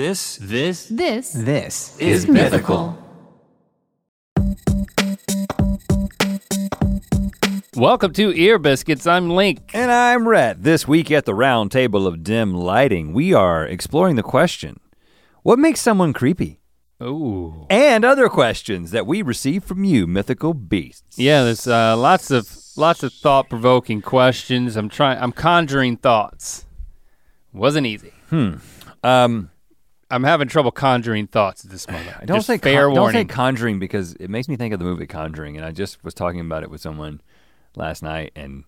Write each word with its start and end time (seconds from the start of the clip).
This, 0.00 0.38
this, 0.40 0.86
This 0.86 1.30
This 1.32 1.98
is 1.98 2.26
mythical. 2.26 2.96
Welcome 7.76 8.14
to 8.14 8.32
Ear 8.34 8.58
Biscuits. 8.58 9.06
I'm 9.06 9.28
Link. 9.28 9.72
And 9.74 9.92
I'm 9.92 10.26
Rhett. 10.26 10.62
This 10.62 10.88
week 10.88 11.10
at 11.10 11.26
the 11.26 11.34
round 11.34 11.70
table 11.70 12.06
of 12.06 12.24
dim 12.24 12.54
lighting, 12.54 13.12
we 13.12 13.34
are 13.34 13.66
exploring 13.66 14.16
the 14.16 14.22
question 14.22 14.80
what 15.42 15.58
makes 15.58 15.80
someone 15.80 16.14
creepy? 16.14 16.60
Ooh. 17.02 17.66
And 17.68 18.02
other 18.02 18.30
questions 18.30 18.92
that 18.92 19.06
we 19.06 19.20
receive 19.20 19.64
from 19.64 19.84
you, 19.84 20.06
mythical 20.06 20.54
beasts. 20.54 21.18
Yeah, 21.18 21.44
there's 21.44 21.66
uh, 21.66 21.94
lots 21.94 22.30
of 22.30 22.48
lots 22.74 23.02
of 23.02 23.12
thought-provoking 23.12 24.00
questions. 24.00 24.76
I'm 24.76 24.88
trying. 24.88 25.18
I'm 25.18 25.32
conjuring 25.32 25.98
thoughts. 25.98 26.64
Wasn't 27.52 27.86
easy. 27.86 28.14
Hmm. 28.30 28.54
Um, 29.02 29.49
I'm 30.10 30.24
having 30.24 30.48
trouble 30.48 30.70
conjuring 30.72 31.26
thoughts 31.28 31.64
at 31.64 31.70
this 31.70 31.86
moment. 31.90 32.16
I 32.20 32.24
don't 32.24 32.38
Just 32.38 32.46
say 32.46 32.58
fair 32.58 32.86
con- 32.86 32.94
don't 32.94 33.12
say 33.12 33.24
Conjuring 33.24 33.78
because 33.78 34.14
it 34.14 34.28
makes 34.30 34.48
me 34.48 34.56
think 34.56 34.72
of 34.74 34.78
the 34.80 34.84
movie 34.84 35.06
Conjuring, 35.06 35.56
and 35.56 35.64
I 35.64 35.72
just 35.72 36.02
was 36.04 36.14
talking 36.14 36.40
about 36.40 36.62
it 36.62 36.70
with 36.70 36.80
someone 36.80 37.20
last 37.76 38.02
night, 38.02 38.32
and 38.36 38.64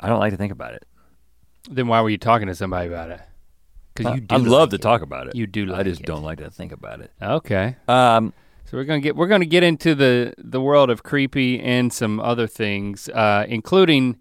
I 0.00 0.08
don't 0.08 0.18
like 0.18 0.32
to 0.32 0.36
think 0.36 0.52
about 0.52 0.74
it. 0.74 0.84
then 1.70 1.86
why 1.88 2.00
were 2.00 2.10
you 2.10 2.18
talking 2.18 2.48
to 2.48 2.54
somebody 2.54 2.88
about 2.88 3.10
it? 3.10 3.20
Because 3.94 4.14
you 4.14 4.20
do. 4.20 4.34
I 4.34 4.38
love 4.38 4.70
like 4.70 4.70
to 4.70 4.78
talk 4.78 5.00
about 5.02 5.26
it. 5.28 5.34
You 5.34 5.46
do 5.46 5.74
I 5.74 5.82
just 5.82 6.02
it. 6.02 6.06
don't 6.06 6.22
like 6.22 6.38
to 6.38 6.50
think 6.50 6.72
about 6.72 7.00
it. 7.00 7.10
Okay. 7.22 7.76
Um, 7.88 8.34
So 8.66 8.76
we're 8.76 8.84
gonna 8.84 9.00
get 9.00 9.16
we're 9.16 9.26
gonna 9.28 9.46
get 9.46 9.62
into 9.62 9.94
the 9.94 10.34
the 10.36 10.60
world 10.60 10.90
of 10.90 11.02
creepy 11.02 11.60
and 11.60 11.90
some 11.92 12.20
other 12.20 12.46
things, 12.46 13.08
uh, 13.08 13.46
including 13.48 14.18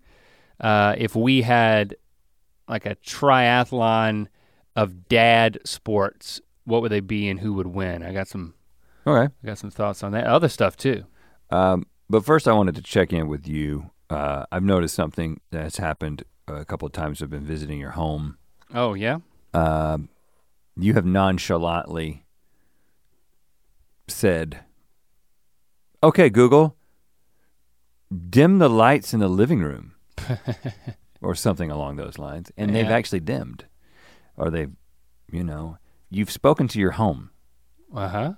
uh, 0.62 0.96
if 0.98 1.16
we 1.16 1.42
had 1.42 1.96
like 2.70 2.86
a 2.86 2.96
triathlon 2.96 4.28
of 4.76 5.08
dad 5.08 5.60
sports, 5.66 6.42
what 6.66 6.82
would 6.82 6.92
they 6.92 7.00
be 7.00 7.30
and 7.30 7.40
who 7.40 7.54
would 7.54 7.68
win? 7.68 8.04
I 8.04 8.14
got 8.14 8.28
some 8.28 8.54
All 9.06 9.14
right. 9.14 9.30
I 9.44 9.48
got 9.48 9.58
some 9.58 9.72
thoughts 9.72 10.04
on 10.04 10.12
that. 10.14 10.26
Other 10.26 10.50
stuff 10.50 10.76
too. 10.76 11.06
Um, 11.50 11.86
but 12.10 12.26
first, 12.26 12.48
I 12.48 12.54
wanted 12.54 12.76
to 12.76 12.82
check 12.82 13.14
in 13.14 13.28
with 13.28 13.48
you. 13.48 13.92
Uh, 14.10 14.46
I've 14.52 14.64
noticed 14.64 14.96
something 14.96 15.40
that's 15.52 15.78
happened 15.78 16.24
a 16.48 16.66
couple 16.66 16.86
of 16.86 16.92
times. 16.92 17.22
I've 17.22 17.30
been 17.30 17.46
visiting 17.46 17.80
your 17.80 17.92
home. 17.92 18.38
Oh 18.74 18.94
yeah. 18.94 19.20
Um, 19.54 20.10
you 20.78 20.94
have 20.94 21.06
nonchalantly 21.06 22.26
said, 24.08 24.60
"Okay, 26.04 26.30
Google, 26.30 26.76
dim 28.30 28.60
the 28.60 28.70
lights 28.70 29.14
in 29.14 29.20
the 29.20 29.28
living 29.30 29.62
room," 29.62 29.94
or 31.22 31.34
something 31.36 31.72
along 31.72 31.96
those 31.96 32.20
lines, 32.20 32.52
and 32.58 32.76
they've 32.76 32.86
actually 32.86 33.22
dimmed, 33.22 33.66
or 34.38 34.50
they've, 34.50 34.72
you 35.32 35.44
know, 35.44 35.78
you've 36.10 36.32
spoken 36.32 36.68
to 36.70 36.80
your 36.80 36.92
home. 36.92 37.32
Uh 37.94 38.08
huh. 38.08 38.34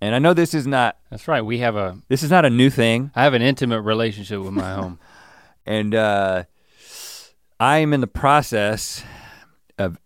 And 0.00 0.14
I 0.16 0.18
know 0.18 0.34
this 0.34 0.52
is 0.52 0.66
not 0.66 0.96
That's 1.10 1.28
right. 1.28 1.42
We 1.42 1.58
have 1.58 1.76
a 1.76 1.98
this 2.08 2.22
is 2.22 2.30
not 2.30 2.44
a 2.44 2.50
new 2.50 2.70
thing. 2.70 3.12
I 3.14 3.22
have 3.22 3.34
an 3.34 3.42
intimate 3.42 3.82
relationship 3.82 4.40
with 4.40 4.52
my 4.52 4.74
home. 4.74 4.98
and 5.66 5.94
uh, 5.94 6.44
I 7.60 7.78
am 7.78 7.92
in 7.92 8.00
the 8.00 8.08
process 8.08 9.04
of 9.78 9.98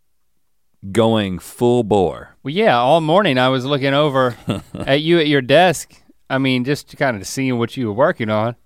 going 0.93 1.39
full 1.39 1.83
bore. 1.83 2.37
Well, 2.43 2.53
yeah. 2.53 2.77
All 2.77 3.01
morning 3.01 3.39
I 3.39 3.49
was 3.49 3.65
looking 3.65 3.95
over 3.95 4.37
at 4.75 5.01
you 5.01 5.19
at 5.19 5.29
your 5.29 5.41
desk. 5.41 5.95
I 6.29 6.39
mean, 6.39 6.65
just 6.65 6.95
kind 6.97 7.17
of 7.17 7.27
seeing 7.27 7.59
what 7.59 7.77
you 7.77 7.87
were 7.87 7.93
working 7.93 8.29
on. 8.29 8.57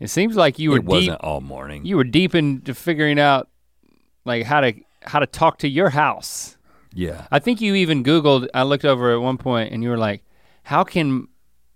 It 0.00 0.10
seems 0.10 0.36
like 0.36 0.58
you 0.58 0.72
were 0.72 0.76
it 0.76 0.84
wasn't 0.84 1.18
deep. 1.18 1.24
all 1.24 1.40
morning. 1.40 1.84
You 1.84 1.96
were 1.96 2.04
deep 2.04 2.34
into 2.34 2.74
figuring 2.74 3.18
out 3.18 3.48
like 4.24 4.44
how 4.44 4.60
to 4.60 4.74
how 5.02 5.18
to 5.18 5.26
talk 5.26 5.58
to 5.58 5.68
your 5.68 5.90
house. 5.90 6.56
yeah, 6.94 7.26
I 7.30 7.38
think 7.38 7.60
you 7.60 7.74
even 7.74 8.02
Googled. 8.04 8.48
I 8.54 8.62
looked 8.62 8.84
over 8.84 9.12
at 9.12 9.20
one 9.20 9.38
point, 9.38 9.72
and 9.72 9.82
you 9.82 9.88
were 9.90 9.98
like, 9.98 10.24
"How 10.64 10.84
can 10.84 11.28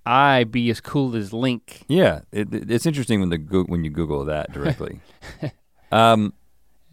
I 0.07 0.45
be 0.45 0.71
as 0.71 0.81
cool 0.81 1.15
as 1.17 1.33
Link?" 1.33 1.83
yeah. 1.89 2.21
It, 2.33 2.53
it- 2.55 2.71
it's 2.71 2.87
interesting 2.87 3.21
when 3.21 3.29
the 3.31 3.39
when 3.69 3.85
you 3.85 3.91
Google 3.91 4.25
that 4.27 4.53
directly. 4.53 5.01
um, 5.93 6.33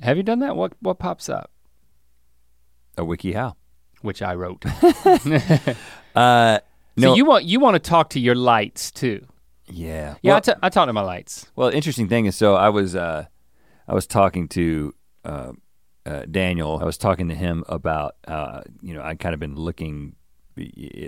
Have 0.02 0.18
you 0.18 0.24
done 0.24 0.40
that? 0.40 0.56
What 0.56 0.74
what 0.82 1.00
pops 1.00 1.30
up? 1.30 1.52
a 2.98 3.02
wikiHow? 3.04 3.56
Which 4.02 4.22
I 4.22 4.34
wrote. 4.36 4.64
Uh, 6.16 6.60
no. 6.98 7.10
So 7.10 7.16
you 7.16 7.24
want 7.26 7.46
you 7.46 7.60
want 7.60 7.76
to 7.76 7.80
talk 7.80 8.10
to 8.12 8.20
your 8.20 8.36
lights 8.36 8.92
too? 8.92 9.26
yeah. 9.68 10.16
Yeah, 10.24 10.32
I 10.32 10.34
Well, 10.34 10.42
ta- 10.42 10.56
I 10.64 10.70
talk 10.70 10.88
to 10.88 10.94
my 10.94 11.02
lights. 11.04 11.46
well, 11.56 11.70
interesting 11.70 12.08
thing 12.10 12.26
is, 12.26 12.36
so 12.36 12.56
I 12.56 12.70
was 12.70 12.96
uh, 12.96 13.26
I 13.88 13.94
was 13.94 14.08
talking 14.08 14.48
to 14.50 14.94
uh, 15.24 15.52
uh, 16.06 16.26
Daniel. 16.30 16.80
I 16.82 16.86
was 16.86 16.98
talking 16.98 17.28
to 17.30 17.36
him 17.36 17.64
about 17.70 18.16
uh, 18.28 18.62
you 18.82 18.94
know 18.94 19.02
I 19.02 19.16
kind 19.16 19.34
of 19.34 19.40
been 19.40 19.56
looking 19.56 20.16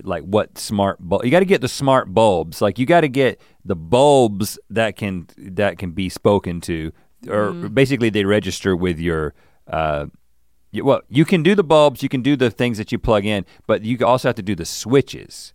like 0.04 0.24
what 0.24 0.58
smart 0.58 0.98
bulb 1.02 1.26
you 1.26 1.32
got 1.32 1.40
to 1.40 1.46
get 1.46 1.60
the 1.60 1.68
smart 1.68 2.14
bulbs 2.14 2.62
like 2.62 2.80
you 2.80 2.86
got 2.86 3.02
to 3.02 3.10
get 3.10 3.42
the 3.66 3.76
bulbs 3.76 4.58
that 4.70 4.96
can 4.96 5.28
that 5.38 5.78
can 5.78 5.92
be 5.92 6.08
spoken 6.08 6.62
to 6.62 6.92
or 7.28 7.52
basically 7.52 8.10
they 8.10 8.24
register 8.24 8.78
with 8.78 8.98
your 8.98 9.34
uh 9.68 10.06
y- 10.72 10.80
well 10.82 11.02
you 11.10 11.26
can 11.26 11.44
do 11.44 11.54
the 11.54 11.66
bulbs 11.66 12.02
you 12.02 12.08
can 12.08 12.22
do 12.22 12.38
the 12.38 12.50
things 12.50 12.78
that 12.78 12.94
you 12.94 12.98
plug 12.98 13.26
in 13.26 13.46
but 13.68 13.84
you 13.84 13.98
also 14.06 14.30
have 14.30 14.36
to 14.36 14.42
do 14.42 14.56
the 14.56 14.64
switches 14.66 15.54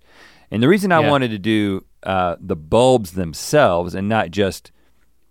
and 0.50 0.62
the 0.62 0.68
reason 0.68 0.92
i 0.92 1.00
Yeah. 1.00 1.08
wanted 1.08 1.28
to 1.30 1.38
do 1.38 1.82
uh, 2.02 2.36
the 2.38 2.56
bulbs 2.56 3.12
themselves 3.12 3.94
and 3.94 4.10
not 4.10 4.30
just 4.30 4.72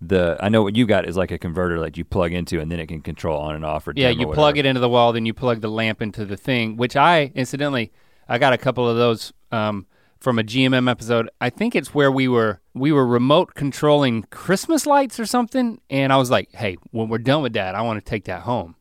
the 0.09 0.37
i 0.39 0.49
know 0.49 0.63
what 0.63 0.75
you 0.75 0.85
got 0.85 1.05
is 1.07 1.17
like 1.17 1.31
a 1.31 1.37
converter 1.37 1.79
that 1.79 1.97
you 1.97 2.05
plug 2.05 2.31
into 2.33 2.59
and 2.59 2.71
then 2.71 2.79
it 2.79 2.87
can 2.87 3.01
control 3.01 3.39
on 3.39 3.55
and 3.55 3.65
off 3.65 3.87
or 3.87 3.93
Yeah, 3.95 4.09
dim 4.09 4.19
or 4.19 4.21
you 4.21 4.33
plug 4.33 4.57
it 4.57 4.65
into 4.65 4.79
the 4.79 4.89
wall, 4.89 5.13
then 5.13 5.25
you 5.25 5.33
plug 5.33 5.61
the 5.61 5.69
lamp 5.69 6.01
into 6.01 6.25
the 6.25 6.37
thing. 6.37 6.77
Which 6.77 6.95
I 6.95 7.31
incidentally, 7.35 7.91
I 8.27 8.37
got 8.37 8.53
a 8.53 8.57
couple 8.57 8.89
of 8.89 8.97
those 8.97 9.33
um, 9.51 9.85
from 10.19 10.39
a 10.39 10.43
GMM 10.43 10.89
episode. 10.89 11.29
I 11.39 11.49
think 11.49 11.75
it's 11.75 11.93
where 11.93 12.11
we 12.11 12.27
were 12.27 12.59
we 12.73 12.91
were 12.91 13.05
remote 13.05 13.53
controlling 13.53 14.23
Christmas 14.31 14.85
lights 14.85 15.19
or 15.19 15.25
something, 15.25 15.79
and 15.89 16.11
I 16.11 16.17
was 16.17 16.29
like, 16.31 16.51
"Hey, 16.53 16.77
when 16.91 17.09
we're 17.09 17.17
done 17.19 17.41
with 17.41 17.53
that, 17.53 17.75
I 17.75 17.81
want 17.81 18.03
to 18.03 18.09
take 18.09 18.25
that 18.25 18.41
home," 18.41 18.75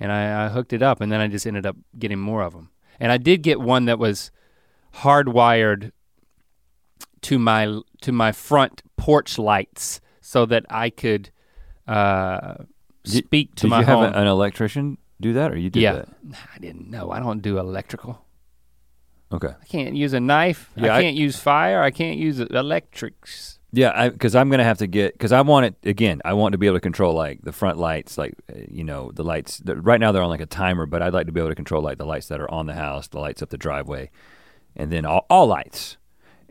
and 0.00 0.10
I, 0.12 0.46
I 0.46 0.48
hooked 0.48 0.72
it 0.72 0.82
up, 0.82 1.00
and 1.00 1.10
then 1.10 1.20
I 1.20 1.28
just 1.28 1.46
ended 1.46 1.66
up 1.66 1.76
getting 1.98 2.18
more 2.18 2.42
of 2.42 2.52
them. 2.52 2.70
And 3.00 3.10
I 3.12 3.18
did 3.18 3.42
get 3.42 3.60
one 3.60 3.86
that 3.86 3.98
was 3.98 4.30
hardwired 4.98 5.92
to 7.22 7.38
my 7.38 7.80
to 8.02 8.12
my 8.12 8.32
front 8.32 8.82
porch 8.96 9.38
lights, 9.38 10.00
so 10.34 10.44
that 10.46 10.66
I 10.68 10.90
could 10.90 11.30
uh, 11.86 12.54
Did- 13.04 13.24
speak 13.26 13.54
to 13.56 13.62
Did 13.62 13.70
my 13.70 13.80
you 13.80 13.86
have 13.86 13.98
home. 13.98 14.04
an, 14.06 14.14
an 14.14 14.26
electrician 14.26 14.98
do 15.20 15.32
that, 15.34 15.52
or 15.52 15.56
you 15.56 15.70
did 15.70 15.80
yeah, 15.80 15.92
that? 15.92 16.08
I 16.54 16.58
didn't 16.58 16.90
know. 16.90 17.12
I 17.12 17.20
don't 17.20 17.40
do 17.40 17.58
electrical. 17.58 18.18
Okay. 19.32 19.54
I 19.62 19.64
can't 19.66 19.94
use 19.94 20.12
a 20.12 20.18
knife. 20.20 20.70
Yeah, 20.76 20.92
I 20.92 20.98
I- 20.98 21.02
can't 21.02 21.16
use 21.16 21.38
fire. 21.38 21.80
I 21.82 21.92
can't 21.92 22.18
use 22.18 22.40
electrics. 22.40 23.60
Yeah, 23.70 24.08
because 24.08 24.34
I'm 24.34 24.50
gonna 24.50 24.64
have 24.72 24.78
to 24.78 24.86
get 24.88 25.14
because 25.14 25.32
I 25.32 25.40
want 25.40 25.66
it 25.66 25.74
again. 25.88 26.20
I 26.24 26.32
want 26.34 26.52
to 26.52 26.58
be 26.58 26.66
able 26.66 26.76
to 26.76 26.80
control 26.90 27.12
like 27.14 27.42
the 27.42 27.52
front 27.52 27.76
lights, 27.78 28.16
like 28.18 28.34
uh, 28.52 28.58
you 28.68 28.84
know 28.84 29.10
the 29.12 29.24
lights. 29.24 29.58
The, 29.58 29.74
right 29.76 30.00
now 30.00 30.10
they're 30.12 30.22
on 30.22 30.30
like 30.30 30.40
a 30.40 30.46
timer, 30.46 30.86
but 30.86 31.00
I'd 31.02 31.12
like 31.14 31.26
to 31.26 31.32
be 31.32 31.40
able 31.40 31.50
to 31.50 31.56
control 31.62 31.82
like 31.82 31.98
the 31.98 32.06
lights 32.06 32.28
that 32.28 32.40
are 32.40 32.50
on 32.50 32.66
the 32.66 32.74
house, 32.74 33.06
the 33.08 33.18
lights 33.18 33.40
up 33.42 33.50
the 33.50 33.58
driveway, 33.58 34.10
and 34.76 34.90
then 34.92 35.04
all, 35.04 35.26
all 35.28 35.46
lights. 35.48 35.96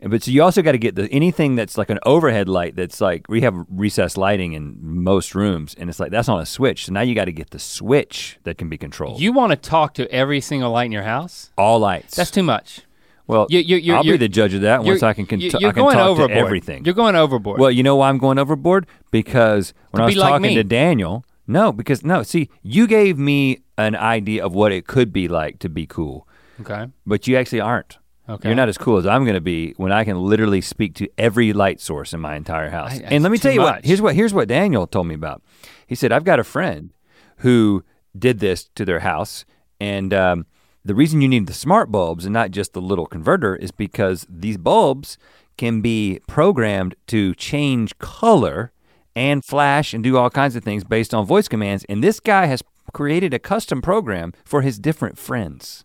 And 0.04 0.10
but 0.10 0.22
so 0.22 0.30
you 0.30 0.42
also 0.42 0.60
got 0.60 0.72
to 0.72 0.78
get 0.78 0.94
the 0.96 1.08
anything 1.10 1.56
that's 1.56 1.78
like 1.78 1.88
an 1.88 1.98
overhead 2.04 2.46
light 2.48 2.76
that's 2.76 3.00
like 3.00 3.26
we 3.28 3.40
have 3.40 3.54
recessed 3.70 4.16
lighting 4.18 4.52
in 4.52 4.76
most 4.80 5.34
rooms, 5.34 5.74
and 5.78 5.88
it's 5.88 5.98
like 5.98 6.10
that's 6.12 6.28
on 6.28 6.40
a 6.40 6.46
switch. 6.46 6.84
So 6.86 6.92
now 6.92 7.00
you 7.00 7.14
got 7.14 7.24
to 7.24 7.32
get 7.32 7.50
the 7.50 7.58
switch 7.58 8.38
that 8.44 8.58
can 8.58 8.68
be 8.68 8.76
controlled. 8.76 9.18
You 9.20 9.32
want 9.32 9.50
to 9.52 9.56
talk 9.56 9.94
to 9.94 10.08
every 10.12 10.40
single 10.42 10.70
light 10.70 10.84
in 10.86 10.92
your 10.92 11.04
house? 11.04 11.50
all 11.56 11.78
lights. 11.78 12.14
That's 12.16 12.30
too 12.30 12.42
much. 12.42 12.82
well. 13.26 13.46
you- 13.48 13.60
you- 13.60 13.76
you're- 13.78 13.96
I'll 13.96 14.02
be 14.02 14.08
you're- 14.08 14.18
the 14.18 14.28
judge 14.28 14.52
of 14.52 14.60
that 14.60 14.84
once 14.84 15.02
I 15.02 15.14
can. 15.14 15.24
Con- 15.24 15.40
you- 15.40 15.50
I 15.54 15.58
you're 15.58 15.72
can 15.72 15.82
going 15.84 15.96
talk 15.96 16.08
overboard. 16.10 16.30
to 16.32 16.36
everything. 16.36 16.84
You're 16.84 16.94
going 16.94 17.16
overboard. 17.16 17.58
Well, 17.58 17.70
you 17.70 17.82
know 17.82 17.96
why 17.96 18.10
I'm 18.10 18.18
going 18.18 18.38
overboard? 18.38 18.86
Because 19.10 19.72
when 19.90 20.00
To 20.00 20.04
I 20.04 20.06
was 20.06 20.16
like 20.18 20.28
talking 20.32 20.48
me. 20.48 20.54
to 20.56 20.64
Daniel, 20.64 21.24
no, 21.46 21.72
because 21.72 22.04
no, 22.04 22.22
see, 22.22 22.50
you 22.62 22.86
gave 22.86 23.18
me 23.18 23.60
an 23.78 23.96
idea 23.96 24.44
of 24.44 24.54
what 24.54 24.70
it 24.70 24.86
could 24.86 25.10
be 25.14 25.28
like 25.28 25.58
to 25.60 25.70
be 25.70 25.86
cool, 25.86 26.28
okay. 26.60 26.88
but 27.06 27.26
you 27.26 27.38
actually 27.38 27.60
aren't. 27.62 27.96
Okay. 28.28 28.48
You're 28.48 28.56
not 28.56 28.68
as 28.70 28.78
cool 28.78 28.96
as 28.96 29.06
I'm 29.06 29.24
gonna 29.26 29.40
be 29.40 29.72
when 29.76 29.92
I 29.92 30.04
can 30.04 30.18
literally 30.18 30.60
speak 30.62 30.94
to 30.94 31.08
every 31.18 31.52
light 31.52 31.80
source 31.80 32.12
in 32.14 32.20
my 32.20 32.36
entire 32.36 32.70
house. 32.70 32.92
I- 32.98 33.02
and 33.04 33.22
let 33.22 33.30
me 33.32 33.38
tell 33.38 33.52
you 33.52 33.60
much. 33.60 33.76
what, 33.76 33.84
here's 33.84 34.00
what 34.00 34.14
here's 34.14 34.32
what 34.34 34.48
Daniel 34.48 34.86
told 34.86 35.06
me 35.06 35.14
about. 35.14 35.42
He 35.86 35.94
said, 35.94 36.10
I've 36.12 36.24
got 36.24 36.40
a 36.40 36.44
friend 36.44 36.90
who 37.38 37.84
did 38.18 38.38
this 38.40 38.68
to 38.76 38.84
their 38.84 39.00
house, 39.00 39.44
and 39.80 40.14
um, 40.14 40.46
the 40.84 40.94
reason 40.94 41.20
you 41.20 41.28
need 41.28 41.46
the 41.46 41.52
smart 41.52 41.90
bulbs 41.92 42.24
and 42.24 42.32
not 42.32 42.50
just 42.50 42.72
the 42.72 42.80
little 42.80 43.06
converter 43.06 43.56
is 43.56 43.70
because 43.70 44.26
these 44.28 44.56
bulbs 44.56 45.18
can 45.58 45.80
be 45.82 46.20
programmed 46.26 46.94
to 47.08 47.34
change 47.34 47.96
color 47.98 48.72
and 49.14 49.44
flash 49.44 49.92
and 49.94 50.02
do 50.02 50.16
all 50.16 50.30
kinds 50.30 50.56
of 50.56 50.64
things 50.64 50.82
based 50.82 51.12
on 51.14 51.24
voice 51.26 51.46
commands. 51.48 51.84
And 51.88 52.02
this 52.02 52.18
guy 52.20 52.46
has 52.46 52.62
created 52.92 53.32
a 53.34 53.38
custom 53.38 53.80
program 53.82 54.32
for 54.44 54.62
his 54.62 54.78
different 54.78 55.16
friends. 55.18 55.84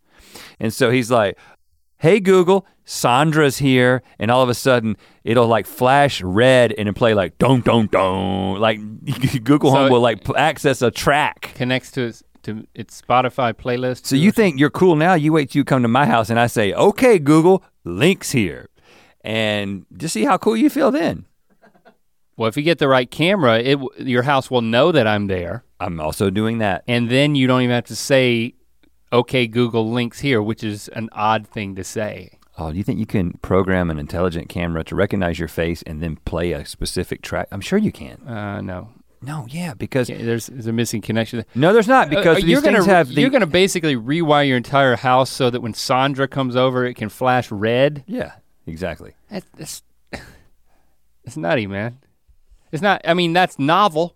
And 0.60 0.74
so 0.74 0.90
he's 0.90 1.12
like, 1.12 1.38
hey 2.00 2.19
Google, 2.19 2.66
Sandra's 2.86 3.60
here, 3.60 4.01
and 4.18 4.31
all 4.31 4.42
of 4.42 4.50
a 4.50 4.54
sudden 4.54 4.98
it'll 5.24 5.48
like 5.48 5.68
flash 5.68 6.22
red 6.22 6.74
and 6.74 6.88
then 6.88 6.94
play 6.94 7.13
like 7.13 7.38
don't 7.38 7.63
don't 7.63 7.92
don't 7.92 8.60
like 8.60 8.80
Google 9.44 9.72
So 9.72 9.78
Home 9.78 9.92
will 9.92 10.01
like 10.01 10.24
p- 10.24 10.34
access 10.36 10.81
a 10.81 10.92
track. 10.92 11.51
Connects 11.56 11.92
to 11.92 12.12
to 12.12 12.24
to 12.44 12.68
it's 12.74 13.01
Spotify 13.01 13.54
playlist. 13.54 14.06
So 14.06 14.16
you 14.16 14.31
think 14.31 14.60
you're 14.60 14.69
cool 14.69 14.96
now? 14.96 15.13
You 15.13 15.34
wait 15.34 15.51
till 15.51 15.60
you 15.60 15.66
come 15.66 15.81
to 15.84 15.88
my 15.90 16.06
house 16.06 16.30
and 16.30 16.40
I 16.40 16.48
say, 16.48 16.74
"Okay, 16.74 17.19
Google, 17.19 17.63
Link's 17.84 18.31
here," 18.31 18.69
and 19.22 19.86
just 19.98 20.13
see 20.13 20.24
how 20.24 20.38
cool 20.38 20.56
you 20.57 20.69
feel 20.69 20.90
then. 20.92 21.25
Well, 22.38 22.48
if 22.48 22.56
you 22.56 22.63
get 22.63 22.78
the 22.80 22.88
right 22.88 23.12
camera, 23.12 23.60
it 23.60 23.78
your 24.00 24.24
house 24.24 24.50
will 24.50 24.62
know 24.62 24.94
that 24.94 25.06
I'm 25.06 25.28
there, 25.28 25.66
I'm 25.81 26.00
also 26.00 26.30
doing 26.30 26.60
that. 26.60 26.84
and 26.88 27.10
then 27.10 27.36
you 27.36 27.45
don't 27.48 27.62
even 27.63 27.75
have 27.75 27.86
to 27.88 27.95
say, 27.98 28.54
"Okay, 29.12 29.48
Google, 29.48 29.92
Link's 29.92 30.20
here," 30.20 30.42
which 30.42 30.64
is 30.64 30.88
an 30.90 31.10
odd 31.14 31.48
thing 31.48 31.76
to 31.76 31.84
say. 31.84 32.32
Oh, 32.58 32.72
do 32.72 32.78
you 32.78 32.84
think 32.84 33.00
you 33.00 33.06
can 33.06 33.34
program 33.42 33.90
an 33.90 33.98
intelligent 34.00 34.50
camera 34.50 34.84
to 34.84 34.94
recognize 34.96 35.40
your 35.40 35.48
face 35.48 35.82
and 35.84 36.02
then 36.04 36.18
play 36.26 36.52
a 36.52 36.66
specific 36.66 37.22
track? 37.22 37.48
I'm 37.52 37.62
sure 37.62 37.80
you 37.80 37.92
can. 37.92 38.28
Uh, 38.28 38.60
no, 38.60 38.90
No, 39.22 39.46
yeah, 39.50 39.74
because 39.74 40.10
Yeah, 40.10 40.18
there's, 40.18 40.48
there's 40.48 40.68
a 40.68 40.74
missing 40.74 41.02
connection. 41.02 41.46
no, 41.56 41.72
there's 41.72 41.88
not 41.88 42.10
because 42.10 42.38
Uh, 42.38 42.42
these 42.42 42.50
you're 42.50 42.62
gonna 42.62 42.84
have 42.84 43.08
the 43.16 43.22
you're 43.22 43.30
gonna 43.30 43.48
basically 43.48 43.96
rewire 43.96 44.46
your 44.48 44.58
entire 44.58 44.98
house 44.98 45.30
so 45.30 45.50
that 45.50 45.62
when 45.62 45.74
Sandra 45.74 46.28
comes 46.28 46.56
over, 46.58 46.86
it 46.86 46.96
can 46.96 47.08
flash 47.10 47.50
red. 47.50 48.04
yeah, 48.08 48.34
exactly. 48.68 49.14
That's, 49.32 49.46
that's 49.58 49.82
it's 51.24 51.38
nutty, 51.38 51.66
man. 51.68 52.00
It's 52.72 52.82
not. 52.82 53.02
I 53.06 53.14
mean, 53.14 53.34
that's 53.34 53.58
novel. 53.58 54.16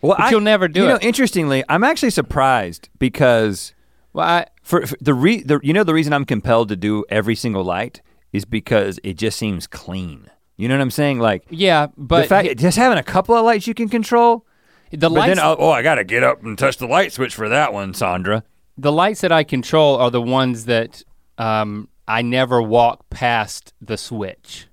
Well, 0.00 0.16
But 0.18 0.30
you'll 0.30 0.40
never 0.40 0.68
do 0.68 0.80
it. 0.80 0.82
you 0.84 0.88
know, 0.88 0.98
interestingly, 1.00 1.64
I'm 1.68 1.84
actually 1.84 2.10
surprised 2.10 2.88
because 2.98 3.72
Well, 4.14 4.26
I, 4.26 4.46
for, 4.62 4.86
for 4.86 4.96
the 5.00 5.12
re 5.12 5.42
the 5.42 5.60
you 5.62 5.72
know 5.74 5.84
the 5.84 5.92
reason 5.92 6.12
I'm 6.14 6.24
compelled 6.24 6.68
to 6.70 6.76
do 6.76 7.04
every 7.10 7.34
single 7.34 7.64
light 7.64 8.00
is 8.32 8.44
because 8.46 8.98
it 9.04 9.14
just 9.18 9.38
seems 9.38 9.66
clean. 9.66 10.30
You 10.56 10.68
know 10.68 10.76
what 10.76 10.82
I'm 10.82 10.90
saying? 10.92 11.18
Like 11.18 11.44
yeah, 11.50 11.88
but 11.96 12.22
the 12.22 12.28
fact 12.28 12.56
just 12.58 12.78
having 12.78 12.96
a 12.96 13.02
couple 13.02 13.34
of 13.34 13.44
lights 13.44 13.66
you 13.66 13.74
can 13.74 13.88
control. 13.88 14.46
the 14.90 14.98
But 14.98 15.12
lights, 15.12 15.34
then 15.36 15.44
oh, 15.44 15.56
oh, 15.58 15.70
I 15.70 15.82
got 15.82 15.96
to 15.96 16.04
get 16.04 16.22
up 16.22 16.42
and 16.44 16.56
touch 16.56 16.78
the 16.78 16.86
light 16.86 17.12
switch 17.12 17.34
for 17.34 17.48
that 17.48 17.72
one, 17.72 17.92
Sandra. 17.92 18.44
the 18.78 18.92
lights 18.92 19.20
that 19.22 19.32
I 19.32 19.42
control 19.44 19.96
are 19.96 20.10
the 20.12 20.22
ones 20.22 20.66
that 20.66 21.02
um, 21.38 21.88
I 22.06 22.22
never 22.22 22.62
walk 22.62 23.10
past 23.10 23.72
the 23.80 23.96
switch. 23.96 24.68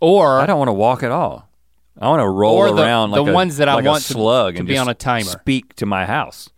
Or 0.00 0.40
I 0.40 0.46
don't 0.46 0.58
want 0.58 0.68
to 0.68 0.72
walk 0.72 1.02
at 1.02 1.10
all. 1.10 1.48
I 1.98 2.08
want 2.08 2.20
to 2.20 2.28
roll 2.28 2.74
the- 2.74 2.82
around 2.82 3.10
the 3.10 3.22
like 3.22 3.30
a, 3.30 3.34
ones 3.34 3.58
that 3.58 3.68
I 3.68 3.82
want 3.82 4.02
to- 4.04 4.12
slug 4.14 4.54
to 4.54 4.60
and 4.60 4.68
be 4.68 4.78
on 4.78 4.88
a 4.88 4.94
timer. 4.94 5.24
Speak 5.30 5.74
to 5.76 5.84
my 5.86 6.06
house. 6.06 6.48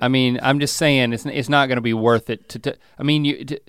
I 0.00 0.08
mean, 0.08 0.38
I'm 0.42 0.60
just 0.60 0.76
saying 0.76 1.12
it's 1.12 1.24
it's 1.26 1.48
not 1.48 1.66
going 1.68 1.76
to 1.76 1.82
be 1.82 1.94
worth 1.94 2.28
it 2.30 2.48
to. 2.50 2.58
to 2.60 2.76
I 2.98 3.02
mean, 3.02 3.24
you 3.24 3.44
to, 3.44 3.60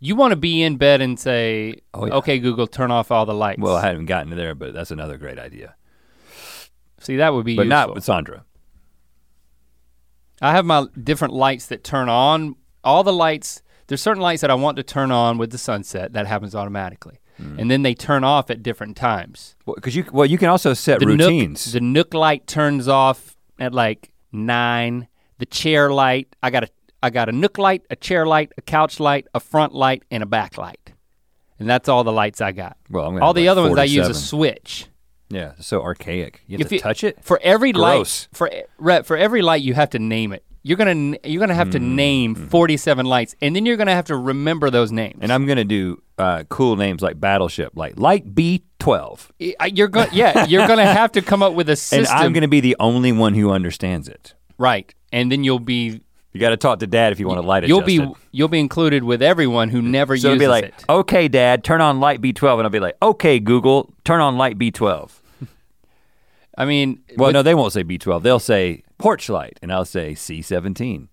you 0.00 0.16
want 0.16 0.32
to 0.32 0.36
be 0.36 0.62
in 0.62 0.76
bed 0.76 1.00
and 1.00 1.18
say, 1.18 1.80
Oh, 1.92 2.06
yeah. 2.06 2.14
"Okay, 2.14 2.38
Google, 2.38 2.66
turn 2.66 2.90
off 2.90 3.10
all 3.10 3.26
the 3.26 3.34
lights." 3.34 3.60
Well, 3.60 3.76
I 3.76 3.86
haven't 3.86 4.06
gotten 4.06 4.30
to 4.30 4.36
there, 4.36 4.54
but 4.54 4.72
that's 4.74 4.90
another 4.90 5.16
great 5.18 5.38
idea. 5.38 5.74
see, 7.00 7.16
that 7.16 7.34
would 7.34 7.44
be 7.44 7.56
But 7.56 7.66
useful. 7.66 7.78
not 7.78 7.94
with 7.94 8.04
Sandra. 8.04 8.44
I 10.42 10.52
have 10.52 10.64
my 10.64 10.86
different 11.02 11.32
lights 11.34 11.66
that 11.66 11.84
turn 11.84 12.08
on. 12.08 12.56
All 12.82 13.02
the 13.04 13.12
lights. 13.12 13.62
There's 13.86 14.00
certain 14.02 14.22
lights 14.22 14.40
that 14.40 14.50
I 14.50 14.54
want 14.54 14.76
to 14.78 14.82
turn 14.82 15.10
on 15.10 15.38
with 15.38 15.50
the 15.52 15.58
sunset. 15.58 16.12
That 16.14 16.26
happens 16.26 16.54
automatically, 16.54 17.20
Hmm. 17.36 17.58
and 17.58 17.70
then 17.70 17.82
they 17.82 17.94
turn 17.94 18.24
off 18.24 18.50
at 18.50 18.62
different 18.62 18.96
times. 18.96 19.54
Because 19.66 19.94
you 19.94 20.04
well, 20.12 20.26
you 20.26 20.38
can 20.38 20.48
also 20.48 20.72
set 20.74 21.00
The 21.00 21.06
routines. 21.06 21.66
Nook, 21.66 21.72
the 21.74 21.80
Nook 21.80 22.14
light 22.14 22.46
turns 22.46 22.88
off 22.88 23.36
at 23.58 23.72
like 23.74 24.12
nine. 24.32 25.08
The 25.38 25.46
chair 25.46 25.90
light. 25.92 26.28
I 26.42 26.50
got 26.50 26.64
a 26.64 26.68
I 27.02 27.10
got 27.10 27.28
a 27.28 27.32
Nook 27.32 27.58
light, 27.58 27.82
a 27.90 27.96
chair 27.96 28.24
light, 28.26 28.52
a 28.56 28.62
couch 28.62 28.98
light, 29.00 29.26
a 29.34 29.40
front 29.40 29.74
light, 29.74 30.04
and 30.10 30.22
a 30.22 30.26
back 30.26 30.56
light, 30.56 30.92
and 31.58 31.68
that's 31.68 31.88
all 31.88 32.02
the 32.04 32.12
lights 32.12 32.40
I 32.40 32.52
got. 32.52 32.76
well, 32.90 33.06
I'm 33.08 33.22
All 33.22 33.34
the 33.34 33.42
like 33.42 33.50
other 33.50 33.62
ones 33.62 33.78
I 33.78 33.84
use 33.84 34.08
a 34.08 34.14
switch. 34.14 34.86
Yeah, 35.28 35.52
so 35.58 35.82
archaic. 35.82 36.42
You 36.46 36.54
have 36.58 36.60
If 36.62 36.68
to 36.68 36.74
you- 36.76 36.80
touch 36.80 37.02
it. 37.04 37.22
For 37.22 37.40
every 37.42 37.72
Gross. 37.72 38.28
light, 38.40 38.66
for 38.72 39.02
for 39.04 39.16
every 39.16 39.42
light, 39.42 39.62
you 39.62 39.74
have 39.74 39.90
to 39.90 39.98
name 39.98 40.32
it. 40.32 40.44
You're 40.62 40.78
gonna 40.78 41.16
you're 41.24 41.40
gonna 41.40 41.54
have 41.54 41.70
to 41.70 41.78
Hmm. 41.78 41.94
name 41.96 42.34
47 42.34 43.04
lights, 43.04 43.34
and 43.42 43.54
then 43.54 43.66
you're 43.66 43.76
gonna 43.76 43.92
have 43.94 44.06
to 44.06 44.16
remember 44.16 44.70
those 44.70 44.90
names. 44.92 45.18
And 45.20 45.30
I'm 45.32 45.44
gonna 45.46 45.64
do 45.64 46.02
uh, 46.16 46.44
cool 46.48 46.76
names 46.76 47.02
like 47.02 47.20
Battleship, 47.20 47.72
like 47.74 47.98
Light 47.98 48.34
B12. 48.34 49.30
You're 49.74 49.88
going 49.88 50.08
yeah, 50.12 50.46
you're 50.46 50.66
gonna 50.66 50.86
have 50.86 51.12
to 51.12 51.22
come 51.22 51.42
up 51.42 51.52
with 51.54 51.68
a 51.68 51.76
system. 51.76 52.06
And. 52.14 52.24
I'm 52.24 52.32
gonna 52.32 52.48
be 52.48 52.60
the 52.60 52.76
only 52.80 53.12
one 53.12 53.34
who 53.34 53.50
understands 53.50 54.08
it. 54.08 54.34
right, 54.56 54.94
and 55.14 55.30
then 55.32 55.44
you'll 55.44 55.58
be 55.60 56.00
You 56.32 56.40
got 56.40 56.50
to 56.50 56.56
talk 56.56 56.80
to 56.80 56.86
Dad 56.86 57.12
if 57.12 57.20
you 57.20 57.26
want 57.28 57.40
to 57.40 57.46
light 57.46 57.64
it. 57.64 57.68
you'll 57.68 57.80
be 57.82 58.04
you'll 58.32 58.48
be 58.48 58.58
included 58.60 59.04
with 59.04 59.22
everyone 59.22 59.68
who 59.70 59.80
never 59.80 60.16
So 60.16 60.30
uses 60.32 60.40
be 60.40 60.48
like, 60.48 60.64
it. 60.64 60.84
okay, 60.88 61.28
Dad, 61.28 61.62
turn 61.64 61.80
on 61.80 62.00
light 62.00 62.20
B12, 62.20 62.54
and 62.54 62.62
I'll 62.62 62.70
be 62.70 62.80
like, 62.80 62.96
okay, 63.00 63.38
Google, 63.38 63.94
turn 64.04 64.20
on 64.20 64.36
light 64.36 64.58
B12. 64.58 65.10
I 66.56 66.64
mean, 66.66 67.00
Well, 67.16 67.28
with- 67.28 67.34
no, 67.34 67.42
they 67.42 67.54
won't 67.54 67.72
say 67.72 67.82
B12. 67.84 68.22
They'll 68.22 68.38
say 68.38 68.82
porch 68.98 69.28
light, 69.28 69.58
and 69.62 69.72
I'll 69.72 69.84
say 69.84 70.12
C17. 70.12 71.08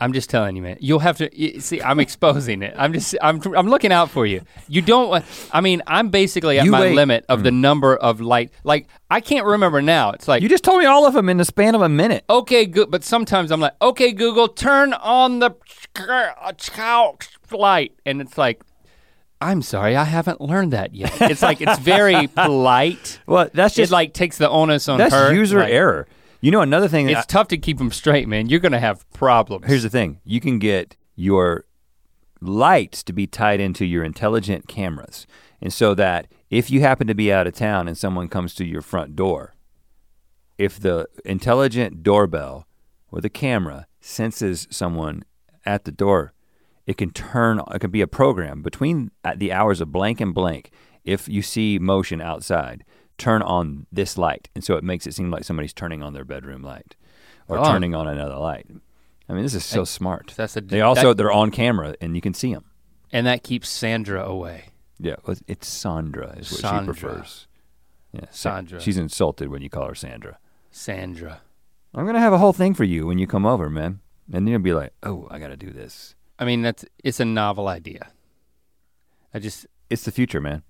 I'm 0.00 0.12
just 0.12 0.30
telling 0.30 0.54
you, 0.54 0.62
man. 0.62 0.76
You'll 0.80 1.00
have 1.00 1.16
to 1.18 1.28
y- 1.36 1.58
see. 1.58 1.82
I'm 1.82 1.98
exposing 1.98 2.62
it. 2.62 2.72
I'm 2.78 2.92
just. 2.92 3.16
I'm. 3.20 3.40
I'm 3.56 3.68
looking 3.68 3.90
out 3.90 4.10
for 4.10 4.24
you. 4.26 4.42
You 4.68 4.80
don't. 4.80 5.08
want- 5.08 5.24
I 5.52 5.60
mean, 5.60 5.82
I'm 5.86 6.10
basically 6.10 6.58
at 6.58 6.64
You 6.64 6.70
my 6.70 6.80
wait. 6.82 6.94
limit 6.94 7.24
of 7.28 7.42
the 7.42 7.50
mm. 7.50 7.54
number 7.60 7.96
of 7.96 8.20
light. 8.20 8.52
Like, 8.62 8.86
I 9.10 9.20
can't 9.20 9.44
remember 9.44 9.82
now. 9.82 10.10
It's 10.12 10.28
like 10.28 10.42
You 10.42 10.48
just 10.48 10.62
told 10.62 10.78
me 10.78 10.86
all 10.86 11.04
of 11.06 11.14
them 11.14 11.28
in 11.28 11.36
the 11.38 11.44
span 11.44 11.74
of 11.74 11.82
a 11.82 11.88
minute. 11.88 12.24
okay, 12.30 12.64
good. 12.64 12.90
But 12.90 13.02
sometimes 13.02 13.50
I'm 13.50 13.60
like, 13.60 13.74
okay, 13.82 14.12
Google, 14.12 14.46
turn 14.46 14.92
on 14.92 15.40
the 15.40 15.50
light, 17.50 17.92
and 18.06 18.20
it's 18.20 18.38
like, 18.38 18.62
I'm 19.40 19.62
sorry, 19.62 19.96
I 19.96 20.04
haven't 20.04 20.40
learned 20.40 20.72
that 20.72 20.94
yet. 20.94 21.12
It's 21.22 21.42
like 21.42 21.60
it's 21.60 21.78
very 21.78 22.26
polite. 22.34 23.20
Well, 23.26 23.48
that's 23.52 23.74
It 23.78 23.82
just 23.82 23.92
like 23.92 24.12
takes 24.12 24.38
the 24.38 24.48
onus 24.50 24.88
on 24.88 24.98
that's 24.98 25.14
her. 25.14 25.32
user 25.32 25.60
like, 25.60 25.72
error. 25.72 26.06
You 26.40 26.50
know, 26.50 26.60
another 26.60 26.88
thing. 26.88 27.08
It's 27.08 27.20
I- 27.20 27.24
tough 27.24 27.48
to 27.48 27.58
keep 27.58 27.78
them 27.78 27.90
straight, 27.90 28.28
man. 28.28 28.48
You're 28.48 28.60
gonna 28.60 28.80
have 28.80 29.08
problems. 29.12 29.66
here's 29.66 29.82
the 29.82 29.90
thing: 29.90 30.20
you 30.24 30.40
can 30.40 30.58
get 30.58 30.96
your 31.16 31.64
lights 32.40 33.02
to 33.02 33.12
be 33.12 33.26
tied 33.26 33.60
into 33.60 33.84
your 33.84 34.04
intelligent 34.04 34.68
cameras, 34.68 35.26
and 35.60 35.72
so 35.72 35.94
that 35.94 36.28
if 36.50 36.70
you 36.70 36.80
happen 36.80 37.06
to 37.08 37.14
be 37.14 37.32
out 37.32 37.46
of 37.46 37.54
town 37.54 37.88
and 37.88 37.98
someone 37.98 38.28
comes 38.28 38.54
to 38.54 38.64
your 38.64 38.82
front 38.82 39.16
door, 39.16 39.54
if 40.56 40.78
the 40.78 41.08
intelligent 41.24 42.02
doorbell 42.02 42.66
or 43.10 43.20
the 43.20 43.28
camera 43.28 43.86
senses 44.00 44.66
someone 44.70 45.24
at 45.66 45.84
the 45.84 45.92
door, 45.92 46.32
it 46.86 46.96
can 46.96 47.10
turn. 47.10 47.60
It 47.74 47.80
can 47.80 47.90
be 47.90 48.00
a 48.00 48.06
program 48.06 48.62
between 48.62 49.10
at 49.24 49.40
the 49.40 49.52
hours 49.52 49.80
of 49.80 49.90
blank 49.90 50.20
and 50.20 50.32
blank. 50.32 50.70
If 51.04 51.28
you 51.28 51.42
see 51.42 51.78
motion 51.78 52.20
outside, 52.20 52.84
turn 53.18 53.42
on 53.42 53.86
this 53.92 54.16
light, 54.16 54.48
and 54.54 54.62
so 54.64 54.76
it 54.76 54.84
makes 54.84 55.06
it 55.06 55.14
seem 55.14 55.30
like 55.30 55.44
somebody's 55.44 55.72
turning 55.72 56.02
on 56.02 56.12
their 56.14 56.24
bedroom 56.24 56.62
light 56.62 56.96
or 57.48 57.58
Oh. 57.58 57.64
turning 57.64 57.94
on 57.94 58.06
another 58.08 58.36
light. 58.36 58.66
I 59.28 59.32
mean, 59.34 59.42
this 59.42 59.54
is 59.54 59.64
so 59.64 59.84
smart. 59.84 60.32
That's 60.36 60.56
a 60.56 60.60
They 60.60 60.80
also 60.80 61.08
that- 61.08 61.16
they're 61.18 61.32
on 61.32 61.50
camera 61.50 61.94
and 62.00 62.14
you 62.14 62.20
can 62.22 62.32
see 62.34 62.52
them. 62.54 62.64
and 63.12 63.26
that 63.26 63.42
keeps 63.42 63.68
Sandra 63.68 64.24
away. 64.24 64.66
Yeah, 64.98 65.16
it's 65.46 65.68
Sandra 65.68 66.30
is 66.38 66.50
what 66.50 66.60
Sandra. 66.60 66.94
she 66.94 67.00
prefers. 67.00 67.46
Yeah, 68.12 68.24
Sandra. 68.30 68.80
She's 68.80 68.96
insulted 68.98 69.48
when 69.48 69.62
you 69.62 69.68
call 69.70 69.86
her 69.88 69.94
Sandra. 69.94 70.38
Sandra. 70.70 71.40
I'm 71.94 72.04
gonna 72.06 72.20
have 72.20 72.32
a 72.32 72.38
whole 72.38 72.52
thing 72.52 72.74
for 72.74 72.84
you 72.84 73.06
when 73.06 73.18
you 73.18 73.26
come 73.26 73.46
over, 73.46 73.68
man. 73.70 74.00
And 74.32 74.46
then 74.46 74.48
you'll 74.48 74.60
be 74.60 74.74
like, 74.74 74.92
oh, 75.02 75.26
I 75.30 75.38
gotta 75.38 75.56
do 75.56 75.70
this. 75.70 76.14
I 76.38 76.44
mean, 76.44 76.62
that's 76.62 76.84
it's 77.04 77.20
a 77.20 77.24
novel 77.24 77.68
idea. 77.68 78.08
I 79.34 79.38
just 79.38 79.66
It's 79.90 80.04
the 80.04 80.10
future, 80.12 80.40
man. 80.40 80.62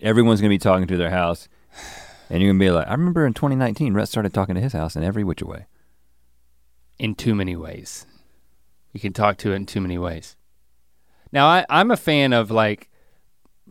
Everyone's 0.00 0.40
gonna 0.40 0.48
be 0.48 0.58
talking 0.58 0.86
to 0.86 0.96
their 0.96 1.10
house, 1.10 1.48
and 2.30 2.42
you're 2.42 2.52
gonna 2.52 2.64
be 2.64 2.70
like, 2.70 2.86
I 2.88 2.92
remember 2.92 3.26
in 3.26 3.34
2019, 3.34 3.94
Rhett 3.94 4.08
started 4.08 4.32
talking 4.34 4.54
to 4.54 4.60
his 4.60 4.72
house 4.72 4.96
in 4.96 5.02
every 5.04 5.24
which 5.24 5.42
way. 5.42 5.66
in 6.98 7.14
too 7.14 7.34
many 7.34 7.56
ways. 7.56 8.06
You 8.92 9.00
can 9.00 9.12
talk 9.12 9.38
to 9.38 9.52
it 9.52 9.56
in 9.56 9.66
too 9.66 9.80
many 9.80 9.96
ways. 9.98 10.36
Now 11.32 11.46
I, 11.46 11.64
I'm 11.70 11.90
a 11.90 11.96
fan 11.96 12.32
of 12.32 12.50
like 12.50 12.90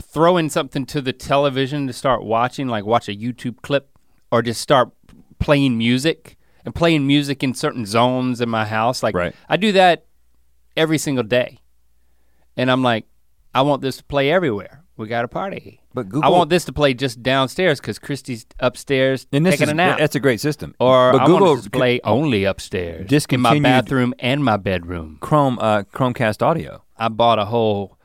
throwing 0.01 0.49
something 0.49 0.85
to 0.87 1.01
the 1.01 1.13
television 1.13 1.85
to 1.87 1.93
start 1.93 2.23
watching, 2.23 2.67
like 2.67 2.85
watch 2.85 3.07
a 3.09 3.15
YouTube 3.15 3.61
clip, 3.61 3.97
or 4.31 4.41
just 4.41 4.61
start 4.61 4.89
playing 5.39 5.77
music 5.77 6.37
and 6.65 6.73
playing 6.73 7.05
music 7.05 7.43
in 7.43 7.53
certain 7.53 7.85
zones 7.85 8.41
in 8.41 8.49
my 8.49 8.65
house. 8.65 9.03
Like 9.03 9.13
Right. 9.15 9.35
I 9.47 9.57
do 9.57 9.71
that 9.73 10.05
every 10.75 10.97
single 10.97 11.23
day. 11.23 11.59
And 12.57 12.71
I'm 12.71 12.81
like, 12.81 13.05
I 13.53 13.61
want 13.61 13.81
this 13.81 13.97
to 13.97 14.03
play 14.03 14.31
everywhere. 14.31 14.83
We 14.97 15.07
got 15.07 15.25
a 15.25 15.27
party. 15.27 15.78
But 15.93 16.09
Google, 16.09 16.23
I 16.23 16.29
want 16.29 16.49
this 16.49 16.65
to 16.65 16.73
play 16.73 16.93
just 16.93 17.23
downstairs 17.23 17.79
because 17.79 17.97
Christy's 17.97 18.45
upstairs 18.59 19.25
and 19.31 19.45
this 19.45 19.53
taking 19.53 19.67
is 19.67 19.71
a 19.71 19.75
nap. 19.75 19.97
that's 19.97 20.15
a 20.15 20.19
great 20.19 20.39
system. 20.39 20.75
Or 20.79 21.13
but 21.13 21.21
I 21.21 21.25
Google 21.25 21.47
want 21.47 21.63
to 21.63 21.69
play 21.69 21.99
only 22.03 22.43
upstairs 22.43 23.25
in 23.29 23.41
my 23.41 23.59
bathroom 23.59 24.13
and 24.19 24.43
my 24.43 24.57
bedroom. 24.57 25.17
Chrome 25.19 25.57
uh, 25.59 25.83
Chromecast 25.83 26.43
audio. 26.43 26.83
I 26.95 27.07
bought 27.07 27.39
a 27.39 27.45
whole 27.45 27.97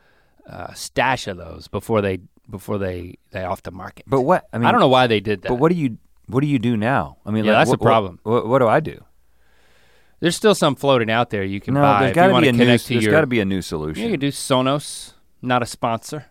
uh, 0.48 0.72
stash 0.72 1.26
of 1.26 1.36
those 1.36 1.68
before 1.68 2.00
they 2.00 2.20
before 2.48 2.78
they 2.78 3.18
they 3.32 3.44
off 3.44 3.62
the 3.62 3.70
market. 3.70 4.06
But 4.06 4.22
what 4.22 4.46
I 4.52 4.58
mean, 4.58 4.66
I 4.66 4.72
don't 4.72 4.80
know 4.80 4.88
why 4.88 5.06
they 5.06 5.20
did 5.20 5.42
that. 5.42 5.48
But 5.48 5.56
what 5.56 5.70
do 5.70 5.76
you 5.76 5.98
what 6.26 6.40
do 6.40 6.46
you 6.46 6.58
do 6.58 6.76
now? 6.76 7.18
I 7.26 7.30
mean, 7.30 7.44
Yeah, 7.44 7.52
like, 7.52 7.60
that's 7.60 7.70
what, 7.70 7.80
the 7.80 7.84
problem. 7.84 8.18
What, 8.22 8.46
what, 8.46 8.58
do 8.60 8.66
I 8.66 8.80
do? 8.80 9.04
There's 10.20 10.36
still 10.36 10.54
some 10.54 10.74
floating 10.74 11.10
out 11.10 11.30
there 11.30 11.44
you 11.44 11.60
can 11.60 11.74
No, 11.74 11.82
buy 11.82 12.04
there's 12.04 12.14
got 12.14 12.28
to 12.28 12.40
be 12.40 12.48
a 12.48 12.52
new. 12.52 12.64
There's 12.64 13.06
got 13.08 13.20
to 13.20 13.26
be 13.26 13.40
a 13.40 13.44
new 13.44 13.60
solution. 13.60 14.02
you 14.02 14.10
can 14.10 14.20
do 14.20 14.28
Sonos, 14.28 15.12
not 15.42 15.62
a 15.62 15.66
sponsor. 15.66 16.26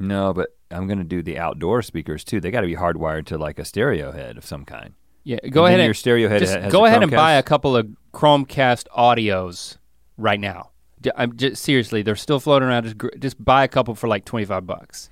No, 0.00 0.32
but 0.32 0.50
I'm 0.70 0.86
gonna 0.86 1.04
do 1.04 1.22
the 1.22 1.38
outdoor 1.38 1.82
speakers 1.82 2.24
too. 2.24 2.40
They 2.40 2.50
got 2.50 2.60
to 2.60 2.66
be 2.66 2.76
hardwired 2.76 3.26
to 3.26 3.38
like 3.38 3.58
a 3.58 3.64
stereo 3.64 4.12
head 4.12 4.36
of 4.36 4.44
some 4.44 4.64
kind. 4.64 4.94
Yeah, 5.24 5.38
go 5.50 5.66
ahead 5.66 5.80
and 5.80 5.86
your 5.86 5.94
stereo 5.94 6.28
head 6.28 6.40
just 6.40 6.70
go 6.70 6.84
ahead 6.84 7.02
and 7.02 7.10
buy 7.10 7.34
a 7.34 7.42
couple 7.42 7.76
of 7.76 7.86
Chromecast 8.12 8.86
audios 8.96 9.76
right 10.16 10.40
now. 10.40 10.70
I'm 11.16 11.36
just 11.36 11.62
seriously, 11.62 12.02
they're 12.02 12.16
still 12.16 12.40
floating 12.40 12.68
around. 12.68 12.84
Just, 12.84 12.96
just 13.20 13.44
buy 13.44 13.64
a 13.64 13.68
couple 13.68 13.94
for 13.94 14.08
like 14.08 14.24
25 14.24 14.66
bucks 14.66 15.10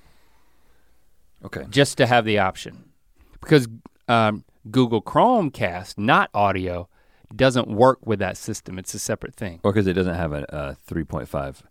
Okay. 1.45 1.65
just 1.69 1.97
to 1.97 2.07
have 2.07 2.25
the 2.25 2.39
option. 2.39 2.89
Because 3.39 3.67
um, 4.07 4.43
Google 4.69 5.01
Chromecast, 5.01 5.97
not 5.97 6.29
audio, 6.33 6.89
doesn't 7.35 7.67
work 7.67 8.05
with 8.05 8.19
that 8.19 8.37
system. 8.37 8.79
It's 8.79 8.93
a 8.93 8.99
separate 8.99 9.35
thing. 9.35 9.59
Or 9.63 9.71
because 9.71 9.87
it 9.87 9.93
doesn't 9.93 10.15
have 10.15 10.33
a, 10.33 10.43
a 10.49 10.93
3.5 10.93 11.61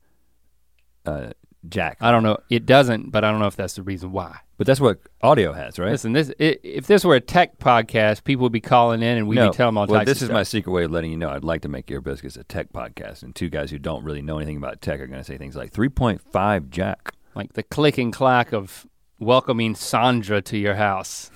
uh, 1.05 1.31
jack. 1.71 1.99
I 2.01 2.11
don't 2.11 2.23
know. 2.23 2.39
It 2.51 2.67
doesn't, 2.67 3.11
but 3.11 3.25
I 3.25 3.31
don't 3.31 3.41
know 3.41 3.47
if 3.47 3.57
that's 3.57 3.75
the 3.75 3.83
reason 3.83 4.13
why. 4.13 4.39
But 4.59 4.67
that's 4.67 4.81
what 4.81 5.01
audio 5.23 5.53
has, 5.53 5.79
right? 5.79 5.91
Listen, 5.91 6.13
this 6.13 6.31
i 6.41 6.57
if 6.63 6.87
this 6.87 7.05
were 7.05 7.15
a 7.15 7.21
tech 7.21 7.59
podcast, 7.59 8.25
people 8.25 8.45
would 8.45 8.53
be 8.53 8.61
calling 8.61 9.03
in 9.03 9.19
and 9.19 9.29
we'd 9.29 9.37
no. 9.37 9.51
be 9.51 9.57
telling 9.57 9.75
them 9.75 9.79
all 9.79 9.87
well, 9.87 10.01
types 10.01 10.09
this 10.09 10.23
of 10.23 10.29
is 10.29 10.33
my 10.33 10.43
stuff. 10.43 10.51
secret 10.51 10.73
way 10.73 10.85
of 10.85 10.91
letting 10.91 11.11
you 11.11 11.17
know. 11.19 11.31
I'd 11.31 11.45
like 11.45 11.63
to 11.63 11.69
make 11.69 11.91
Ear 11.91 12.01
Biscuits 12.01 12.37
a 12.37 12.45
tech 12.45 12.73
podcast, 12.73 13.23
and 13.23 13.35
two 13.35 13.51
guys 13.51 13.71
who 13.71 13.79
don't 13.79 14.05
really 14.05 14.23
know 14.23 14.39
anything 14.39 14.57
about 14.57 14.81
tech 14.81 15.01
are 15.01 15.07
going 15.07 15.21
to 15.21 15.25
say 15.25 15.37
things 15.37 15.57
like 15.57 15.73
3.5 15.73 16.71
jack. 16.71 17.13
like 17.35 17.53
the 17.53 17.63
click 17.63 17.99
and 17.99 18.13
clack 18.13 18.53
of 18.53 18.87
welcoming 19.19 19.75
Sandra 19.75 20.41
to 20.43 20.57
your 20.57 20.75
house. 20.75 21.31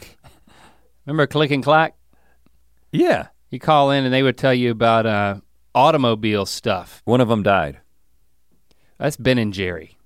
Remember 1.06 1.26
click 1.26 1.50
and 1.50 1.62
clack? 1.62 1.96
Yeah. 2.92 3.28
You 3.50 3.58
call 3.58 3.90
in 3.90 4.04
and 4.04 4.14
they 4.14 4.22
would 4.22 4.38
tell 4.38 4.54
you 4.54 4.70
about 4.70 5.06
uh, 5.06 5.40
automobile 5.74 6.46
stuff. 6.46 7.02
One 7.04 7.20
of 7.20 7.28
them 7.28 7.42
died. 7.42 7.80
That's 8.98 9.16
Ben 9.16 9.38
and 9.38 9.52
Jerry. 9.52 9.96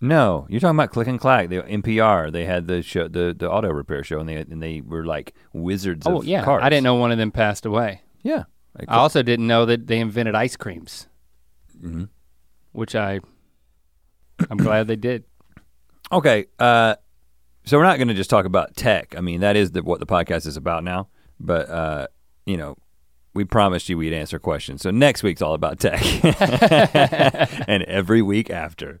No, 0.00 0.46
you're 0.50 0.60
talking 0.60 0.76
about 0.76 0.90
Click 0.90 1.08
and 1.08 1.18
Clack. 1.18 1.48
The 1.48 1.62
NPR. 1.62 2.30
They 2.32 2.44
had 2.44 2.66
the 2.66 2.82
show, 2.82 3.08
the 3.08 3.34
the 3.36 3.50
auto 3.50 3.70
repair 3.70 4.04
show, 4.04 4.20
and 4.20 4.28
they 4.28 4.36
and 4.36 4.62
they 4.62 4.80
were 4.80 5.06
like 5.06 5.34
wizards 5.52 6.06
Oh 6.06 6.18
of 6.18 6.24
yeah, 6.24 6.44
cars. 6.44 6.62
I 6.62 6.68
didn't 6.68 6.84
know 6.84 6.96
one 6.96 7.12
of 7.12 7.18
them 7.18 7.30
passed 7.30 7.64
away. 7.64 8.02
Yeah. 8.22 8.44
Like, 8.78 8.90
I 8.90 8.96
also 8.96 9.22
didn't 9.22 9.46
know 9.46 9.66
that 9.66 9.86
they 9.86 10.00
invented 10.00 10.34
ice 10.34 10.56
creams, 10.56 11.06
mhm. 11.80 12.08
which 12.72 12.94
I 12.94 13.20
I'm 14.50 14.58
glad 14.58 14.88
they 14.88 14.96
did. 14.96 15.24
Okay. 16.12 16.46
Uh, 16.58 16.96
so 17.64 17.78
we're 17.78 17.84
not 17.84 17.96
going 17.96 18.08
to 18.08 18.14
just 18.14 18.30
talk 18.30 18.44
about 18.44 18.76
tech. 18.76 19.14
I 19.16 19.20
mean, 19.20 19.40
that 19.40 19.56
is 19.56 19.72
the, 19.72 19.82
what 19.82 20.00
the 20.00 20.06
podcast 20.06 20.46
is 20.46 20.56
about 20.56 20.84
now. 20.84 21.08
But 21.40 21.68
uh, 21.68 22.06
you 22.46 22.56
know, 22.56 22.76
we 23.32 23.44
promised 23.44 23.88
you 23.88 23.98
we'd 23.98 24.12
answer 24.12 24.38
questions. 24.38 24.82
So 24.82 24.90
next 24.90 25.22
week's 25.22 25.42
all 25.42 25.54
about 25.54 25.78
tech, 25.78 26.02
and 27.68 27.82
every 27.84 28.22
week 28.22 28.50
after. 28.50 29.00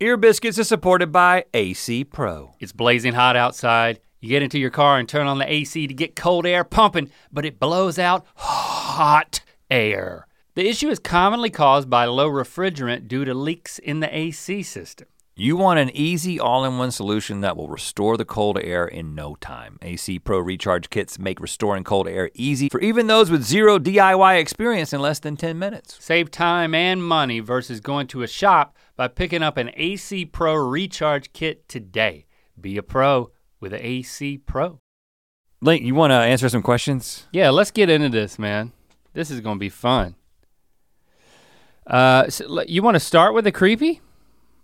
Ear 0.00 0.16
Biscuits 0.16 0.58
is 0.58 0.68
supported 0.68 1.10
by 1.10 1.46
AC 1.52 2.04
Pro. 2.04 2.54
It's 2.60 2.70
blazing 2.70 3.14
hot 3.14 3.34
outside. 3.34 3.98
You 4.20 4.28
get 4.28 4.44
into 4.44 4.56
your 4.56 4.70
car 4.70 4.96
and 4.96 5.08
turn 5.08 5.26
on 5.26 5.38
the 5.38 5.52
AC 5.52 5.88
to 5.88 5.92
get 5.92 6.14
cold 6.14 6.46
air 6.46 6.62
pumping, 6.62 7.10
but 7.32 7.44
it 7.44 7.58
blows 7.58 7.98
out 7.98 8.24
hot 8.36 9.40
air. 9.68 10.28
The 10.54 10.68
issue 10.68 10.88
is 10.88 11.00
commonly 11.00 11.50
caused 11.50 11.90
by 11.90 12.04
low 12.04 12.30
refrigerant 12.30 13.08
due 13.08 13.24
to 13.24 13.34
leaks 13.34 13.80
in 13.80 13.98
the 13.98 14.16
AC 14.16 14.62
system. 14.62 15.08
You 15.40 15.56
want 15.56 15.78
an 15.78 15.92
easy 15.94 16.40
all-in-one 16.40 16.90
solution 16.90 17.42
that 17.42 17.56
will 17.56 17.68
restore 17.68 18.16
the 18.16 18.24
cold 18.24 18.58
air 18.58 18.84
in 18.84 19.14
no 19.14 19.36
time. 19.36 19.78
AC 19.82 20.18
Pro 20.18 20.40
recharge 20.40 20.90
kits 20.90 21.16
make 21.16 21.38
restoring 21.38 21.84
cold 21.84 22.08
air 22.08 22.28
easy 22.34 22.68
for 22.68 22.80
even 22.80 23.06
those 23.06 23.30
with 23.30 23.44
zero 23.44 23.78
DIY 23.78 24.40
experience 24.40 24.92
in 24.92 25.00
less 25.00 25.20
than 25.20 25.36
10 25.36 25.56
minutes. 25.56 25.96
Save 26.00 26.32
time 26.32 26.74
and 26.74 27.06
money 27.06 27.38
versus 27.38 27.78
going 27.78 28.08
to 28.08 28.24
a 28.24 28.26
shop 28.26 28.76
by 28.96 29.06
picking 29.06 29.44
up 29.44 29.56
an 29.56 29.70
AC 29.74 30.24
Pro 30.24 30.56
recharge 30.56 31.32
kit 31.32 31.68
today. 31.68 32.26
Be 32.60 32.76
a 32.76 32.82
pro 32.82 33.30
with 33.60 33.72
an 33.72 33.80
AC 33.80 34.38
Pro. 34.38 34.80
Link, 35.60 35.84
you 35.84 35.94
want 35.94 36.10
to 36.10 36.16
answer 36.16 36.48
some 36.48 36.62
questions? 36.62 37.28
Yeah, 37.30 37.50
let's 37.50 37.70
get 37.70 37.88
into 37.88 38.08
this, 38.08 38.40
man. 38.40 38.72
This 39.12 39.30
is 39.30 39.38
gonna 39.38 39.60
be 39.60 39.68
fun. 39.68 40.16
Uh, 41.86 42.28
so, 42.28 42.64
you 42.66 42.82
want 42.82 42.96
to 42.96 43.00
start 43.00 43.34
with 43.34 43.44
the 43.44 43.52
creepy? 43.52 44.00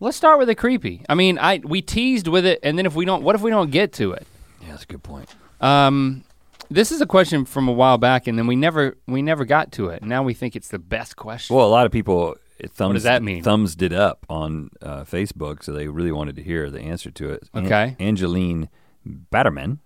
Let's 0.05 0.17
start 0.17 0.39
with 0.39 0.49
the 0.49 0.55
creepy. 0.55 1.05
I 1.09 1.15
mean, 1.15 1.39
I 1.39 1.61
we 1.65 1.81
teased 1.83 2.29
with 2.29 2.45
it, 2.47 2.61
and 2.63 2.77
then 2.79 2.87
if 2.87 2.95
we 2.95 3.05
don't, 3.05 3.23
what 3.23 3.35
if 3.35 3.41
we 3.43 3.51
don't 3.51 3.71
get 3.71 3.93
to 3.95 4.13
it? 4.13 4.27
Yeah, 4.61 4.69
that's 4.73 4.85
a 4.85 4.87
good 4.87 5.03
point. 5.03 5.29
Um, 5.61 6.25
this 6.71 6.93
is 6.93 7.01
a 7.01 7.07
question 7.07 7.45
from 7.45 7.69
a 7.69 7.73
while 7.73 7.99
back, 7.99 8.27
and 8.27 8.39
then 8.39 8.47
we 8.47 8.55
never 8.57 8.97
we 9.07 9.23
never 9.23 9.45
got 9.45 9.73
to 9.73 9.89
it. 9.89 10.03
Now 10.03 10.23
we 10.23 10.35
think 10.35 10.57
it's 10.57 10.69
the 10.69 10.79
best 10.79 11.17
question. 11.17 11.57
Well, 11.57 11.67
a 11.67 11.69
lot 11.71 11.87
of 11.87 11.93
people 11.93 12.37
it 12.59 12.71
thumbs 12.71 12.95
does 12.95 13.03
that 13.05 13.23
mean? 13.23 13.43
thumbs 13.43 13.77
it 13.81 13.93
up 13.93 14.25
on 14.29 14.71
uh, 14.83 15.05
Facebook, 15.05 15.63
so 15.65 15.73
they 15.73 15.89
really 15.89 16.13
wanted 16.13 16.37
to 16.37 16.43
hear 16.43 16.71
the 16.71 16.81
answer 16.81 17.11
to 17.11 17.31
it. 17.31 17.49
An- 17.55 17.67
Okay. 17.67 17.97
Angeline 17.99 18.69
Batterman. 19.07 19.79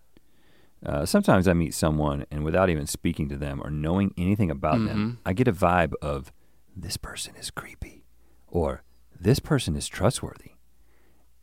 Uh, 0.84 1.04
sometimes 1.06 1.48
I 1.48 1.54
meet 1.54 1.74
someone 1.74 2.24
and 2.30 2.44
without 2.44 2.70
even 2.70 2.86
speaking 2.86 3.28
to 3.30 3.36
them 3.36 3.60
or 3.64 3.70
knowing 3.70 4.14
anything 4.16 4.50
about 4.50 4.74
Mm-hmm. 4.76 4.86
them, 4.86 5.18
I 5.26 5.32
get 5.32 5.48
a 5.48 5.52
vibe 5.52 5.92
of 6.02 6.32
this 6.76 6.96
person 6.96 7.34
is 7.36 7.50
creepy 7.50 8.04
or 8.46 8.82
this 9.20 9.38
person 9.38 9.76
is 9.76 9.88
trustworthy. 9.88 10.52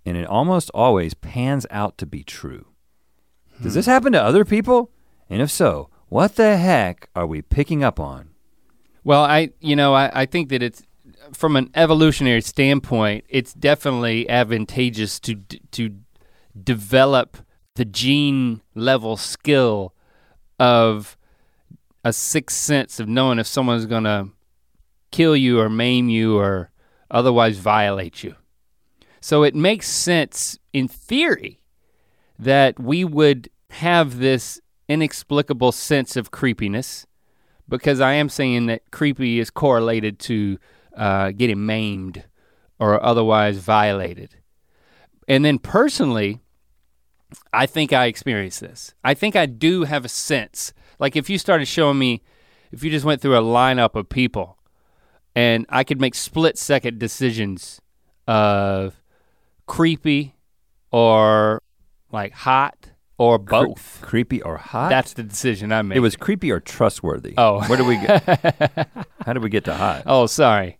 And 0.06 0.16
it 0.18 0.28
almost 0.28 0.70
always 0.74 1.14
pans 1.14 1.66
out 1.72 1.98
to 1.98 2.06
be 2.06 2.24
true. 2.24 2.68
Does 3.62 3.74
Hmm. 3.74 3.78
this 3.80 3.86
happen 3.86 4.12
to 4.14 4.22
other 4.22 4.46
people? 4.46 4.92
And 5.30 5.42
if 5.42 5.50
so, 5.50 5.90
what 6.10 6.36
the 6.36 6.58
heck 6.58 7.10
are 7.16 7.26
we 7.26 7.42
picking 7.42 7.84
up 7.84 8.00
on? 8.00 8.30
Well, 9.04 9.24
I 9.24 9.50
you 9.60 9.76
know 9.76 9.94
I, 9.94 10.12
I 10.22 10.26
think 10.26 10.50
that 10.50 10.62
it's 10.62 10.84
from 11.34 11.56
an 11.56 11.72
evolutionary 11.74 12.42
standpoint, 12.42 13.26
it's 13.30 13.54
definitely 13.54 14.30
advantageous 14.30 15.20
to 15.22 15.36
to 15.72 15.96
develop 16.62 17.38
the 17.76 17.86
gene 17.86 18.62
level 18.76 19.18
skill 19.18 19.94
of 20.60 21.18
a 22.04 22.14
sixth 22.14 22.58
sense 22.58 23.00
of 23.00 23.08
knowing 23.10 23.40
if 23.40 23.48
someone's 23.48 23.86
gonna 23.88 24.30
kill 25.12 25.36
you 25.36 25.60
or 25.60 25.70
maim 25.70 26.08
you 26.10 26.38
or 26.38 26.70
otherwise 27.16 27.58
violate 27.58 28.24
you. 28.24 28.36
So 29.22 29.44
it 29.44 29.56
makes 29.56 29.88
sense 29.88 30.60
in 30.74 30.88
theory 30.88 31.62
that 32.38 32.78
we 32.78 33.06
would 33.06 33.50
have 33.72 34.20
this 34.20 34.60
inexplicable 34.90 35.72
sense 35.72 36.16
of 36.18 36.30
creepiness 36.30 37.08
because 37.68 38.02
I 38.02 38.14
am 38.14 38.30
saying 38.30 38.68
that 38.68 38.92
creepy 38.92 39.40
is 39.40 39.50
correlated 39.50 40.20
to 40.20 40.60
uh, 40.96 41.32
getting 41.32 41.66
maimed 41.66 42.26
or 42.80 43.04
otherwise 43.04 43.58
violated. 43.58 44.36
And 45.28 45.44
then 45.44 45.58
personally, 45.58 46.42
I 47.54 47.66
think 47.66 47.94
I 47.94 48.06
experienced 48.06 48.60
this. 48.60 48.94
I 49.04 49.14
think 49.14 49.36
I 49.36 49.46
do 49.46 49.86
have 49.86 50.06
a 50.06 50.10
sense. 50.10 50.74
Like 51.00 51.16
if 51.16 51.30
you 51.30 51.38
started 51.38 51.68
showing 51.68 51.98
me, 51.98 52.22
if 52.72 52.84
you 52.84 52.92
just 52.92 53.06
went 53.06 53.22
through 53.22 53.38
a 53.38 53.42
lineup 53.42 53.96
of 53.96 54.10
people 54.10 54.55
and 55.36 55.66
I 55.70 55.84
could 55.84 56.00
make 56.00 56.16
split 56.16 56.58
second 56.58 57.00
decisions 57.00 57.82
of 58.28 59.02
creepy 59.66 60.36
or 60.92 61.62
like 62.12 62.34
hot 62.34 62.92
or 63.18 63.40
Cre- 63.40 63.46
both. 63.66 64.00
creepy 64.02 64.42
or 64.42 64.58
hot? 64.58 64.90
That's 64.90 65.14
the 65.14 65.24
decision 65.24 65.72
I 65.72 65.82
made. 65.82 65.98
it 65.98 66.02
was 66.02 66.16
creepy 66.16 66.52
or 66.52 66.60
trustworthy. 66.60 67.34
Oh. 67.38 67.62
where 67.68 67.78
did 67.78 67.88
we 67.88 67.98
get? 67.98 68.24
how 69.26 69.34
did 69.34 69.44
we 69.44 69.50
get 69.50 69.66
to 69.66 69.74
hot? 69.76 70.04
Oh, 70.06 70.26
sorry. 70.26 70.80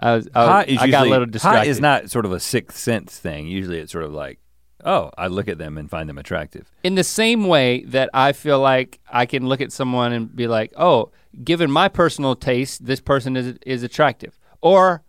I, 0.00 0.16
was, 0.16 0.28
I, 0.34 0.44
hot 0.46 0.68
is 0.68 0.78
I 0.78 0.84
usually 0.86 0.90
got 0.90 1.06
a 1.06 1.10
little 1.10 1.26
distracted. 1.26 1.58
hot 1.58 1.66
is 1.68 1.80
not 1.80 2.10
sort 2.10 2.24
of 2.26 2.32
a 2.32 2.40
sixth 2.40 2.78
sense 2.78 3.18
thing. 3.18 3.46
Usually, 3.46 3.78
it's 3.78 3.92
sort 3.92 4.04
of 4.04 4.12
like, 4.12 4.38
oh, 4.84 5.10
I 5.16 5.26
look 5.28 5.48
at 5.48 5.58
them 5.58 5.78
and 5.78 5.88
find 5.90 6.08
them 6.08 6.18
attractive. 6.18 6.70
In 6.82 6.94
the 6.94 7.04
same 7.04 7.46
way 7.46 7.84
that 7.84 8.10
I 8.14 8.32
feel 8.32 8.60
like 8.60 9.00
I 9.10 9.26
can 9.26 9.48
look 9.48 9.60
at 9.60 9.72
someone 9.72 10.12
and 10.12 10.34
be 10.34 10.46
like, 10.46 10.72
oh, 10.76 11.10
given 11.42 11.70
my 11.70 11.88
personal 11.88 12.36
taste, 12.36 12.84
this 12.86 13.00
person 13.00 13.36
is 13.36 13.56
is 13.66 13.82
attractive, 13.82 14.38
or 14.60 15.02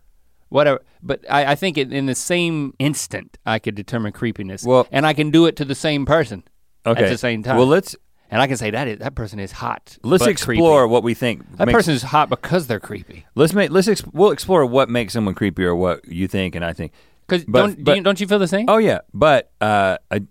whatever. 0.48 0.80
But 1.02 1.24
I, 1.30 1.52
I 1.52 1.54
think 1.54 1.78
in, 1.78 1.92
in 1.92 2.06
the 2.06 2.14
same 2.14 2.74
instant, 2.78 3.38
I 3.46 3.58
could 3.58 3.74
determine 3.74 4.12
creepiness, 4.12 4.64
Well- 4.64 4.86
and 4.90 5.06
I 5.06 5.12
can 5.12 5.30
do 5.30 5.46
it 5.46 5.56
to 5.56 5.64
the 5.64 5.74
same 5.74 6.06
person 6.06 6.42
Okay. 6.84 7.04
at 7.04 7.10
the 7.10 7.18
same 7.18 7.42
time. 7.42 7.56
Well, 7.56 7.66
let's 7.66 7.94
and 8.28 8.42
I 8.42 8.48
can 8.48 8.56
say 8.56 8.70
that 8.72 8.88
is, 8.88 8.98
that 8.98 9.14
person 9.14 9.38
is 9.38 9.52
hot. 9.52 9.98
let's 10.02 10.26
explore 10.26 10.82
creepy. 10.82 10.90
what 10.92 11.02
we 11.04 11.14
think. 11.14 11.44
That 11.58 11.66
makes- 11.66 11.76
person 11.76 11.94
is 11.94 12.02
hot 12.02 12.28
because 12.28 12.66
they're 12.66 12.80
creepy. 12.80 13.24
Let's 13.36 13.52
make. 13.52 13.70
Let's. 13.70 13.86
Exp- 13.88 14.12
we'll 14.12 14.32
explore 14.32 14.66
what 14.66 14.88
makes 14.88 15.12
someone 15.12 15.34
creepy 15.34 15.64
or 15.64 15.76
what 15.76 16.06
you 16.08 16.26
think 16.26 16.54
and 16.56 16.64
I 16.64 16.72
think. 16.72 16.92
Because 17.26 17.44
don't, 17.44 17.76
do 17.76 17.82
but- 17.84 17.96
you, 17.96 18.02
don't 18.02 18.20
you 18.20 18.26
feel 18.26 18.38
the 18.38 18.48
same? 18.48 18.66
Oh 18.68 18.78
yeah, 18.78 19.00
but 19.12 19.50
uh, 19.60 19.98
I 20.10 20.22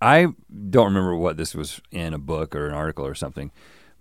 I 0.00 0.26
don't 0.70 0.86
remember 0.86 1.14
what 1.14 1.36
this 1.36 1.54
was 1.54 1.80
in 1.90 2.14
a 2.14 2.18
book 2.18 2.56
or 2.56 2.66
an 2.66 2.74
article 2.74 3.06
or 3.06 3.14
something, 3.14 3.50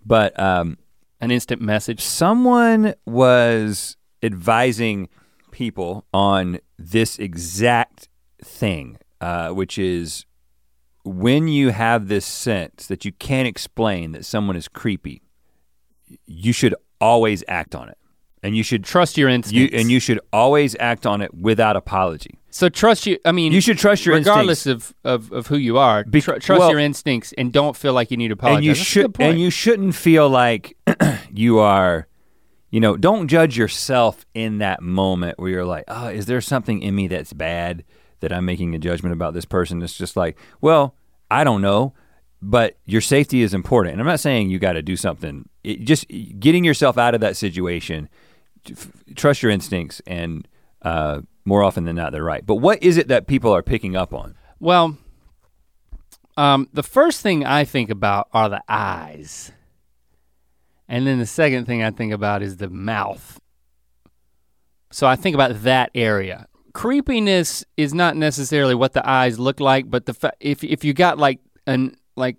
but 0.05 0.37
um, 0.39 0.77
An 1.21 1.31
instant 1.31 1.61
message. 1.61 2.01
Someone 2.01 2.93
was 3.05 3.97
advising 4.23 5.09
people 5.51 6.05
on 6.13 6.59
this 6.77 7.19
exact 7.19 8.07
thing, 8.41 8.97
uh, 9.19 9.49
which 9.49 9.77
is 9.77 10.25
when 11.03 11.47
you 11.49 11.69
have 11.69 12.07
this 12.07 12.25
sense 12.25 12.87
that 12.87 13.03
you 13.03 13.11
can't 13.11 13.47
explain 13.47 14.13
that 14.13 14.23
someone 14.25 14.55
is 14.55 14.67
creepy, 14.69 15.21
you 16.25 16.53
should 16.53 16.75
always 17.01 17.43
act 17.47 17.75
on 17.75 17.89
it. 17.89 17.97
And 18.41 18.55
you 18.55 18.63
should 18.63 18.83
Trust 18.85 19.17
your 19.17 19.29
you 19.29 19.35
instincts. 19.35 19.75
and 19.75 19.91
you 19.91 19.99
should 19.99 20.19
always 20.31 20.75
act 20.79 21.05
on 21.05 21.21
it 21.21 21.33
without 21.33 21.75
apology. 21.75 22.39
So 22.51 22.69
trust 22.69 23.05
you. 23.05 23.17
I 23.25 23.31
mean, 23.31 23.51
You 23.51 23.61
should 23.61 23.77
trust 23.77 24.05
your 24.05 24.15
regardless 24.15 24.65
instincts. 24.65 24.93
of, 25.03 25.31
of 25.31 25.37
of 25.39 25.47
who 25.47 25.57
you 25.57 25.77
are. 25.77 26.03
Bec- 26.05 26.23
tr- 26.23 26.31
trust 26.39 26.59
well- 26.59 26.71
your 26.71 26.79
instincts 26.79 27.33
and 27.37 27.51
don't 27.51 27.75
feel 27.75 27.93
like 27.93 28.11
you 28.11 28.17
need 28.17 28.29
to 28.29 28.33
apologize. 28.33 28.57
and 28.57 28.65
you 28.65 28.71
That's 28.71 28.81
a 28.81 28.85
should 28.85 29.15
and 29.19 29.39
you 29.39 29.49
shouldn't 29.49 29.93
feel 29.95 30.29
like 30.29 30.75
you 31.33 31.59
are 31.59 32.07
you 32.71 32.79
know 32.79 32.95
don't 32.97 33.27
judge 33.27 33.57
yourself 33.57 34.25
in 34.33 34.59
that 34.59 34.81
moment 34.81 35.37
where 35.39 35.49
you're 35.51 35.65
like 35.65 35.83
oh 35.87 36.07
is 36.07 36.25
there 36.27 36.39
something 36.41 36.81
in 36.81 36.95
me 36.95 37.07
that's 37.07 37.33
bad 37.33 37.83
that 38.19 38.31
i'm 38.31 38.45
making 38.45 38.75
a 38.75 38.79
judgment 38.79 39.11
about 39.13 39.33
this 39.33 39.45
person 39.45 39.81
it's 39.81 39.97
just 39.97 40.15
like 40.15 40.37
well 40.61 40.93
i 41.31 41.43
don't 41.43 41.61
know 41.63 41.93
but 42.43 42.77
your 42.85 43.01
safety 43.01 43.41
is 43.41 43.53
important 43.55 43.93
and 43.93 44.01
i'm 44.01 44.05
not 44.07 44.19
saying 44.19 44.49
you 44.51 44.59
got 44.59 44.73
to 44.73 44.83
do 44.83 44.95
something 44.95 45.49
it, 45.63 45.81
just 45.83 46.05
getting 46.39 46.63
yourself 46.63 46.95
out 46.97 47.15
of 47.15 47.21
that 47.21 47.35
situation 47.35 48.07
trust 49.15 49.41
your 49.43 49.51
instincts 49.51 50.01
and 50.07 50.47
uh, 50.81 51.21
more 51.45 51.63
often 51.63 51.85
than 51.85 51.95
not 51.95 52.11
they're 52.11 52.23
right 52.23 52.45
but 52.45 52.55
what 52.55 52.81
is 52.81 52.97
it 52.97 53.07
that 53.07 53.27
people 53.27 53.53
are 53.53 53.63
picking 53.63 53.95
up 53.95 54.13
on 54.13 54.35
Well, 54.59 54.97
um, 56.39 56.69
the 56.71 56.83
first 56.83 57.21
thing 57.21 57.45
I 57.45 57.65
think 57.65 57.89
about 57.89 58.29
are 58.33 58.47
the 58.47 58.63
eyes. 58.69 59.51
And 60.87 61.05
then 61.05 61.19
the 61.19 61.25
second 61.25 61.65
thing 61.65 61.83
I 61.83 61.91
think 61.91 62.13
about 62.13 62.41
is 62.41 62.57
the 62.57 62.69
mouth. 62.69 63.39
So 64.91 65.05
I 65.05 65.17
think 65.17 65.33
about 65.35 65.63
that 65.63 65.91
area. 65.93 66.47
Creepiness 66.73 67.65
is 67.75 67.93
not 67.93 68.15
necessarily 68.15 68.73
what 68.73 68.93
the 68.93 69.07
eyes 69.07 69.37
look 69.37 69.59
like, 69.59 69.89
but 69.89 70.05
the 70.05 70.13
fa- 70.13 70.33
if 70.39 70.63
if 70.63 70.83
you 70.83 70.93
got 70.93 71.17
like 71.17 71.39
an 71.67 71.95
like 72.15 72.37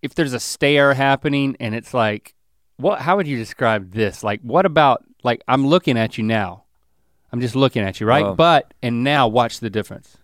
if 0.00 0.14
there's 0.14 0.32
a 0.32 0.40
stare 0.40 0.94
happening 0.94 1.54
and 1.60 1.74
it's 1.74 1.92
like 1.92 2.34
what 2.76 3.00
how 3.00 3.16
would 3.16 3.28
you 3.28 3.36
describe 3.36 3.92
this? 3.92 4.24
Like 4.24 4.40
what 4.40 4.66
about 4.66 5.04
like 5.22 5.42
I'm 5.48 5.66
looking 5.66 5.96
at 5.98 6.18
you 6.18 6.24
now. 6.24 6.64
I'm 7.32 7.40
just 7.40 7.56
looking 7.56 7.82
at 7.82 8.00
you, 8.00 8.06
right? 8.06 8.24
Well- 8.24 8.34
but 8.34 8.74
and 8.82 9.02
now 9.04 9.28
watch 9.28 9.60
the 9.60 9.70
difference 9.70 10.18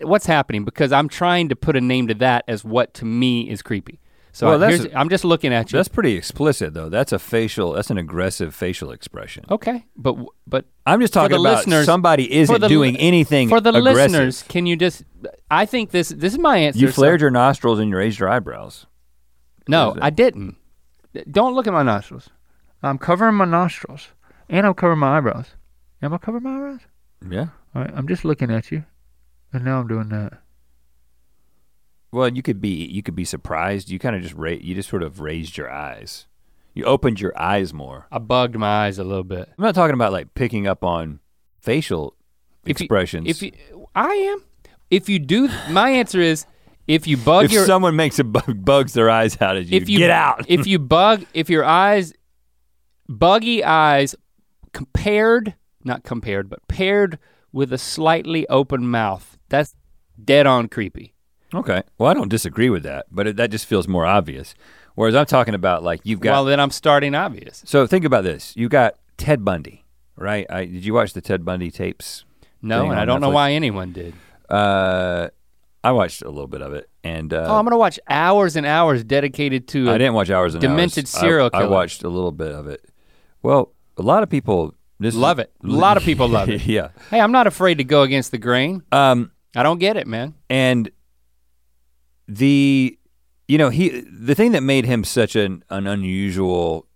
what's 0.00 0.26
happening 0.26 0.62
because 0.64 0.92
I'm 0.92 1.08
trying 1.08 1.48
to 1.48 1.56
put 1.56 1.74
a 1.74 1.80
name 1.80 2.08
to 2.08 2.14
that 2.14 2.44
as 2.48 2.62
what 2.64 2.92
to 2.94 3.04
me 3.06 3.48
is 3.48 3.62
creepy. 3.62 3.98
So 4.32 4.46
Well, 4.48 4.58
that's 4.58 4.82
here's, 4.82 4.94
I'm 4.94 5.08
just 5.08 5.24
looking 5.24 5.54
at 5.54 5.72
you. 5.72 5.78
that's 5.78 5.88
pretty 5.88 6.14
explicit 6.14 6.74
though 6.74 6.90
that's 6.90 7.12
a 7.12 7.18
facial 7.18 7.72
that's 7.72 7.88
an 7.88 7.96
aggressive 7.96 8.54
facial 8.54 8.90
expression 8.90 9.46
okay, 9.50 9.86
but 9.96 10.14
but 10.46 10.66
I'm 10.84 11.00
just 11.00 11.14
talking 11.14 11.36
about 11.38 11.56
listeners- 11.56 11.86
somebody 11.86 12.30
isn't 12.30 12.60
the 12.60 12.68
doing 12.68 12.98
anything 12.98 13.48
for 13.48 13.62
the 13.62 13.70
aggressive. 13.70 13.94
listeners, 14.12 14.42
can 14.42 14.66
you 14.66 14.76
just? 14.76 15.04
I 15.50 15.64
think 15.64 15.90
this 15.90 16.10
this 16.10 16.34
is 16.34 16.38
my 16.38 16.58
answer. 16.58 16.78
You 16.78 16.88
so- 16.88 16.92
flared 16.92 17.22
your 17.22 17.30
nostrils 17.30 17.78
and 17.78 17.88
you 17.88 17.96
raised 17.96 18.18
your 18.20 18.28
eyebrows. 18.28 18.84
No, 19.68 19.88
What 19.88 19.96
is 19.96 20.00
it? 20.02 20.04
I 20.04 20.10
didn't. 20.10 20.56
Don't 21.30 21.54
look 21.54 21.66
at 21.66 21.72
my 21.72 21.82
nostrils. 21.82 22.28
I'm 22.82 22.98
covering 22.98 23.34
my 23.34 23.44
nostrils 23.44 24.08
and 24.48 24.66
I'm 24.66 24.74
covering 24.74 24.98
my 25.00 25.16
eyebrows. 25.18 25.46
Am 26.02 26.12
I 26.14 26.18
covering 26.18 26.44
my 26.44 26.56
eyebrows? 26.56 26.80
Yeah. 27.28 27.46
All 27.74 27.82
right, 27.82 27.90
I'm 27.94 28.06
just 28.08 28.24
looking 28.24 28.50
at 28.50 28.70
you, 28.70 28.84
and 29.52 29.64
now 29.64 29.80
I'm 29.80 29.88
doing 29.88 30.08
that. 30.10 30.40
Well, 32.12 32.28
you 32.28 32.42
could 32.42 32.60
be 32.60 32.86
you 32.86 33.02
could 33.02 33.14
be 33.16 33.24
surprised. 33.24 33.90
You 33.90 33.98
kind 33.98 34.16
of 34.16 34.22
just 34.22 34.34
ra- 34.34 34.50
you 34.50 34.74
just 34.74 34.88
sort 34.88 35.02
of 35.02 35.20
raised 35.20 35.56
your 35.56 35.70
eyes. 35.70 36.26
You 36.74 36.84
opened 36.84 37.20
your 37.20 37.36
eyes 37.38 37.72
more. 37.72 38.06
I 38.12 38.18
bugged 38.18 38.56
my 38.56 38.86
eyes 38.86 38.98
a 38.98 39.04
little 39.04 39.24
bit. 39.24 39.48
I'm 39.58 39.64
not 39.64 39.74
talking 39.74 39.94
about 39.94 40.12
like 40.12 40.34
picking 40.34 40.66
up 40.66 40.84
on 40.84 41.20
facial 41.60 42.14
If 42.64 42.80
you- 42.80 42.84
expressions. 42.84 43.28
If 43.28 43.42
you, 43.42 43.52
I 43.94 44.08
am. 44.14 44.42
If 44.90 45.08
you 45.08 45.18
do, 45.18 45.48
my 45.70 45.90
answer 45.90 46.20
is 46.20 46.46
if 46.86 47.06
you 47.06 47.16
bug 47.16 47.46
if 47.46 47.52
your 47.52 47.66
someone 47.66 47.96
makes 47.96 48.18
a 48.18 48.24
bug, 48.24 48.64
bugs 48.64 48.92
their 48.92 49.10
eyes 49.10 49.40
out 49.40 49.56
at 49.56 49.66
you, 49.66 49.76
if 49.76 49.88
you 49.88 49.98
get 49.98 50.10
out. 50.10 50.44
if 50.48 50.66
you 50.66 50.78
bug 50.78 51.24
if 51.34 51.50
your 51.50 51.64
eyes 51.64 52.12
buggy 53.08 53.62
eyes 53.64 54.14
compared 54.72 55.54
not 55.84 56.02
compared 56.04 56.48
but 56.50 56.66
paired 56.68 57.18
with 57.52 57.72
a 57.72 57.78
slightly 57.78 58.46
open 58.48 58.86
mouth 58.88 59.38
that's 59.48 59.74
dead 60.22 60.46
on 60.46 60.68
creepy 60.68 61.14
okay. 61.54 61.82
Well, 61.96 62.10
I 62.10 62.14
don't 62.14 62.28
disagree 62.28 62.68
with 62.70 62.82
that, 62.82 63.06
but 63.10 63.28
it, 63.28 63.36
that 63.36 63.50
just 63.52 63.66
feels 63.66 63.86
more 63.86 64.04
obvious. 64.04 64.54
Whereas 64.96 65.14
I'm 65.14 65.26
talking 65.26 65.54
about 65.54 65.82
like 65.84 66.00
you've 66.04 66.20
got 66.20 66.32
well 66.32 66.44
then 66.44 66.58
i'm 66.58 66.70
starting 66.70 67.14
obvious 67.14 67.62
So 67.66 67.86
think 67.86 68.04
about 68.04 68.24
this. 68.24 68.54
You 68.56 68.68
got 68.68 68.96
Ted 69.16 69.44
Bundy, 69.44 69.84
right? 70.16 70.46
I, 70.50 70.64
did 70.64 70.84
you 70.84 70.92
watch 70.94 71.12
the 71.12 71.20
Ted 71.20 71.44
Bundy 71.44 71.70
tapes? 71.70 72.24
no 72.62 72.90
and 72.90 72.98
i 72.98 73.04
don't 73.04 73.20
know 73.20 73.28
why 73.30 73.52
anyone 73.52 73.92
did 73.92 74.14
Uh, 74.48 75.28
I 75.84 75.92
watched 75.92 76.22
a 76.22 76.28
little 76.30 76.48
bit 76.48 76.62
of 76.62 76.72
it, 76.72 76.88
and 77.04 77.32
uh, 77.32 77.46
oh 77.48 77.56
i'm 77.58 77.64
gonna 77.64 77.76
watch 77.78 78.00
hours 78.08 78.56
and 78.56 78.66
hours 78.66 79.04
dedicated 79.04 79.68
to 79.68 79.88
I 79.90 79.94
a- 79.94 79.98
didn't 79.98 80.14
watch 80.14 80.30
hours 80.30 80.54
and 80.54 80.60
demented 80.62 81.04
hours. 81.04 81.10
Serial 81.10 81.50
I, 81.52 81.60
killer. 81.60 81.70
watched 81.70 82.02
a 82.02 82.08
little 82.08 82.32
bit 82.32 82.50
of 82.52 82.66
it. 82.66 82.84
Well, 83.46 83.72
a 83.96 84.02
lot 84.02 84.22
of 84.22 84.28
people 84.28 84.74
this 84.98 85.14
Love 85.14 85.38
it. 85.38 85.52
A 85.62 85.66
lot 85.68 85.96
of 85.96 86.02
people 86.02 86.26
love 86.28 86.48
it. 86.56 86.64
yeah. 86.66 86.88
hey 87.10 87.20
i'm 87.20 87.32
not 87.32 87.46
afraid 87.46 87.76
to 87.78 87.84
go 87.84 88.02
against 88.02 88.30
the 88.30 88.38
grain 88.38 88.82
Um, 88.92 89.30
i 89.54 89.62
don't 89.62 89.78
get 89.78 89.96
it 89.96 90.06
man 90.06 90.34
and 90.50 90.90
the 92.28 92.98
you 93.48 93.58
know 93.58 93.68
he 93.70 94.00
the 94.00 94.34
thing 94.34 94.52
that 94.52 94.62
made 94.62 94.84
him 94.84 95.04
such 95.04 95.36
an 95.36 95.62
an 95.70 95.86
unusual 95.86 96.86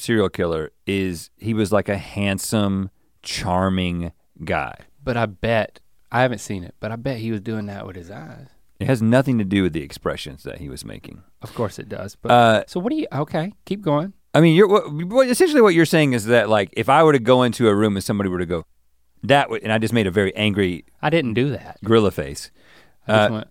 serial 0.00 0.28
killer 0.28 0.70
is 0.86 1.30
he 1.36 1.54
was 1.54 1.70
like 1.70 1.88
a 1.88 1.96
handsome, 1.98 2.90
charming 3.22 4.12
guy. 4.44 4.74
but 5.04 5.16
i 5.16 5.26
bet 5.26 5.78
i 6.10 6.22
haven't 6.22 6.38
seen 6.38 6.64
it 6.64 6.74
but 6.80 6.90
i 6.90 6.96
bet 6.96 7.18
he 7.18 7.30
was 7.30 7.40
doing 7.40 7.66
that 7.66 7.86
with 7.86 7.94
his 7.96 8.10
eyes 8.10 8.48
It 8.80 8.86
has 8.88 9.00
nothing 9.00 9.38
to 9.38 9.44
do 9.44 9.62
with 9.62 9.72
the 9.74 9.82
expressions 9.82 10.42
that 10.42 10.58
he 10.58 10.68
was 10.68 10.84
making. 10.84 11.22
of 11.42 11.54
course 11.54 11.78
it 11.78 11.88
does 11.88 12.16
but 12.16 12.30
Uh, 12.32 12.64
so 12.66 12.80
what 12.80 12.90
do 12.90 12.96
you 12.96 13.06
okay 13.12 13.52
keep 13.64 13.80
going 13.82 14.12
I 14.34 14.40
mean, 14.40 14.54
you're 14.54 14.68
what, 14.68 14.90
what, 14.92 15.28
essentially 15.28 15.60
what 15.60 15.74
you're 15.74 15.84
saying 15.86 16.14
is 16.14 16.24
that 16.26 16.48
like 16.48 16.70
if 16.72 16.88
I 16.88 17.02
were 17.02 17.12
to 17.12 17.18
go 17.18 17.42
into 17.42 17.68
a 17.68 17.74
room 17.74 17.96
and 17.96 18.04
somebody 18.04 18.28
were 18.30 18.38
to 18.38 18.46
go 18.46 18.64
that 19.24 19.50
would, 19.50 19.62
and 19.62 19.72
I 19.72 19.78
just 19.78 19.92
made 19.94 20.06
a 20.08 20.10
very 20.10 20.34
angry 20.34 20.84
i 21.00 21.08
didn't 21.10 21.34
do 21.34 21.50
that 21.50 21.78
gorilla 21.84 22.10
face. 22.10 22.50
I 23.06 23.12
just 23.12 23.30
Uh, 23.30 23.34
went. 23.34 23.48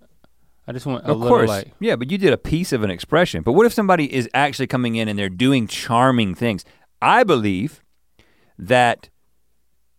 I 0.67 0.71
just 0.73 0.85
went 0.85 1.03
a 1.05 1.11
of 1.11 1.19
little 1.19 1.37
course, 1.37 1.49
like. 1.49 1.71
yeah, 1.79 1.95
but 1.95 2.11
you 2.11 2.17
did 2.17 2.33
a 2.33 2.37
piece 2.37 2.71
of 2.71 2.83
an 2.83 2.91
expression. 2.91 3.41
But 3.41 3.53
what 3.53 3.65
if 3.65 3.73
somebody 3.73 4.13
is 4.13 4.29
actually 4.33 4.67
coming 4.67 4.95
in 4.95 5.07
and 5.07 5.17
they're 5.17 5.29
doing 5.29 5.67
charming 5.67 6.35
things? 6.35 6.63
I 7.01 7.23
believe 7.23 7.81
that 8.57 9.09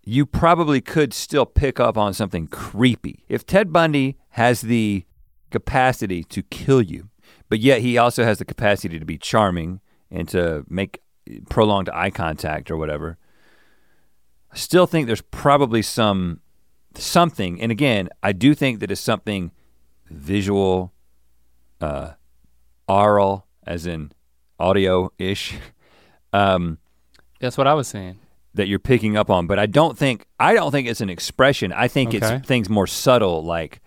you 0.05 0.25
probably 0.25 0.81
could 0.81 1.13
still 1.13 1.47
pick 1.47 1.79
up 1.81 1.97
on 1.99 2.15
something 2.15 2.47
creepy. 2.47 3.25
If 3.29 3.45
Ted 3.47 3.73
Bundy 3.73 4.17
has 4.31 4.63
the 4.63 5.05
capacity 5.51 6.25
to 6.25 6.43
kill 6.45 6.81
you, 6.83 7.09
but 7.49 7.61
yet 7.61 7.81
he 7.83 7.99
also 7.99 8.25
has 8.25 8.39
the 8.39 8.45
capacity 8.45 8.99
to 8.99 9.05
be 9.05 9.19
charming 9.19 9.81
and 10.13 10.29
to 10.29 10.65
make 10.69 11.01
prolonged 11.49 11.89
eye 11.89 12.11
contact 12.11 12.71
or 12.71 12.77
whatever, 12.77 13.17
I 14.53 14.57
still 14.57 14.87
think 14.87 15.07
there's 15.07 15.23
probably 15.23 15.83
some 15.83 16.41
something. 16.95 17.61
And 17.61 17.73
again, 17.73 18.09
I 18.23 18.33
do 18.33 18.55
think 18.55 18.81
that 18.81 18.91
it's 18.91 19.01
something 19.01 19.51
visual, 20.11 20.93
uh, 21.81 22.13
aural, 22.89 23.47
as 23.67 23.87
in 23.87 24.13
audio-ish, 24.61 25.55
um, 26.35 26.79
That's 27.41 27.57
what 27.57 27.67
I 27.67 27.73
was 27.75 27.89
saying. 27.89 28.19
that 28.55 28.69
you're 28.69 28.79
picking 28.79 29.17
up 29.17 29.31
on. 29.31 29.47
But 29.47 29.59
I 29.59 29.65
don't 29.67 29.97
think 29.97 30.27
I 30.39 30.53
don't 30.55 30.71
think 30.71 30.87
it's 30.87 31.01
an 31.01 31.09
expression. 31.11 31.73
I 31.73 31.89
think 31.89 32.15
Okay. 32.15 32.37
it's 32.37 32.47
things 32.47 32.69
more 32.69 32.87
subtle, 32.87 33.43
like 33.43 33.81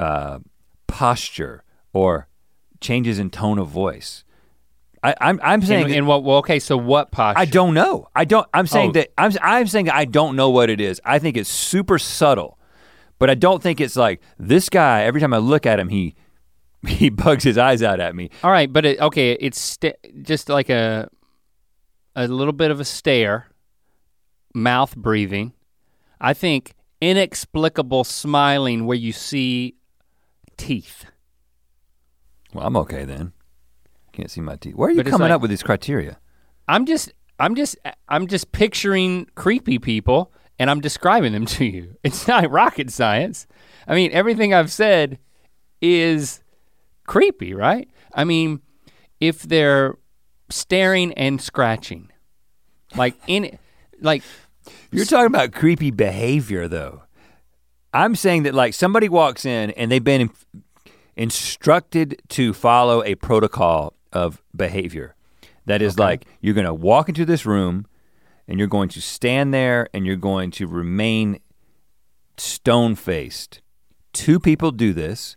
uh, 0.00 0.40
posture 0.88 1.62
or 1.92 2.26
changes 2.80 3.18
in 3.20 3.30
tone 3.30 3.58
of 3.60 3.68
voice. 3.68 4.24
I, 5.02 5.14
I'm 5.20 5.40
I'm 5.42 5.62
saying 5.62 5.90
in, 5.90 5.94
and 5.98 6.06
what? 6.06 6.22
Well, 6.22 6.36
okay. 6.38 6.58
So 6.60 6.76
what 6.76 7.10
posture? 7.10 7.40
I 7.40 7.44
don't 7.44 7.74
know. 7.74 8.08
I 8.14 8.24
don't. 8.24 8.46
I'm 8.54 8.66
saying 8.66 8.90
Oh. 8.90 8.92
that 8.92 9.08
I'm. 9.18 9.32
I'm 9.42 9.66
saying 9.66 9.90
I 9.90 10.04
don't 10.04 10.36
know 10.36 10.50
what 10.50 10.70
it 10.70 10.80
is. 10.80 11.00
I 11.04 11.18
think 11.18 11.36
it's 11.36 11.50
super 11.50 11.98
subtle, 11.98 12.58
but 13.18 13.28
I 13.28 13.34
don't 13.34 13.62
think 13.62 13.80
it's 13.80 13.96
like 13.96 14.20
this 14.38 14.68
guy. 14.68 15.02
Every 15.02 15.20
time 15.20 15.34
I 15.34 15.38
look 15.38 15.66
at 15.66 15.80
him, 15.80 15.88
he 15.88 16.14
he 16.86 17.10
bugs 17.10 17.42
his 17.44 17.58
eyes 17.58 17.82
out 17.82 17.98
at 18.00 18.14
me. 18.14 18.30
All 18.44 18.50
right, 18.52 18.72
but 18.72 18.84
it, 18.86 19.00
okay, 19.00 19.32
it's 19.32 19.58
sta 19.58 19.92
just 20.22 20.48
like 20.48 20.70
a 20.70 21.08
a 22.14 22.28
little 22.28 22.52
bit 22.52 22.70
of 22.70 22.78
a 22.78 22.84
stare, 22.84 23.48
mouth 24.54 24.94
breathing. 24.96 25.52
I 26.20 26.32
think 26.34 26.74
inexplicable 27.00 28.04
smiling 28.04 28.86
where 28.86 28.96
you 28.96 29.10
see 29.12 29.74
teeth. 30.56 31.06
Well, 32.54 32.64
I'm 32.64 32.76
okay 32.76 33.04
then. 33.04 33.32
Can't 34.12 34.30
see 34.30 34.40
my 34.40 34.56
teeth. 34.56 34.74
Where 34.74 34.88
are 34.88 34.92
you 34.92 34.98
But 35.02 35.06
coming 35.10 35.28
like- 35.28 35.32
up 35.36 35.40
with 35.42 35.50
these 35.50 35.62
criteria? 35.62 36.18
I'm 36.68 36.86
just 36.86 37.12
I'm 37.38 37.54
just 37.54 37.76
I'm 38.08 38.26
just 38.26 38.52
picturing 38.52 39.26
creepy 39.34 39.78
people 39.78 40.32
and 40.58 40.70
I'm 40.70 40.80
describing 40.80 41.32
them 41.32 41.46
to 41.56 41.64
you. 41.64 41.96
It's 42.04 42.28
not 42.28 42.48
rocket 42.50 42.90
science. 42.90 43.46
I 43.88 43.94
mean, 43.94 44.10
everything 44.12 44.54
I've 44.54 44.70
said 44.70 45.18
is 45.80 46.42
creepy, 47.06 47.52
right? 47.54 47.88
I 48.14 48.24
mean, 48.24 48.60
if 49.18 49.42
they're 49.42 49.96
staring 50.50 51.12
and 51.14 51.40
scratching. 51.40 52.10
Like 52.94 53.14
in 53.26 53.58
like 54.00 54.22
You're 54.90 55.04
talking 55.06 55.26
about 55.26 55.52
creepy 55.52 55.90
behavior 55.90 56.68
though. 56.68 57.02
I'm 57.94 58.14
saying 58.14 58.44
that 58.44 58.54
like 58.54 58.74
somebody 58.74 59.08
walks 59.08 59.44
in 59.44 59.70
and 59.72 59.90
they've 59.90 60.02
been 60.04 60.20
in- 60.22 60.30
instructed 61.16 62.20
to 62.30 62.52
follow 62.54 63.02
a 63.04 63.14
protocol 63.16 63.94
of 64.12 64.42
behavior. 64.54 65.14
That 65.66 65.80
is 65.82 65.94
Okay. 65.94 66.02
like 66.02 66.24
you're 66.40 66.54
going 66.54 66.66
to 66.66 66.74
walk 66.74 67.08
into 67.08 67.24
this 67.24 67.46
room 67.46 67.86
and 68.48 68.58
you're 68.58 68.68
going 68.68 68.88
to 68.90 69.00
stand 69.00 69.54
there 69.54 69.88
and 69.94 70.04
you're 70.06 70.16
going 70.16 70.50
to 70.52 70.66
remain 70.66 71.38
stone 72.36 72.94
faced. 72.94 73.60
Two 74.12 74.38
people 74.40 74.70
do 74.72 74.92
this. 74.92 75.36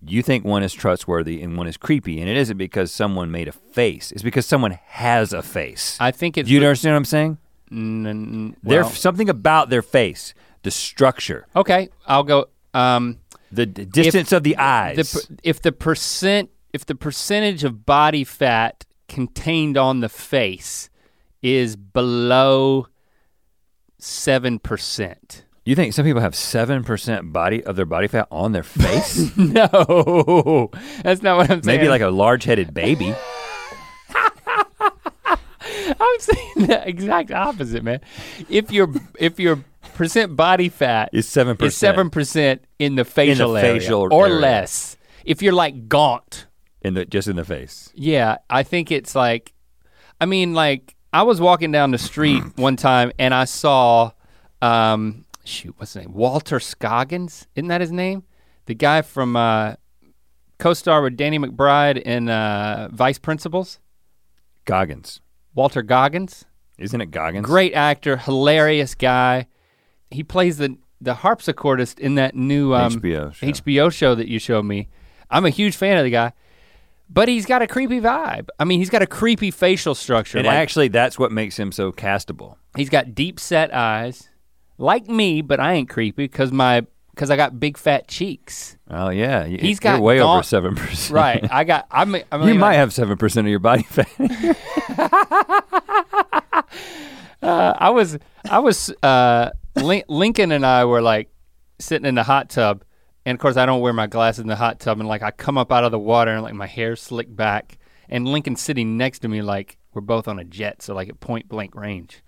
You 0.00 0.22
think 0.22 0.44
one 0.44 0.62
is 0.62 0.72
trustworthy 0.72 1.42
and 1.42 1.56
one 1.56 1.66
is 1.66 1.76
creepy, 1.76 2.20
and 2.20 2.30
it 2.30 2.36
isn't 2.36 2.56
because 2.56 2.92
someone 2.92 3.32
made 3.32 3.48
a 3.48 3.52
face. 3.52 4.12
It's 4.12 4.22
because 4.22 4.46
someone 4.46 4.78
has 4.86 5.32
a 5.32 5.42
face. 5.42 5.96
I 6.00 6.12
think 6.12 6.38
it's 6.38 6.48
you 6.48 6.58
understand 6.58 6.94
what 6.94 6.98
I'm 6.98 7.04
saying? 7.04 7.38
N- 7.72 8.06
n- 8.06 8.56
There's 8.62 8.96
something 8.96 9.28
about 9.28 9.70
their 9.70 9.82
face, 9.82 10.34
the 10.62 10.70
structure, 10.70 11.46
okay, 11.56 11.88
I'll 12.06 12.22
go. 12.22 12.46
Um, 12.74 13.18
the 13.50 13.66
d- 13.66 13.84
distance 13.86 14.30
of 14.30 14.44
the 14.44 14.50
the, 14.54 14.56
eyes. 14.62 15.12
per- 15.12 15.34
if 15.42 15.60
the 15.62 15.72
percent, 15.72 16.50
if 16.72 16.84
the 16.86 16.94
percentage 16.94 17.64
of 17.64 17.84
body 17.86 18.24
fat 18.24 18.84
contained 19.08 19.76
on 19.76 20.00
the 20.00 20.08
face 20.08 20.90
is 21.42 21.76
below 21.76 22.86
seven 23.98 24.58
percent. 24.58 25.44
you 25.64 25.74
think 25.74 25.92
some 25.92 26.04
people 26.04 26.20
have 26.20 26.34
seven 26.34 26.84
percent 26.84 27.32
body 27.32 27.64
of 27.64 27.76
their 27.76 27.86
body 27.86 28.06
fat 28.08 28.28
on 28.30 28.52
their 28.52 28.62
face? 28.62 29.30
No, 29.36 30.70
that's 31.02 31.22
not 31.22 31.36
what 31.36 31.50
I'm 31.50 31.62
saying. 31.62 31.78
Maybe 31.78 31.88
like 31.88 32.00
a 32.02 32.08
large-headed 32.10 32.74
baby. 32.74 33.14
I'm 36.00 36.20
saying 36.20 36.66
the 36.66 36.82
exact 36.86 37.30
opposite, 37.30 37.82
man. 37.82 38.00
If 38.48 38.70
your 38.70 38.88
if 39.18 39.38
your 39.40 39.64
percent 39.94 40.36
body 40.36 40.68
fat 40.68 41.10
Is 41.12 41.28
seven 41.28 41.56
is 41.60 41.76
seven 41.76 42.10
percent 42.10 42.62
in 42.78 42.94
the 42.94 43.04
facial 43.04 43.56
area 43.56 43.80
facial 43.80 44.08
or 44.12 44.26
area. 44.26 44.38
less, 44.38 44.96
if 45.24 45.42
you're 45.42 45.52
like 45.52 45.88
gaunt, 45.88 46.46
in 46.82 46.94
the 46.94 47.04
just 47.04 47.28
in 47.28 47.36
the 47.36 47.44
face. 47.44 47.90
yeah, 47.94 48.36
I 48.48 48.62
think 48.62 48.90
it's 48.90 49.14
like, 49.14 49.52
I 50.20 50.26
mean, 50.26 50.54
like 50.54 50.94
I 51.12 51.22
was 51.22 51.40
walking 51.40 51.72
down 51.72 51.90
the 51.90 51.98
street 51.98 52.42
one 52.56 52.76
time 52.76 53.12
and 53.18 53.32
I 53.34 53.44
saw, 53.44 54.12
um, 54.62 55.24
shoot, 55.44 55.74
what's 55.78 55.94
his 55.94 56.02
name? 56.04 56.14
Walter 56.14 56.60
Scoggins, 56.60 57.46
isn't 57.54 57.68
that 57.68 57.80
his 57.80 57.92
name? 57.92 58.24
The 58.66 58.74
guy 58.74 59.02
from 59.02 59.34
uh, 59.36 59.74
co-star 60.58 61.02
with 61.02 61.16
Danny 61.16 61.38
McBride 61.38 62.00
in 62.02 62.28
uh, 62.28 62.88
Vice 62.92 63.18
Principals. 63.18 63.78
Goggins, 64.64 65.20
Walter 65.54 65.82
Goggins. 65.82 66.44
isn't 66.78 67.00
it 67.00 67.10
Goggins? 67.10 67.46
Great 67.46 67.72
actor, 67.74 68.18
hilarious 68.18 68.94
guy. 68.94 69.46
He 70.10 70.22
plays 70.22 70.58
the 70.58 70.76
the 71.00 71.14
harpsichordist 71.14 71.98
in 72.00 72.16
that 72.16 72.34
new 72.34 72.74
um, 72.74 73.00
HBO 73.00 73.32
show. 73.32 73.46
HBO 73.46 73.92
show 73.92 74.14
that 74.16 74.26
you 74.28 74.38
showed 74.38 74.64
me. 74.64 74.88
I'm 75.30 75.44
a 75.46 75.50
huge 75.50 75.76
fan 75.76 75.96
of 75.96 76.04
the 76.04 76.10
guy, 76.10 76.32
but 77.10 77.28
he's 77.28 77.46
got 77.46 77.62
a 77.62 77.66
creepy 77.66 78.00
vibe. 78.00 78.48
I 78.58 78.64
mean, 78.64 78.78
he's 78.78 78.90
got 78.90 79.02
a 79.02 79.06
creepy 79.06 79.50
facial 79.50 79.94
structure. 79.94 80.38
And 80.38 80.46
like, 80.46 80.56
actually, 80.56 80.88
that's 80.88 81.18
what 81.18 81.32
makes 81.32 81.58
him 81.58 81.72
so 81.72 81.92
castable. 81.92 82.56
he's 82.76 82.90
got 82.90 83.14
deep 83.14 83.40
set 83.40 83.72
eyes, 83.74 84.28
like 84.76 85.08
me, 85.08 85.42
but 85.42 85.60
I 85.60 85.74
ain't 85.74 85.88
creepy 85.88 86.24
because 86.24 86.52
my 86.52 86.86
because 87.14 87.30
I 87.30 87.36
got 87.36 87.58
big 87.58 87.76
fat 87.76 88.06
cheeks. 88.06 88.76
Oh 88.88 89.08
yeah, 89.08 89.44
He's 89.44 89.60
you're 89.60 89.74
got 89.76 90.00
way 90.00 90.20
over 90.20 90.42
seven 90.44 90.76
percent. 90.76 91.10
Right. 91.14 91.44
I 91.50 91.64
got. 91.64 91.86
I 91.90 92.04
mean, 92.04 92.22
I 92.30 92.38
mean 92.38 92.48
You 92.48 92.54
might 92.54 92.68
like, 92.68 92.76
have 92.76 92.92
seven 92.92 93.16
percent 93.16 93.46
of 93.46 93.50
your 93.50 93.58
body 93.58 93.82
fat. 93.82 94.08
uh, 97.42 97.74
I 97.76 97.90
was. 97.90 98.18
I 98.48 98.60
was. 98.60 98.90
Uh, 99.02 99.50
Lin- 99.76 100.04
Lincoln 100.08 100.52
and 100.52 100.64
I 100.64 100.84
were 100.84 101.02
like 101.02 101.28
sitting 101.80 102.06
in 102.06 102.14
the 102.14 102.22
hot 102.22 102.50
tub, 102.50 102.84
and 103.28 103.36
of 103.36 103.42
course 103.42 103.58
I 103.58 103.66
don't 103.66 103.82
wear 103.82 103.92
my 103.92 104.06
glasses 104.06 104.40
in 104.40 104.46
the 104.46 104.56
hot 104.56 104.80
tub, 104.80 104.98
and 104.98 105.06
like 105.06 105.22
I 105.22 105.30
come 105.30 105.58
up 105.58 105.70
out 105.70 105.84
of 105.84 105.92
the 105.92 105.98
water 105.98 106.30
and 106.30 106.42
like 106.42 106.54
my 106.54 106.66
hair 106.66 106.96
slicked 106.96 107.36
back, 107.36 107.76
and 108.08 108.26
Lincoln's 108.26 108.62
sitting 108.62 108.96
next 108.96 109.18
to 109.18 109.28
me 109.28 109.42
like 109.42 109.76
we're 109.92 110.00
both 110.00 110.28
on 110.28 110.38
a 110.38 110.44
jet, 110.44 110.80
so 110.80 110.94
like 110.94 111.10
at 111.10 111.20
point 111.20 111.46
blank 111.46 111.74
range, 111.74 112.22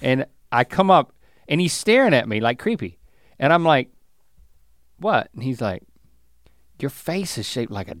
and 0.00 0.24
I 0.50 0.64
come 0.64 0.90
up 0.90 1.12
and 1.48 1.60
he's 1.60 1.74
staring 1.74 2.14
at 2.14 2.26
me 2.26 2.40
like 2.40 2.58
creepy, 2.58 2.98
and 3.38 3.52
I'm 3.52 3.62
like, 3.62 3.90
what? 4.96 5.28
And 5.34 5.42
he's 5.42 5.60
like, 5.60 5.82
your 6.80 6.90
face 6.90 7.36
is 7.36 7.46
shaped 7.46 7.70
like 7.70 7.88
a 7.88 7.98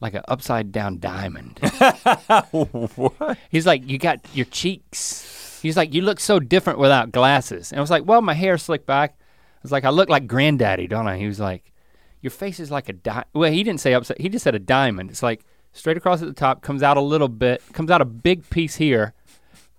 like 0.00 0.14
an 0.14 0.22
upside 0.28 0.70
down 0.70 1.00
diamond. 1.00 1.58
what? 2.52 3.36
He's 3.50 3.66
like, 3.66 3.90
you 3.90 3.98
got 3.98 4.20
your 4.32 4.46
cheeks. 4.46 5.58
He's 5.60 5.76
like, 5.76 5.92
you 5.92 6.02
look 6.02 6.20
so 6.20 6.38
different 6.38 6.78
without 6.78 7.10
glasses. 7.10 7.72
And 7.72 7.80
I 7.80 7.80
was 7.80 7.90
like, 7.90 8.06
well, 8.06 8.22
my 8.22 8.34
hair 8.34 8.58
slicked 8.58 8.86
back. 8.86 9.16
Was 9.62 9.72
like, 9.72 9.84
I 9.84 9.90
look 9.90 10.08
like 10.08 10.26
granddaddy, 10.26 10.86
don't 10.88 11.06
I? 11.06 11.16
He 11.18 11.26
was 11.26 11.38
like, 11.40 11.72
your 12.20 12.30
face 12.30 12.58
is 12.60 12.70
like 12.70 12.88
a 12.88 12.92
di. 12.92 13.24
Well, 13.32 13.50
he 13.52 13.62
didn't 13.62 13.80
say 13.80 13.94
upside. 13.94 14.18
He 14.20 14.28
just 14.28 14.42
said 14.44 14.54
a 14.54 14.58
diamond. 14.58 15.10
It's 15.10 15.22
like 15.22 15.44
straight 15.72 15.96
across 15.96 16.20
at 16.22 16.28
the 16.28 16.34
top, 16.34 16.62
comes 16.62 16.82
out 16.82 16.96
a 16.96 17.00
little 17.00 17.28
bit, 17.28 17.62
comes 17.72 17.90
out 17.90 18.00
a 18.00 18.04
big 18.04 18.48
piece 18.50 18.76
here, 18.76 19.14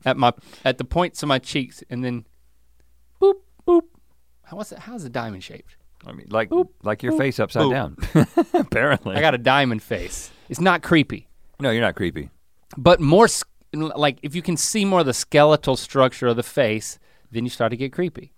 at 0.06 0.17
my 0.17 0.34
at 0.65 0.78
the 0.78 0.84
points 0.86 1.22
of 1.24 1.28
my 1.30 1.39
cheeks, 1.39 1.84
and 1.89 2.04
then, 2.04 2.26
boop 3.22 3.36
boop. 3.67 3.82
How 4.43 4.58
what's 4.58 4.72
it? 4.72 4.80
How's 4.80 5.04
the 5.04 5.10
diamond 5.10 5.43
shaped? 5.43 5.76
I 6.06 6.12
mean, 6.12 6.28
like 6.30 6.50
Boop, 6.50 6.67
like 6.84 7.02
your 7.02 7.13
boop, 7.13 7.17
face 7.19 7.39
upside 7.39 7.63
boop. 7.63 7.72
down. 7.72 7.98
Apparently. 8.54 9.15
I 9.15 9.22
got 9.22 9.34
a 9.34 9.38
diamond 9.38 9.82
face. 9.82 10.32
It's 10.50 10.60
not 10.60 10.84
creepy. 10.84 11.30
no, 11.62 11.72
you're 11.72 11.82
not 11.82 11.96
creepy. 11.96 12.30
but 12.78 13.00
more 13.00 13.28
like 13.74 14.19
if 14.22 14.36
you 14.36 14.41
can 14.41 14.58
see 14.58 14.84
more 14.84 15.00
of 15.00 15.06
the 15.06 15.13
skeletal 15.13 15.78
structure 15.78 16.28
of 16.28 16.36
the 16.36 16.43
face, 16.43 17.00
then 17.32 17.46
you 17.46 17.50
start 17.50 17.69
to 17.72 17.78
get 17.78 17.93
creepy. 17.93 18.34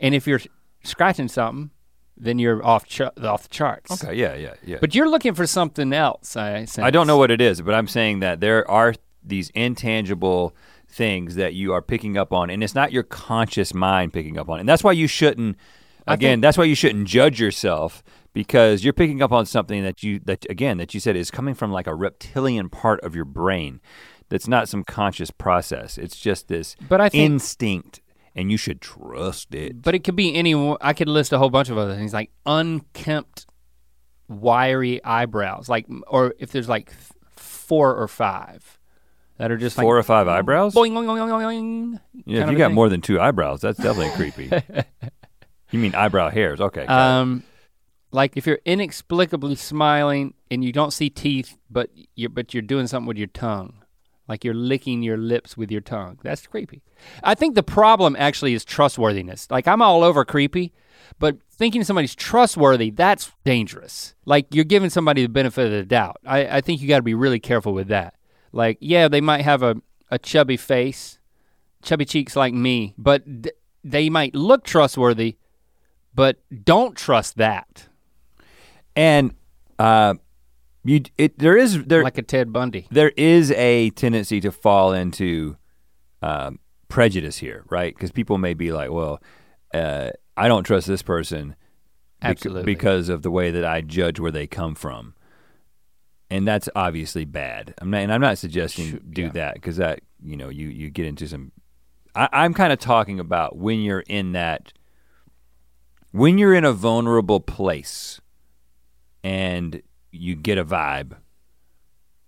And 0.00 0.14
if 0.16 0.26
you're 0.26 0.40
scratching 0.86 1.28
something, 1.28 1.70
then 2.16 2.38
you're 2.38 2.64
off 2.64 2.86
ch- 2.86 3.00
off 3.02 3.42
the 3.44 3.48
charts. 3.50 3.90
Okay, 4.02 4.14
yeah, 4.14 4.34
yeah, 4.34 4.54
yeah. 4.64 4.78
But 4.80 4.94
you're 4.94 5.08
looking 5.08 5.34
for 5.34 5.46
something 5.46 5.92
else. 5.92 6.36
I 6.36 6.64
sense. 6.64 6.78
I 6.78 6.90
don't 6.90 7.06
know 7.06 7.18
what 7.18 7.30
it 7.30 7.40
is, 7.40 7.60
but 7.60 7.74
I'm 7.74 7.88
saying 7.88 8.20
that 8.20 8.40
there 8.40 8.68
are 8.70 8.94
these 9.22 9.50
intangible 9.50 10.54
things 10.88 11.34
that 11.34 11.52
you 11.54 11.72
are 11.72 11.82
picking 11.82 12.16
up 12.16 12.32
on, 12.32 12.48
and 12.48 12.62
it's 12.64 12.74
not 12.74 12.92
your 12.92 13.02
conscious 13.02 13.74
mind 13.74 14.12
picking 14.12 14.38
up 14.38 14.48
on. 14.48 14.60
And 14.60 14.68
that's 14.68 14.82
why 14.84 14.92
you 14.92 15.06
shouldn't. 15.06 15.56
Again, 16.06 16.34
think- 16.36 16.42
that's 16.42 16.56
why 16.56 16.64
you 16.64 16.76
shouldn't 16.76 17.08
judge 17.08 17.40
yourself 17.40 18.02
because 18.32 18.84
you're 18.84 18.92
picking 18.92 19.20
up 19.22 19.32
on 19.32 19.44
something 19.44 19.82
that 19.82 20.02
you 20.02 20.20
that 20.24 20.46
again 20.48 20.78
that 20.78 20.94
you 20.94 21.00
said 21.00 21.16
is 21.16 21.30
coming 21.30 21.54
from 21.54 21.72
like 21.72 21.86
a 21.88 21.94
reptilian 21.94 22.68
part 22.70 23.00
of 23.00 23.14
your 23.16 23.24
brain. 23.24 23.80
That's 24.28 24.46
not 24.48 24.68
some 24.68 24.84
conscious 24.84 25.30
process. 25.30 25.98
It's 25.98 26.16
just 26.16 26.48
this 26.48 26.76
But 26.88 27.00
I 27.00 27.08
think- 27.08 27.24
instinct, 27.24 28.00
and 28.36 28.50
you 28.52 28.56
should 28.56 28.80
trust 28.80 29.52
it. 29.54 29.82
But 29.82 29.96
it 29.96 30.04
could 30.04 30.14
be 30.14 30.34
any. 30.36 30.54
I 30.80 30.92
could 30.92 31.08
list 31.08 31.32
a 31.32 31.38
whole 31.38 31.50
bunch 31.50 31.70
of 31.70 31.78
other 31.78 31.96
things 31.96 32.12
like 32.12 32.30
unkempt, 32.44 33.46
wiry 34.28 35.02
eyebrows, 35.04 35.68
like 35.68 35.86
or 36.06 36.34
if 36.38 36.52
there's 36.52 36.68
like 36.68 36.92
four 37.36 37.96
or 37.96 38.06
five 38.06 38.78
that 39.38 39.50
are 39.50 39.56
just 39.56 39.76
Four 39.76 39.96
like 39.96 40.00
or 40.00 40.02
five 40.02 40.28
eyebrows. 40.28 40.74
boing 40.74 40.92
boing 40.92 41.06
boing 41.06 41.28
boing 41.28 41.42
boing. 41.94 42.00
Yeah, 42.26 42.44
if 42.44 42.50
you 42.50 42.56
got 42.58 42.68
thing. 42.68 42.74
more 42.74 42.88
than 42.88 43.00
two 43.00 43.20
eyebrows, 43.20 43.60
that's 43.60 43.78
definitely 43.78 44.10
creepy. 44.32 44.50
You 45.72 45.78
mean 45.78 45.94
eyebrow 45.94 46.30
hairs? 46.30 46.60
Okay. 46.60 46.86
Um, 46.86 47.42
like 48.12 48.36
if 48.36 48.46
you're 48.46 48.60
inexplicably 48.64 49.56
smiling 49.56 50.34
and 50.50 50.64
you 50.64 50.72
don't 50.72 50.92
see 50.92 51.10
teeth, 51.10 51.56
but 51.70 51.90
you're 52.14 52.30
but 52.30 52.54
you're 52.54 52.62
doing 52.62 52.86
something 52.86 53.06
with 53.08 53.18
your 53.18 53.26
tongue, 53.26 53.82
like 54.28 54.44
you're 54.44 54.54
licking 54.54 55.02
your 55.02 55.16
lips 55.16 55.56
with 55.56 55.70
your 55.70 55.80
tongue. 55.80 56.18
That's 56.22 56.46
creepy. 56.46 56.82
I 57.22 57.34
think 57.34 57.54
the 57.54 57.62
problem 57.62 58.16
actually 58.18 58.54
is 58.54 58.64
trustworthiness. 58.64 59.48
Like 59.50 59.66
I'm 59.68 59.82
all 59.82 60.02
over 60.02 60.24
creepy, 60.24 60.72
but 61.18 61.36
thinking 61.50 61.84
somebody's 61.84 62.14
trustworthy, 62.14 62.90
that's 62.90 63.32
dangerous. 63.44 64.14
Like 64.24 64.46
you're 64.54 64.64
giving 64.64 64.90
somebody 64.90 65.22
the 65.22 65.28
benefit 65.28 65.66
of 65.66 65.72
the 65.72 65.84
doubt. 65.84 66.18
I, 66.26 66.58
I 66.58 66.60
think 66.60 66.80
you 66.80 66.88
got 66.88 66.98
to 66.98 67.02
be 67.02 67.14
really 67.14 67.40
careful 67.40 67.72
with 67.72 67.88
that. 67.88 68.14
Like 68.52 68.78
yeah, 68.80 69.08
they 69.08 69.20
might 69.20 69.42
have 69.42 69.62
a 69.62 69.76
a 70.10 70.18
chubby 70.18 70.56
face, 70.56 71.18
chubby 71.82 72.04
cheeks 72.04 72.36
like 72.36 72.54
me, 72.54 72.94
but 72.96 73.42
d- 73.42 73.50
they 73.84 74.08
might 74.08 74.34
look 74.34 74.64
trustworthy 74.64 75.36
but 76.14 76.38
don't 76.64 76.96
trust 76.96 77.36
that. 77.36 77.88
and 78.96 79.34
uh, 79.78 80.14
you 80.86 81.02
it 81.18 81.38
there 81.38 81.56
is 81.56 81.82
there 81.84 82.02
like 82.02 82.18
a 82.18 82.22
Ted 82.22 82.52
Bundy. 82.52 82.86
there 82.90 83.12
is 83.16 83.50
a 83.52 83.90
tendency 83.90 84.40
to 84.40 84.52
fall 84.52 84.92
into 84.92 85.56
um, 86.22 86.58
prejudice 86.88 87.38
here, 87.38 87.64
right? 87.68 87.94
Because 87.94 88.10
people 88.10 88.38
may 88.38 88.54
be 88.54 88.72
like, 88.72 88.90
well, 88.90 89.20
uh, 89.74 90.10
I 90.36 90.48
don't 90.48 90.64
trust 90.64 90.86
this 90.86 91.02
person 91.02 91.56
bec- 92.20 92.30
Absolutely. 92.30 92.62
because 92.64 93.08
of 93.08 93.22
the 93.22 93.30
way 93.30 93.50
that 93.50 93.64
I 93.64 93.80
judge 93.80 94.18
where 94.20 94.30
they 94.32 94.46
come 94.46 94.74
from. 94.74 95.14
And 96.28 96.46
that's 96.46 96.68
obviously 96.74 97.24
bad. 97.24 97.74
I'm 97.78 97.90
not, 97.90 97.98
and 97.98 98.12
I'm 98.12 98.20
not 98.20 98.38
suggesting 98.38 98.90
Shoot, 98.90 99.14
do 99.14 99.22
yeah. 99.22 99.30
that 99.30 99.54
because 99.54 99.76
that 99.76 100.00
you 100.24 100.36
know 100.36 100.48
you 100.48 100.68
you 100.68 100.90
get 100.90 101.06
into 101.06 101.28
some. 101.28 101.52
I, 102.16 102.28
I'm 102.32 102.52
kind 102.52 102.72
of 102.72 102.80
talking 102.80 103.20
about 103.20 103.56
when 103.56 103.80
you're 103.80 104.00
in 104.00 104.32
that, 104.32 104.72
when 106.10 106.36
you're 106.36 106.54
in 106.54 106.64
a 106.64 106.72
vulnerable 106.72 107.38
place, 107.38 108.20
and 109.22 109.82
you 110.10 110.34
get 110.34 110.58
a 110.58 110.64
vibe, 110.64 111.16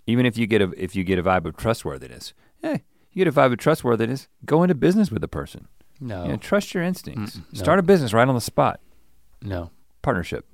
Even 0.07 0.27
if 0.27 0.37
you 0.39 0.47
get 0.47 0.61
a 0.63 0.71
if 0.77 0.95
you 0.97 1.05
get 1.05 1.19
a 1.19 1.23
vibe 1.23 1.45
of 1.47 1.57
trustworthiness, 1.57 2.33
hey, 2.63 2.85
you 3.13 3.25
get 3.25 3.29
a 3.29 3.33
vibe 3.41 3.53
of 3.53 3.59
trustworthiness, 3.59 4.29
go 4.45 4.63
into 4.63 4.75
business 4.75 5.11
with 5.11 5.23
a 5.25 5.29
person. 5.29 5.69
No. 6.01 6.23
You 6.25 6.29
know, 6.31 6.37
trust 6.37 6.75
your 6.75 6.83
instincts. 6.83 7.37
Mm-mm, 7.37 7.53
no. 7.53 7.59
Start 7.59 7.79
a 7.79 7.83
business 7.83 8.13
right 8.13 8.29
on 8.29 8.35
the 8.35 8.41
spot. 8.41 8.81
No. 9.43 9.71
Partnership. 10.03 10.45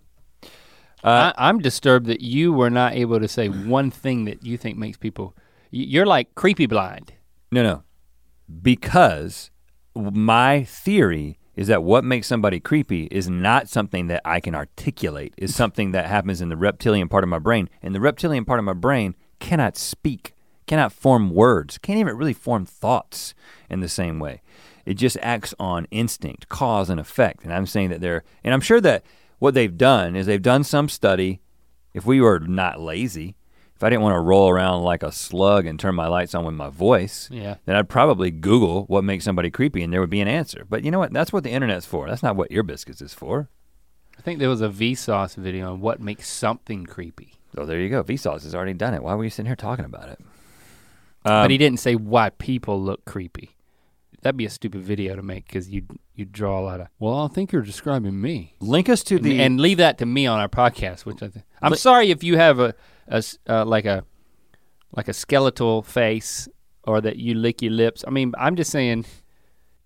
Uh, 1.05 1.33
I, 1.37 1.49
I'm 1.49 1.59
disturbed 1.59 2.07
that 2.07 2.23
you 2.23 2.53
were 2.53 2.71
not 2.71 2.95
able 2.95 3.21
to 3.21 3.29
say 3.29 3.49
one 3.49 3.91
thing 3.91 4.25
that 4.25 4.45
you 4.45 4.57
think 4.57 4.79
makes 4.79 4.97
people. 4.97 5.37
You're 5.71 6.07
like 6.07 6.35
creepy 6.35 6.67
blind. 6.67 7.13
no, 7.51 7.63
no. 7.63 7.83
Because 8.63 9.51
my 9.95 10.65
theory 10.65 11.39
is 11.57 11.69
that 11.69 11.83
what 11.83 12.05
makes 12.05 12.27
somebody 12.27 12.61
creepy 12.61 13.05
is 13.05 13.29
not 13.29 13.69
something 13.69 14.07
that 14.09 14.23
I 14.25 14.41
can 14.41 14.55
articulate, 14.55 15.35
is 15.37 15.55
something 15.57 15.93
that 15.93 16.07
happens 16.07 16.41
in 16.41 16.49
the 16.49 16.57
reptilian 16.57 17.09
part 17.09 17.25
of 17.25 17.31
my 17.31 17.39
brain. 17.39 17.69
And 17.83 17.95
the 17.95 18.01
reptilian 18.01 18.45
part 18.45 18.59
of 18.59 18.65
my 18.65 18.73
brain 18.73 19.15
cannot 19.41 19.77
speak, 19.77 20.35
cannot 20.67 20.93
form 20.93 21.31
words, 21.31 21.79
can't 21.79 21.99
even 21.99 22.17
really 22.17 22.33
form 22.33 22.67
thoughts 22.67 23.35
in 23.69 23.81
the 23.81 23.89
same 23.89 24.19
way. 24.19 24.43
It 24.85 24.95
just 24.95 25.17
acts 25.23 25.55
on 25.59 25.87
instinct, 25.91 26.49
cause 26.49 26.91
and 26.91 27.01
effect. 27.01 27.45
And 27.45 27.53
I'm 27.53 27.67
saying 27.67 27.91
that 27.91 28.01
they're, 28.01 28.23
and 28.43 28.53
I'm 28.53 28.61
sure 28.61 28.81
that 28.83 29.05
what 29.39 29.55
they've 29.55 29.77
done 29.77 30.17
is 30.17 30.27
they've 30.27 30.41
done 30.41 30.65
some 30.65 30.89
study. 30.89 31.41
If 31.95 32.05
we 32.05 32.21
were 32.21 32.41
not 32.41 32.81
lazy, 32.81 33.37
if 33.77 33.83
I 33.83 33.91
didn't 33.91 34.03
want 34.03 34.15
to 34.15 34.21
roll 34.21 34.49
around 34.49 34.83
like 34.83 35.03
a 35.03 35.11
slug 35.13 35.67
and 35.67 35.79
turn 35.79 35.95
my 35.95 36.07
lights 36.07 36.35
on 36.35 36.45
with 36.45 36.55
my 36.55 36.69
voice, 36.69 37.29
Yeah. 37.33 37.57
then 37.67 37.77
I'd 37.77 37.89
probably 37.89 38.31
Google 38.31 38.85
what 38.87 39.05
makes 39.05 39.25
somebody 39.25 39.51
creepy 39.51 39.83
and 39.83 39.93
there 39.93 40.01
would 40.01 40.11
be 40.11 40.21
an 40.21 40.29
answer. 40.29 40.65
But 40.69 40.85
you 40.85 40.91
know 40.91 40.99
what? 40.99 41.13
That's 41.13 41.33
what 41.33 41.43
the 41.45 41.51
internet's 41.51 41.87
for. 41.87 42.09
That's 42.09 42.23
not 42.23 42.37
what 42.37 42.51
Ear 42.53 42.63
Biscuits 42.63 43.03
is 43.03 43.13
for. 43.15 43.49
I 44.19 44.23
think 44.23 44.39
there 44.39 44.49
was 44.49 44.61
a 44.63 44.69
Vsauce 44.69 45.35
video 45.35 45.73
on 45.73 45.81
what 45.81 46.01
makes 46.01 46.29
something 46.29 46.87
creepy. 46.87 47.35
So 47.55 47.67
there 47.67 47.79
you 47.81 47.89
go. 47.91 48.03
Vsauce 48.05 48.45
has 48.45 48.55
already 48.55 48.75
done 48.75 48.95
it. 48.95 49.03
Why 49.03 49.15
were 49.15 49.25
you 49.25 49.31
sitting 49.31 49.47
here 49.47 49.57
talking 49.57 49.85
about 49.85 50.09
it? 50.09 50.19
but 51.25 51.33
Um, 51.45 51.51
he 51.51 51.59
didn't 51.59 51.81
say 51.81 51.95
why 51.97 52.31
people 52.31 52.81
look 52.81 53.05
creepy. 53.05 53.51
That'd 54.23 54.37
be 54.37 54.47
a 54.47 54.51
stupid 54.51 54.81
video 54.83 55.17
to 55.17 55.23
make 55.23 55.47
because 55.47 55.69
you 55.69 55.83
you 56.15 56.25
draw 56.25 56.59
a 56.59 56.63
lot 56.63 56.81
of. 56.81 56.87
Well, 56.99 57.25
I 57.25 57.29
think 57.29 57.53
you're 57.53 57.61
describing 57.63 58.21
me, 58.21 58.55
link 58.61 58.89
us 58.89 59.03
to 59.05 59.17
and, 59.17 59.25
the 59.25 59.43
and 59.43 59.61
leave 59.61 59.79
that 59.79 59.99
to 59.99 60.07
me 60.07 60.27
on 60.27 60.39
our 60.41 60.49
podcast. 60.49 61.05
Which 61.05 61.23
I 61.23 61.29
think 61.29 61.45
I'm 61.61 61.73
Li- 61.73 61.77
sorry 61.79 62.11
if 62.11 62.23
you 62.25 62.37
have 62.39 62.59
a, 62.59 62.75
a 63.09 63.23
uh, 63.49 63.65
like 63.65 63.85
a 63.85 64.05
like 64.97 65.09
a 65.09 65.13
skeletal 65.13 65.83
face 65.83 66.49
or 66.85 67.01
that 67.01 67.17
you 67.17 67.35
lick 67.35 67.63
your 67.63 67.73
lips. 67.73 68.05
I 68.07 68.11
mean, 68.11 68.33
I'm 68.39 68.57
just 68.57 68.71
saying. 68.71 69.07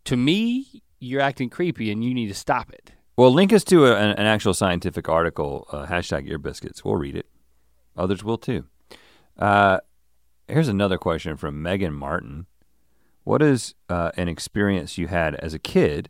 To 0.04 0.16
me, 0.16 0.82
you're 1.00 1.20
acting 1.20 1.50
creepy, 1.50 1.90
and 1.90 2.02
you 2.02 2.14
need 2.14 2.28
to 2.28 2.34
stop 2.34 2.72
it. 2.72 2.92
well, 3.18 3.30
link 3.30 3.52
us 3.52 3.62
to 3.64 3.84
a, 3.84 3.94
an, 3.94 4.10
an 4.12 4.24
actual 4.24 4.54
scientific 4.54 5.06
article. 5.06 5.66
Uh, 5.70 5.84
hashtag 5.86 6.26
Ear 6.28 6.38
Biscuits. 6.38 6.82
We'll 6.82 6.96
read 6.96 7.14
it. 7.14 7.26
Others 7.96 8.24
will 8.24 8.38
too. 8.38 8.64
Uh, 9.38 9.80
here's 10.46 10.68
another 10.68 10.96
question 10.96 11.36
from 11.36 11.60
Megan 11.62 11.92
Martin. 11.92 12.46
What 13.24 13.42
is 13.42 13.74
uh, 13.90 14.12
an 14.16 14.28
experience 14.28 14.96
you 14.96 15.08
had 15.08 15.34
as 15.34 15.52
a 15.52 15.58
kid 15.58 16.08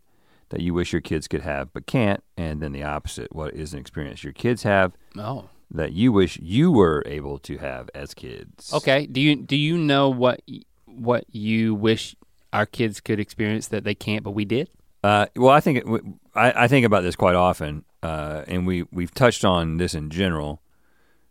that 0.51 0.61
you 0.61 0.73
wish 0.75 0.92
your 0.92 1.03
kids 1.03 1.27
could 1.27 1.42
have 1.42 1.73
but 1.73 1.87
can't? 1.87 2.23
And 2.37 2.62
then 2.62 2.71
the 2.71 2.85
opposite. 2.85 3.35
What 3.35 3.55
is 3.55 3.73
an 3.73 3.81
experience 3.81 4.23
your 4.23 4.33
kids 4.33 4.62
have 4.62 4.92
Oh. 5.16 5.49
That 5.70 5.92
you 5.92 6.12
wish 6.12 6.38
you 6.40 6.72
were 6.72 7.02
able 7.07 7.38
to 7.40 7.59
have 7.59 7.90
as 7.94 8.14
kids? 8.14 8.72
Okay. 8.72 9.07
Do 9.07 9.20
you 9.20 9.37
do 9.37 9.57
you 9.57 9.76
know 9.78 10.09
what 10.09 10.40
what 10.87 11.24
you 11.31 11.74
wish 11.74 12.16
our 12.52 12.66
kids 12.66 13.00
could 13.00 13.20
experience 13.20 13.68
that 13.68 13.85
they 13.85 13.94
can't, 13.94 14.24
but 14.24 14.33
we 14.33 14.44
did? 14.44 14.70
Uh, 15.04 15.26
well, 15.37 15.50
I 15.54 15.61
think 15.61 15.78
it, 15.78 16.02
I, 16.35 16.64
I 16.64 16.68
think 16.68 16.85
about 16.85 17.02
this 17.02 17.16
quite 17.16 17.35
often, 17.35 17.85
uh, 18.02 18.44
and 18.46 18.66
we 18.66 18.85
we've 18.90 19.14
touched 19.14 19.44
on 19.44 19.76
this 19.76 19.94
in 19.94 20.11
general 20.11 20.61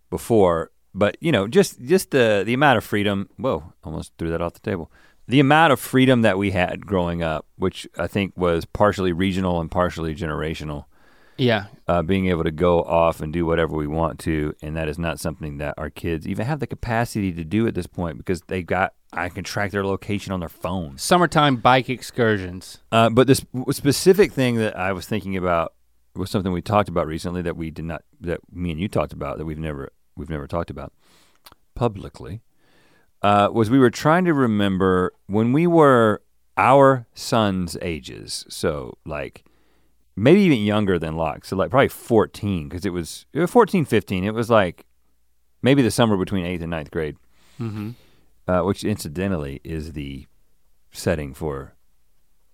before. 0.09 0.71
But 0.93 1.17
you 1.19 1.31
know, 1.31 1.47
just 1.47 1.81
just 1.81 2.11
the 2.11 2.43
the 2.45 2.53
amount 2.53 2.77
of 2.77 2.83
freedom. 2.83 3.29
Whoa, 3.37 3.73
almost 3.83 4.13
threw 4.17 4.29
that 4.29 4.41
off 4.41 4.53
the 4.53 4.59
table. 4.59 4.91
The 5.27 5.41
amount 5.41 5.73
of 5.73 5.79
freedom 5.81 6.21
that 6.21 6.37
we 6.37 6.51
had 6.51 6.85
growing 6.85 7.21
up, 7.21 7.45
which 7.57 7.85
I 7.97 8.07
think 8.07 8.37
was 8.37 8.63
partially 8.63 9.11
regional 9.11 9.59
and 9.59 9.69
partially 9.69 10.15
generational. 10.15 10.85
Yeah. 11.37 11.65
uh, 11.87 12.01
being 12.01 12.27
able 12.27 12.43
to 12.43 12.51
go 12.51 12.81
off 12.83 13.21
and 13.21 13.31
do 13.31 13.45
whatever 13.45 13.75
we 13.75 13.87
want 13.87 14.19
to, 14.19 14.55
and 14.61 14.75
that 14.75 14.87
is 14.87 14.97
not 14.97 15.19
something 15.19 15.57
that 15.59 15.75
our 15.77 15.89
kids 15.89 16.27
even 16.27 16.45
have 16.45 16.59
the 16.59 16.67
capacity 16.67 17.31
to 17.33 17.43
do 17.43 17.67
at 17.67 17.75
this 17.75 17.87
point 17.87 18.17
because 18.17 18.41
they 18.47 18.63
got 18.63 18.93
I 19.13 19.29
can 19.29 19.43
track 19.43 19.71
their 19.71 19.85
location 19.85 20.33
on 20.33 20.39
their 20.41 20.49
phone. 20.49 20.97
Summertime 20.97 21.57
bike 21.57 21.89
excursions. 21.89 22.79
Uh, 22.91 23.09
but 23.09 23.25
this 23.27 23.45
specific 23.71 24.33
thing 24.33 24.57
that 24.57 24.77
I 24.77 24.91
was 24.91 25.05
thinking 25.05 25.37
about 25.37 25.73
was 26.13 26.29
something 26.29 26.51
we 26.51 26.61
talked 26.61 26.89
about 26.89 27.07
recently 27.07 27.41
that 27.43 27.55
we 27.55 27.71
did 27.71 27.85
not 27.85 28.03
that 28.19 28.39
me 28.51 28.71
and 28.71 28.79
you 28.79 28.87
talked 28.87 29.13
about 29.13 29.37
that 29.37 29.45
we've 29.45 29.59
never 29.59 29.91
we've 30.15 30.29
never 30.29 30.47
talked 30.47 30.69
about 30.69 30.91
publicly. 31.75 32.41
Uh, 33.21 33.49
was 33.51 33.69
we 33.69 33.79
were 33.79 33.89
trying 33.89 34.25
to 34.25 34.33
remember 34.33 35.13
when 35.27 35.51
we 35.53 35.65
were 35.67 36.21
our 36.57 37.07
sons' 37.13 37.77
ages, 37.81 38.45
so 38.49 38.97
like 39.05 39.45
maybe 40.17 40.41
even 40.41 40.59
younger 40.59 40.99
than 40.99 41.15
Locke, 41.15 41.45
so 41.45 41.55
like 41.55 41.69
probably 41.69 41.87
14, 41.87 42.67
because 42.67 42.85
it 42.85 42.89
was, 42.91 43.25
it 43.31 43.39
was 43.39 43.49
14, 43.51 43.85
15. 43.85 44.25
It 44.25 44.33
was 44.33 44.49
like 44.49 44.85
maybe 45.61 45.81
the 45.81 45.91
summer 45.91 46.17
between 46.17 46.45
eighth 46.45 46.61
and 46.61 46.71
ninth 46.71 46.91
grade, 46.91 47.15
Mm-hmm. 47.59 47.91
uh, 48.51 48.63
which 48.63 48.83
incidentally 48.83 49.61
is 49.63 49.93
the 49.93 50.27
setting 50.91 51.33
for 51.33 51.73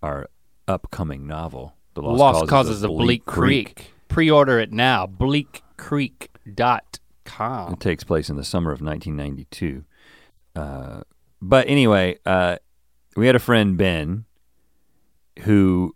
our 0.02 0.30
upcoming 0.68 1.28
novel, 1.28 1.76
The 1.96 2.02
Lost, 2.02 2.20
Lost, 2.20 2.48
Causes, 2.50 2.84
of 2.84 2.90
Bleak, 2.92 3.26
Creek. 3.26 3.94
Pre-order 4.08 4.60
it 4.60 4.72
now. 4.72 5.08
Bleakcreek.com. 5.08 7.74
It 7.74 7.80
takes 7.80 8.04
place 8.04 8.30
in 8.30 8.36
the 8.36 8.44
summer 8.44 8.72
of 8.72 8.82
1992. 8.82 9.84
Uh, 10.56 11.02
but 11.42 11.68
anyway, 11.68 12.18
uh, 12.26 12.58
we 13.16 13.28
had 13.28 13.36
a 13.36 13.40
friend 13.40 13.78
Ben, 13.78 14.26
who 15.42 15.96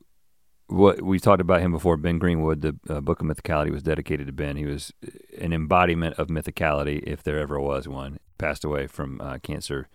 what 0.67 1.01
we 1.01 1.19
talked 1.19 1.41
about 1.41 1.61
him 1.61 1.71
before. 1.71 1.97
Ben 1.97 2.19
Greenwood, 2.19 2.61
the 2.61 2.75
uh, 2.89 3.01
Book 3.01 3.21
of 3.21 3.27
Mythicality 3.27 3.71
was 3.71 3.83
dedicated 3.83 4.27
to 4.27 4.33
Ben. 4.33 4.57
He 4.57 4.65
was 4.65 4.93
an 5.39 5.53
embodiment 5.53 6.15
of 6.17 6.27
mythicality, 6.27 7.01
if 7.03 7.23
there 7.23 7.39
ever 7.39 7.59
was 7.59 7.87
one. 7.87 8.19
Passed 8.37 8.63
away 8.63 8.87
from 8.87 9.19
uh, 9.21 9.39
cancer 9.41 9.87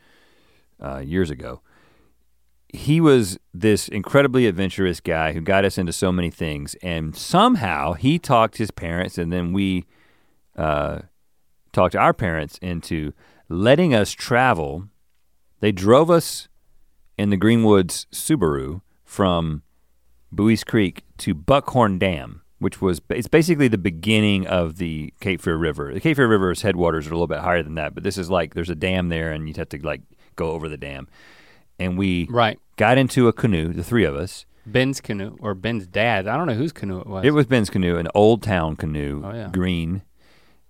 uh, 0.82 0.98
years 0.98 1.30
ago. 1.30 1.60
He 2.68 3.00
was 3.00 3.38
this 3.52 3.86
incredibly 3.86 4.46
adventurous 4.46 4.98
guy 4.98 5.32
who 5.32 5.42
got 5.42 5.64
us 5.64 5.76
into 5.76 5.92
so 5.92 6.10
many 6.10 6.30
things, 6.30 6.74
and 6.82 7.14
somehow 7.14 7.92
he 7.92 8.18
talked 8.18 8.56
his 8.56 8.70
parents, 8.70 9.18
and 9.18 9.30
then 9.30 9.52
we 9.52 9.84
uh, 10.56 11.00
talked 11.72 11.94
our 11.94 12.14
parents 12.14 12.58
into 12.62 13.12
letting 13.50 13.94
us 13.94 14.12
travel. 14.12 14.88
They 15.60 15.70
drove 15.70 16.10
us 16.10 16.48
in 17.18 17.28
the 17.28 17.36
Greenwoods 17.36 18.06
Subaru 18.06 18.80
from 19.04 19.62
Buies 20.34 20.64
Creek 20.64 21.02
to 21.18 21.34
Buckhorn 21.34 21.98
Dam, 21.98 22.42
which 22.58 22.80
was 22.80 23.00
it's 23.10 23.28
basically 23.28 23.68
the 23.68 23.78
beginning 23.78 24.46
of 24.46 24.76
the 24.76 25.12
Cape 25.20 25.40
Fear 25.42 25.56
River. 25.56 25.92
The 25.92 26.00
Cape 26.00 26.16
Fear 26.16 26.28
River's 26.28 26.62
headwaters 26.62 27.06
are 27.06 27.10
a 27.10 27.14
little 27.14 27.26
bit 27.26 27.40
higher 27.40 27.62
than 27.62 27.74
that, 27.76 27.94
but 27.94 28.02
this 28.04 28.16
is 28.18 28.30
like 28.30 28.54
there's 28.54 28.70
a 28.70 28.74
dam 28.74 29.08
there, 29.08 29.30
and 29.32 29.46
you'd 29.48 29.56
have 29.58 29.68
to 29.70 29.78
like 29.86 30.00
go 30.36 30.50
over 30.52 30.68
the 30.68 30.76
dam. 30.78 31.08
And 31.78 31.98
we 31.98 32.26
Right. 32.30 32.58
got 32.76 32.98
into 32.98 33.28
a 33.28 33.32
canoe, 33.32 33.72
the 33.72 33.82
three 33.84 34.04
of 34.04 34.14
us. 34.14 34.46
Ben's 34.64 35.00
canoe 35.00 35.36
or 35.40 35.54
Ben's 35.54 35.86
dad. 35.88 36.28
I 36.28 36.36
don't 36.36 36.46
know 36.46 36.54
whose 36.54 36.72
canoe 36.72 37.00
it 37.00 37.06
was. 37.08 37.24
It 37.24 37.32
was 37.32 37.46
Ben's 37.46 37.68
canoe, 37.68 37.96
an 37.96 38.06
old 38.14 38.42
town 38.42 38.76
canoe, 38.76 39.22
Oh, 39.24 39.32
yeah. 39.34 39.48
green. 39.52 40.02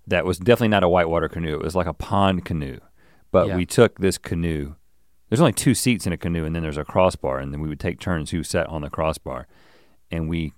That 0.06 0.24
was 0.24 0.38
definitely 0.38 0.68
not 0.68 0.82
a 0.82 0.88
whitewater 0.88 1.28
canoe. 1.28 1.54
It 1.54 1.62
was 1.62 1.76
like 1.76 1.86
a 1.86 1.92
pond 1.92 2.44
canoe. 2.46 2.78
But 3.30 3.48
Yeah. 3.48 3.56
we 3.56 3.66
took 3.66 3.98
this 3.98 4.16
canoe. 4.18 4.74
There's 5.32 5.40
only 5.40 5.54
two 5.54 5.72
seats 5.72 6.06
in 6.06 6.12
a 6.12 6.18
canoe, 6.18 6.44
and 6.44 6.54
then 6.54 6.62
there's 6.62 6.76
a 6.76 6.84
crossbar, 6.84 7.38
and 7.38 7.54
then 7.54 7.62
we 7.62 7.68
would 7.70 7.80
take 7.80 7.98
turns 7.98 8.32
who 8.32 8.42
sat 8.42 8.66
on 8.66 8.82
the 8.82 8.90
crossbar. 8.90 9.46
And 10.10 10.28
we, 10.28 10.52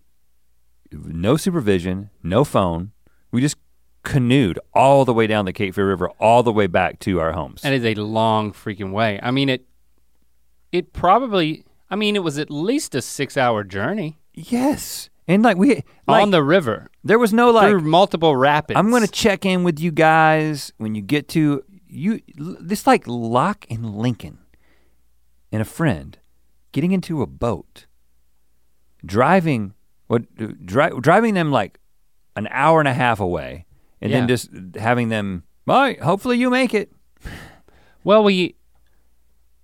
no 0.91 1.37
supervision, 1.37 2.11
no 2.25 2.43
phone. 2.43 2.91
We 3.31 3.41
just 3.41 3.57
canoed 4.03 4.59
all 4.73 5.05
the 5.05 5.15
way 5.15 5.29
down 5.29 5.45
the 5.45 5.53
Cape 5.53 5.77
Fear 5.77 5.87
River, 5.91 6.11
all 6.19 6.43
the 6.43 6.51
way 6.51 6.67
back 6.67 6.99
to 6.99 7.21
our 7.21 7.31
homes. 7.31 7.63
That 7.63 7.73
is 7.73 7.85
a 7.85 7.95
long 7.95 8.53
freaking 8.53 8.91
way. 8.91 9.21
I 9.23 9.31
mean 9.31 9.49
it 9.49 9.65
it 10.73 10.93
probably 10.93 11.65
I 11.89 11.95
mean 11.95 12.17
it 12.17 12.25
was 12.25 12.37
at 12.37 12.51
least 12.51 12.97
a 12.97 12.99
6-hour 12.99 13.63
journey 13.63 14.19
yes, 14.33 15.09
and 15.29 15.45
like 15.45 15.57
we, 15.57 15.85
like, 16.09 16.23
on 16.23 16.33
the 16.33 16.43
river 16.43 16.91
there 17.05 17.21
was 17.21 17.33
no 17.33 17.53
like 17.53 17.71
through 17.71 17.83
multiple 17.83 18.35
rapids. 18.35 18.77
I'm 18.77 18.91
gonna 18.91 19.07
check 19.07 19.47
in 19.47 19.63
with 19.63 19.79
you 19.79 19.93
guys 19.93 20.73
when 20.79 20.97
you 20.97 21.01
get 21.01 21.29
to 21.29 21.63
you. 21.87 22.21
This 22.37 22.89
like 22.89 23.05
Locke 23.07 23.67
and 23.71 23.95
Lincoln 23.95 24.39
and 25.55 25.63
a 25.63 25.65
friend 25.65 26.19
getting 26.73 26.91
into 26.93 27.23
a 27.23 27.27
boat, 27.27 27.87
driving 29.05 29.75
what 30.07 30.23
dri- 30.67 31.01
driving 31.01 31.35
them 31.35 31.51
like 31.51 31.79
an 32.37 32.49
hour 32.51 32.81
and 32.81 32.89
a 32.89 32.93
half 32.95 33.21
away, 33.21 33.65
and 34.01 34.11
Yeah. 34.11 34.19
then 34.21 34.29
just 34.29 34.51
having 34.77 35.09
them. 35.09 35.45
All 35.67 35.81
right, 35.81 36.01
hopefully 36.01 36.39
you 36.39 36.51
make 36.51 36.75
it. 36.75 36.93
Well, 38.07 38.23
we, 38.23 38.55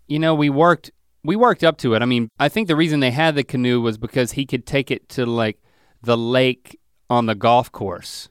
you 0.08 0.18
know, 0.18 0.34
we 0.34 0.48
worked 0.48 0.90
we 1.22 1.36
worked 1.36 1.62
up 1.62 1.76
to 1.78 1.92
it. 1.92 2.00
I 2.00 2.06
mean, 2.06 2.30
I 2.38 2.48
think 2.48 2.68
the 2.68 2.76
reason 2.76 3.00
they 3.00 3.10
had 3.10 3.34
the 3.34 3.44
canoe 3.44 3.82
was 3.82 3.98
because 3.98 4.32
he 4.32 4.46
could 4.46 4.64
take 4.64 4.90
it 4.90 5.10
to 5.10 5.26
like 5.26 5.58
the 6.02 6.16
lake 6.16 6.80
on 7.10 7.26
the 7.26 7.34
golf 7.34 7.70
course, 7.70 8.30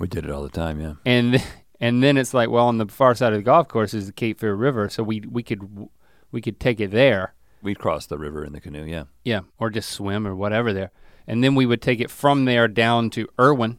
We 0.00 0.08
did 0.08 0.24
it 0.24 0.32
all 0.32 0.42
the 0.42 0.48
time, 0.48 0.80
yeah. 0.80 0.94
and 1.06 1.40
And 1.80 2.02
then 2.02 2.16
it's 2.16 2.34
like, 2.34 2.50
well, 2.50 2.66
on 2.66 2.78
the 2.78 2.86
far 2.88 3.14
side 3.14 3.32
of 3.32 3.38
the 3.38 3.42
golf 3.44 3.68
course 3.68 3.94
is 3.94 4.06
the 4.06 4.12
Cape 4.12 4.40
Fear 4.40 4.54
River, 4.56 4.88
so 4.88 5.04
we 5.04 5.20
we 5.20 5.44
could 5.44 5.88
we 6.34 6.42
could 6.42 6.58
take 6.58 6.80
it 6.80 6.90
there. 6.90 7.32
We'd 7.62 7.78
cross 7.78 8.06
the 8.06 8.18
river 8.18 8.44
in 8.44 8.52
the 8.52 8.60
canoe, 8.60 8.84
yeah. 8.84 9.04
Yeah, 9.24 9.42
or 9.58 9.70
just 9.70 9.88
swim 9.88 10.26
or 10.26 10.34
whatever 10.34 10.72
there. 10.72 10.90
And 11.26 11.42
then 11.42 11.54
we 11.54 11.64
would 11.64 11.80
take 11.80 12.00
it 12.00 12.10
from 12.10 12.44
there 12.44 12.66
down 12.68 13.08
to 13.10 13.28
Erwin. 13.40 13.78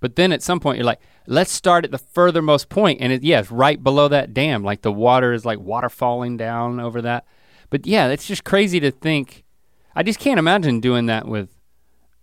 But 0.00 0.14
then 0.16 0.32
at 0.32 0.42
some 0.42 0.60
point 0.60 0.78
you're 0.78 0.86
like, 0.86 1.00
let's 1.26 1.50
start 1.50 1.84
at 1.84 1.90
the 1.90 1.98
furthermost 1.98 2.68
point, 2.68 3.00
and 3.00 3.12
it, 3.12 3.22
yeah, 3.22 3.40
it's 3.40 3.50
right 3.50 3.82
below 3.82 4.08
that 4.08 4.32
dam. 4.32 4.62
Like 4.62 4.82
the 4.82 4.92
water 4.92 5.32
is 5.32 5.44
like 5.44 5.58
water 5.58 5.88
falling 5.88 6.36
down 6.36 6.78
over 6.78 7.02
that. 7.02 7.26
But 7.68 7.86
yeah, 7.86 8.08
it's 8.08 8.26
just 8.26 8.44
crazy 8.44 8.78
to 8.80 8.92
think. 8.92 9.44
I 9.94 10.04
just 10.04 10.20
can't 10.20 10.38
imagine 10.38 10.80
doing 10.80 11.06
that 11.06 11.26
with 11.26 11.50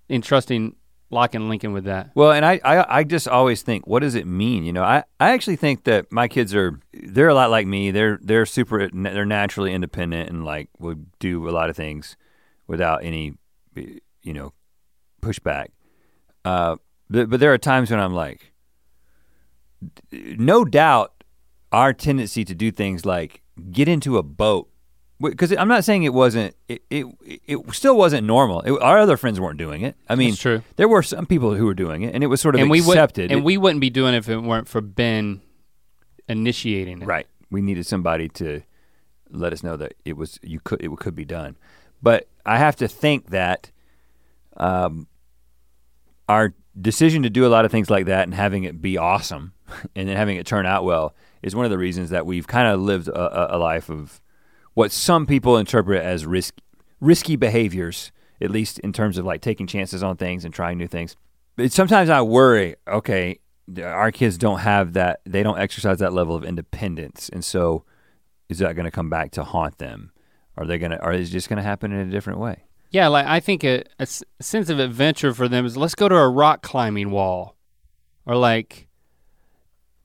entrusting 0.09 0.75
Locke 1.11 1.35
and 1.35 1.49
Lincoln 1.49 1.73
with 1.73 1.85
that. 1.85 2.11
Well, 2.13 2.31
and 2.31 2.45
I, 2.45 2.59
I, 2.63 2.99
I 2.99 3.03
just 3.03 3.27
always 3.27 3.61
think, 3.61 3.87
what 3.87 4.01
does 4.01 4.15
it 4.15 4.27
mean? 4.27 4.63
You 4.63 4.73
know, 4.73 4.83
I, 4.83 5.03
I 5.19 5.31
actually 5.31 5.55
think 5.55 5.85
that 5.85 6.11
my 6.11 6.27
kids 6.27 6.53
are, 6.53 6.79
they're 6.93 7.29
a 7.29 7.33
lot 7.33 7.49
like 7.49 7.65
me. 7.65 7.91
They're, 7.91 8.19
they're 8.21 8.45
super, 8.45 8.87
they're 8.93 9.25
naturally 9.25 9.73
independent 9.73 10.29
and 10.29 10.45
like 10.45 10.69
would 10.77 11.07
do 11.19 11.49
a 11.49 11.51
lot 11.51 11.69
of 11.69 11.75
things 11.75 12.15
without 12.67 13.03
any, 13.03 13.33
you 13.75 14.33
know, 14.33 14.53
pushback. 15.21 15.69
Uh, 16.45 16.75
but, 17.09 17.29
but 17.29 17.39
there 17.39 17.53
are 17.53 17.57
times 17.57 17.89
when 17.89 17.99
I'm 17.99 18.13
like, 18.13 18.53
no 20.11 20.63
doubt 20.63 21.23
our 21.71 21.93
tendency 21.93 22.43
to 22.45 22.53
do 22.53 22.69
things 22.71 23.05
like 23.05 23.41
get 23.71 23.87
into 23.87 24.17
a 24.17 24.23
boat 24.23 24.68
because 25.21 25.51
I'm 25.53 25.67
not 25.67 25.83
saying 25.83 26.03
it 26.03 26.13
wasn't 26.13 26.55
it 26.67 26.81
it, 26.89 27.05
it 27.45 27.73
still 27.75 27.97
wasn't 27.97 28.25
normal. 28.25 28.61
It, 28.61 28.71
our 28.81 28.97
other 28.97 29.17
friends 29.17 29.39
weren't 29.39 29.57
doing 29.57 29.81
it. 29.81 29.95
I 30.07 30.15
mean, 30.15 30.29
That's 30.31 30.41
true. 30.41 30.61
There 30.77 30.87
were 30.87 31.03
some 31.03 31.25
people 31.25 31.53
who 31.55 31.65
were 31.65 31.73
doing 31.73 32.03
it, 32.03 32.13
and 32.15 32.23
it 32.23 32.27
was 32.27 32.39
sort 32.41 32.55
of 32.55 32.61
and 32.61 32.69
we 32.69 32.81
would, 32.81 32.97
accepted. 32.97 33.31
and 33.31 33.41
It- 33.41 33.43
we 33.43 33.57
wouldn't 33.57 33.81
be 33.81 33.89
doing 33.89 34.13
it 34.13 34.17
if 34.17 34.29
it 34.29 34.37
weren't 34.37 34.67
for 34.67 34.81
Ben 34.81 35.41
initiating 36.27 37.01
it. 37.01 37.05
right. 37.05 37.27
We 37.51 37.61
needed 37.61 37.85
somebody 37.87 38.29
to 38.29 38.61
let 39.31 39.53
us 39.53 39.63
know 39.63 39.75
that 39.77 39.93
it 40.05 40.15
was 40.17 40.39
you 40.43 40.59
could 40.59 40.81
it 40.83 40.89
could 40.99 41.15
be 41.15 41.25
done. 41.25 41.57
But 42.01 42.27
I 42.45 42.57
have 42.57 42.75
to 42.77 42.87
think 42.87 43.29
that 43.31 43.71
um, 44.57 45.07
our 46.27 46.53
decision 46.79 47.23
to 47.23 47.29
do 47.29 47.45
a 47.45 47.49
lot 47.49 47.65
of 47.65 47.71
things 47.71 47.89
like 47.89 48.05
that 48.05 48.23
and 48.23 48.33
having 48.33 48.63
it 48.63 48.81
be 48.81 48.97
awesome 48.97 49.53
and 49.95 50.07
then 50.07 50.15
having 50.15 50.37
it 50.37 50.45
turn 50.45 50.65
out 50.65 50.83
well 50.85 51.13
is 51.41 51.55
one 51.55 51.65
of 51.65 51.71
the 51.71 51.77
reasons 51.77 52.09
that 52.11 52.25
we've 52.25 52.47
kind 52.47 52.67
of 52.67 52.79
lived 52.79 53.07
a- 53.07 53.55
a 53.55 53.57
life 53.57 53.89
of 53.89 54.21
what 54.79 54.93
some 54.93 55.25
people 55.25 55.57
interpret 55.57 56.01
as 56.01 56.25
risk, 56.25 56.55
risky 57.01 57.35
behaviors, 57.35 58.13
at 58.39 58.49
least 58.49 58.79
in 58.79 58.93
terms 58.93 59.17
of 59.17 59.25
like 59.25 59.41
taking 59.41 59.67
chances 59.67 60.01
on 60.01 60.15
things 60.15 60.45
and 60.45 60.53
trying 60.53 60.77
new 60.77 60.87
things. 60.87 61.17
But 61.57 61.73
sometimes 61.73 62.09
I 62.09 62.21
worry, 62.21 62.77
okay, 62.87 63.39
our 63.83 64.09
kids 64.13 64.37
don't 64.37 64.59
have 64.59 64.93
that, 64.93 65.19
they 65.25 65.43
don't 65.43 65.59
exercise 65.59 65.99
that 65.99 66.13
level 66.13 66.33
of 66.33 66.45
independence. 66.45 67.27
And 67.27 67.43
so 67.43 67.83
is 68.47 68.59
that 68.59 68.73
going 68.77 68.85
to 68.85 68.91
come 68.91 69.09
back 69.09 69.31
to 69.31 69.43
haunt 69.43 69.79
them? 69.79 70.13
Are 70.55 70.65
they 70.65 70.77
going 70.77 70.91
to, 70.91 71.03
or 71.03 71.11
is 71.11 71.27
it 71.27 71.33
just 71.33 71.49
going 71.49 71.57
to 71.57 71.63
happen 71.63 71.91
in 71.91 72.07
a 72.07 72.09
different 72.09 72.39
way? 72.39 72.63
Yeah, 72.89 73.09
like 73.09 73.25
I 73.25 73.41
think 73.41 73.65
a 73.65 73.83
sense 74.05 74.69
of 74.69 74.79
adventure 74.79 75.33
for 75.33 75.49
them 75.49 75.65
is 75.65 75.75
let's 75.75 75.93
go 75.93 76.07
to 76.07 76.15
a 76.15 76.29
rock 76.29 76.61
climbing 76.61 77.11
wall, 77.11 77.57
or 78.25 78.37
like 78.37 78.87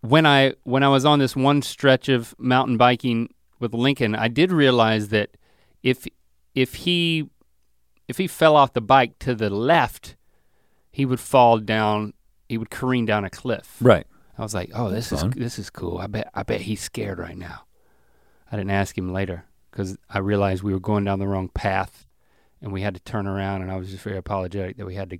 when 0.00 0.26
I 0.26 0.54
when 0.64 0.82
I 0.82 0.88
was 0.88 1.04
on 1.04 1.20
this 1.20 1.36
one 1.36 1.62
stretch 1.62 2.08
of 2.08 2.34
mountain 2.38 2.76
biking 2.76 3.28
with 3.64 3.74
Lincoln, 3.74 4.14
I 4.14 4.28
did 4.28 4.52
realize 4.52 5.08
that 5.08 5.30
if 5.82 6.06
if 6.54 6.74
he 6.74 7.28
if 8.06 8.18
he 8.18 8.26
fell 8.26 8.54
off 8.56 8.72
the 8.74 8.80
bike 8.80 9.18
to 9.20 9.34
the 9.34 9.50
left, 9.50 10.16
he 10.92 11.04
would 11.04 11.20
fall 11.20 11.58
down. 11.58 12.12
He 12.48 12.58
would 12.58 12.70
careen 12.70 13.04
down 13.06 13.24
a 13.24 13.30
cliff. 13.30 13.76
Right. 13.80 14.06
I 14.38 14.42
was 14.42 14.54
like, 14.54 14.70
oh, 14.74 14.90
this 14.90 15.10
is 15.12 15.20
Fun. 15.20 15.32
this 15.36 15.58
is 15.58 15.70
cool. 15.70 15.98
I 15.98 16.06
bet 16.06 16.30
I 16.34 16.42
bet 16.42 16.62
he's 16.62 16.80
scared 16.82 17.18
right 17.18 17.36
now. 17.36 17.64
I 18.52 18.56
didn't 18.56 18.70
ask 18.70 18.96
him 18.96 19.12
later 19.12 19.44
because 19.70 19.96
I 20.08 20.18
realized 20.18 20.62
we 20.62 20.72
were 20.72 20.80
going 20.80 21.04
down 21.04 21.18
the 21.18 21.26
wrong 21.26 21.48
path, 21.48 22.06
and 22.60 22.72
we 22.72 22.82
had 22.82 22.94
to 22.94 23.00
turn 23.00 23.26
around. 23.26 23.62
And 23.62 23.70
I 23.72 23.76
was 23.76 23.90
just 23.90 24.02
very 24.04 24.16
apologetic 24.18 24.76
that 24.76 24.86
we 24.86 24.94
had 24.94 25.10
to 25.10 25.18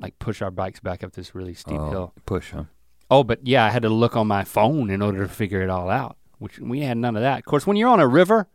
like 0.00 0.18
push 0.18 0.42
our 0.42 0.50
bikes 0.50 0.80
back 0.80 1.04
up 1.04 1.12
this 1.12 1.34
really 1.34 1.54
steep 1.54 1.78
Oh, 1.78 1.90
hill. 1.90 2.12
Push, 2.26 2.50
huh? 2.50 2.64
Oh, 3.10 3.22
but 3.22 3.46
yeah, 3.46 3.64
I 3.64 3.70
had 3.70 3.82
to 3.82 3.88
look 3.90 4.16
on 4.16 4.26
my 4.26 4.42
phone 4.44 4.90
in 4.90 5.00
order 5.02 5.22
to 5.22 5.28
figure 5.28 5.62
it 5.62 5.70
all 5.70 5.88
out, 5.88 6.16
which 6.44 6.58
we 6.60 6.80
had 6.80 6.96
none 6.96 7.16
of 7.16 7.22
that. 7.22 7.38
Of 7.40 7.44
course, 7.46 7.66
when 7.66 7.76
you're 7.76 7.88
on 7.88 8.00
a 8.00 8.06
river, 8.06 8.46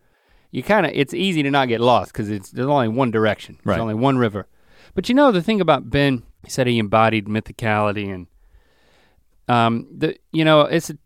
you 0.52 0.64
kind 0.64 0.86
of 0.86 0.92
it's 0.96 1.14
easy 1.14 1.44
to 1.44 1.52
not 1.52 1.68
get 1.68 1.82
lost 1.82 2.14
because 2.14 2.30
it's 2.30 2.52
there's 2.52 2.68
only 2.68 2.88
one 2.88 3.12
direction. 3.12 3.58
There's 3.64 3.76
Right. 3.78 3.82
only 3.82 3.94
one 3.96 4.18
river. 4.18 4.48
But 4.96 5.10
you 5.10 5.16
know 5.16 5.32
the 5.32 5.42
thing 5.44 5.60
about 5.62 5.90
Ben, 5.90 6.24
he 6.44 6.50
said 6.50 6.66
he 6.68 6.80
embodied 6.80 7.26
mythicality 7.28 8.14
and 8.14 8.28
um 9.48 9.88
the 9.96 10.16
you 10.32 10.46
know 10.46 10.62
it's 10.62 10.90
a 10.90 10.98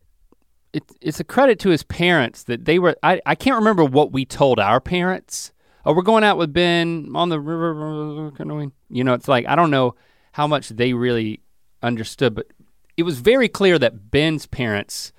it's 0.73 0.93
it's 1.01 1.19
a 1.19 1.23
credit 1.23 1.59
to 1.59 1.69
his 1.69 1.83
parents 1.83 2.43
that 2.43 2.65
they 2.65 2.79
were 2.79 2.95
I, 3.03 3.21
I 3.25 3.35
can't 3.35 3.57
remember 3.57 3.83
what 3.85 4.11
we 4.11 4.25
told 4.25 4.59
our 4.59 4.79
parents. 4.79 5.51
Oh, 5.85 5.93
we're 5.93 6.01
going 6.01 6.23
out 6.23 6.37
with 6.37 6.53
Ben 6.53 7.11
on 7.13 7.29
the 7.29 7.39
river 7.39 8.31
canoeing. 8.35 8.71
You 8.89 9.03
know, 9.03 9.13
it's 9.13 9.27
like 9.27 9.45
I 9.47 9.55
don't 9.55 9.71
know 9.71 9.95
how 10.31 10.47
much 10.47 10.69
they 10.69 10.93
really 10.93 11.41
understood, 11.81 12.33
but 12.35 12.47
it 12.95 13.03
was 13.03 13.19
very 13.19 13.49
clear 13.49 13.77
that 13.79 14.09
Ben's 14.09 14.45
parents 14.47 15.11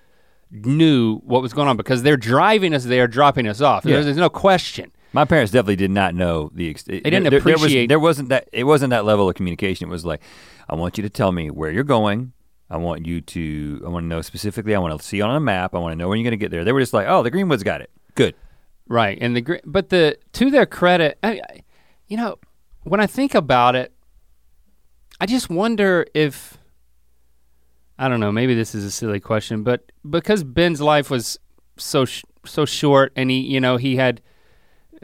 knew 0.51 1.19
what 1.19 1.43
was 1.43 1.53
going 1.53 1.69
on 1.69 1.77
because 1.77 2.03
they're 2.03 2.17
driving 2.17 2.75
us 2.75 2.85
there, 2.85 3.07
dropping 3.09 3.47
us 3.47 3.61
off. 3.61 3.85
Yeah. 3.85 3.95
There's, 3.95 4.05
there's 4.07 4.17
no 4.17 4.29
question. 4.31 4.93
My 5.13 5.25
parents 5.25 5.53
definitely 5.53 5.77
did 5.77 5.91
not 5.93 6.15
know 6.15 6.51
the. 6.55 6.71
Ex- 6.71 6.83
they 6.83 7.01
didn't 7.01 7.23
there, 7.23 7.31
There, 7.31 7.39
appreciate- 7.39 7.83
was, 7.83 7.89
there 7.89 8.01
wasn't 8.01 8.29
that. 8.31 8.49
It 8.53 8.65
wasn't 8.65 8.91
that 8.91 9.05
level 9.05 9.29
of 9.29 9.35
communication. 9.37 9.89
It 9.89 9.91
was 9.93 10.05
like, 10.05 10.21
I 10.69 10.75
want 10.75 10.99
you 10.99 11.03
to 11.03 11.11
tell 11.11 11.31
me 11.33 11.51
where 11.51 11.71
you're 11.71 11.85
going. 11.85 12.33
I 12.71 12.79
want 12.79 13.07
you 13.07 13.21
to. 13.21 13.83
I 13.87 13.89
want 13.91 14.05
to 14.05 14.09
know 14.09 14.23
specifically. 14.23 14.75
I 14.75 14.79
want 14.81 14.99
to 15.01 15.07
see 15.07 15.21
on 15.21 15.37
a 15.37 15.41
map. 15.41 15.75
I 15.75 15.79
want 15.79 15.93
to 15.93 15.97
know 15.97 16.09
when 16.09 16.19
you're 16.19 16.25
going 16.25 16.39
to 16.39 16.43
get 16.45 16.51
there. 16.51 16.65
They 16.65 16.73
were 16.73 16.81
just 16.81 16.93
like, 16.93 17.07
oh, 17.09 17.23
the 17.23 17.31
Greenwoods 17.31 17.63
got 17.63 17.81
it. 17.81 17.91
Good. 18.17 18.35
Right, 18.89 19.17
and 19.21 19.37
the 19.37 19.61
but 19.65 19.89
the 19.91 20.19
to 20.33 20.51
their 20.51 20.67
credit, 20.67 21.19
I- 21.23 21.41
you 22.09 22.17
know, 22.17 22.39
when 22.83 22.99
I 23.01 23.07
think 23.07 23.35
about 23.35 23.77
it, 23.77 23.93
I 25.21 25.27
just 25.27 25.49
wonder 25.49 26.07
if 26.13 26.59
I 27.99 28.09
don't 28.09 28.21
know. 28.21 28.33
Maybe 28.33 28.55
this 28.55 28.75
is 28.75 28.85
a 28.85 28.91
silly 28.91 29.21
question, 29.21 29.63
but 29.63 29.93
because 30.09 30.43
Ben's 30.45 30.81
life 30.81 31.11
was 31.11 31.39
so 31.77 32.05
sh- 32.05 32.25
so 32.45 32.65
short, 32.65 33.13
and 33.17 33.31
he 33.31 33.39
you 33.41 33.61
know 33.61 33.77
he 33.77 33.97
had 33.97 34.21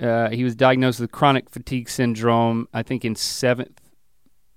uh, 0.01 0.31
he 0.31 0.43
was 0.45 0.55
diagnosed 0.57 0.99
with 1.01 1.13
chronic 1.13 1.51
fatigue 1.51 1.89
syndrome. 1.89 2.67
I 2.75 2.83
think 2.83 3.05
in 3.05 3.15
seventh 3.15 3.81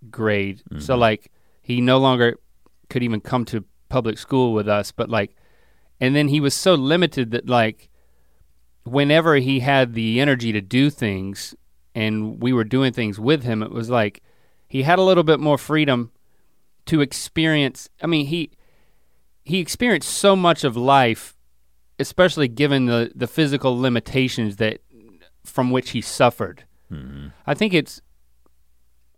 grade. 0.10 0.64
So 0.80 0.96
Mhm. 0.96 1.00
like 1.00 1.32
he 1.62 1.80
no 1.82 1.98
longer 1.98 2.38
could 2.90 3.04
even 3.04 3.22
come 3.22 3.46
to 3.46 3.64
public 3.90 4.18
school 4.18 4.54
with 4.54 4.68
us, 4.68 4.92
but 4.92 5.10
like, 5.10 5.36
and 6.02 6.16
then 6.16 6.28
he 6.30 6.40
was 6.40 6.54
so 6.54 6.74
limited 6.76 7.32
that 7.32 7.48
like 7.48 7.90
whenever 8.84 9.36
he 9.36 9.60
had 9.62 9.94
the 9.94 10.20
energy 10.20 10.52
to 10.52 10.62
do 10.62 10.90
things 10.90 11.56
and 11.96 12.42
we 12.42 12.52
were 12.52 12.64
doing 12.64 12.92
things 12.92 13.20
with 13.20 13.44
him, 13.44 13.64
it 13.64 13.72
was 13.72 13.90
like 13.90 14.22
he 14.68 14.82
had 14.84 15.00
a 15.00 15.04
little 15.04 15.24
bit 15.24 15.40
more 15.40 15.58
freedom 15.58 16.12
to 16.88 17.02
experience. 17.02 17.90
I 18.02 18.08
mean, 18.08 18.26
he 18.28 18.52
he 19.44 19.60
experienced 19.60 20.10
so 20.10 20.36
much 20.36 20.64
of 20.64 20.76
life, 20.78 21.36
especially 22.00 22.48
given 22.48 22.86
the 22.86 23.12
the 23.16 23.28
physical 23.28 23.80
limitations 23.80 24.58
that 24.58 24.80
from 25.44 25.72
which 25.72 25.92
he 25.92 26.02
suffered. 26.02 26.64
Mhm. 26.92 27.32
I 27.46 27.54
think 27.54 27.74
it's 27.74 28.02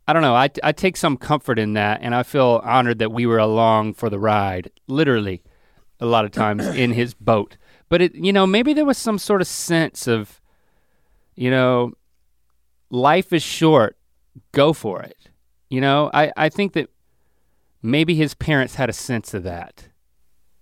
I 0.07 0.13
don't 0.13 0.21
know. 0.21 0.35
I, 0.35 0.49
I 0.63 0.71
take 0.71 0.97
some 0.97 1.17
comfort 1.17 1.57
in 1.57 1.73
that, 1.73 2.01
and 2.03 2.13
I 2.13 2.21
feel 2.21 2.61
honored 2.63 2.99
that 2.99 3.11
we 3.11 3.25
were 3.25 3.39
along 3.39 3.95
for 3.95 4.07
the 4.07 4.19
ride, 4.19 4.69
literally, 4.87 5.41
a 5.99 6.05
lot 6.05 6.25
of 6.25 6.31
times 6.31 6.67
in 6.67 6.91
his 6.91 7.13
boat. 7.19 7.57
But 7.89 8.01
it, 8.03 8.13
you 8.15 8.31
know, 8.31 8.45
maybe 8.45 8.73
there 8.73 8.85
was 8.85 8.99
some 8.99 9.17
sort 9.17 9.41
of 9.41 9.47
sense 9.47 10.05
of, 10.07 10.39
you 11.35 11.49
know, 11.49 11.93
life 12.91 13.33
is 13.33 13.41
short, 13.41 13.97
go 14.51 14.73
for 14.73 15.01
it. 15.01 15.17
You 15.69 15.81
know, 15.81 16.11
I, 16.13 16.31
I 16.37 16.49
think 16.49 16.73
that 16.73 16.89
maybe 17.85 18.15
his 18.15 18.33
parents 18.33 18.75
had 18.75 18.89
a 18.89 18.93
sense 18.93 19.33
of 19.33 19.43
that. 19.43 19.89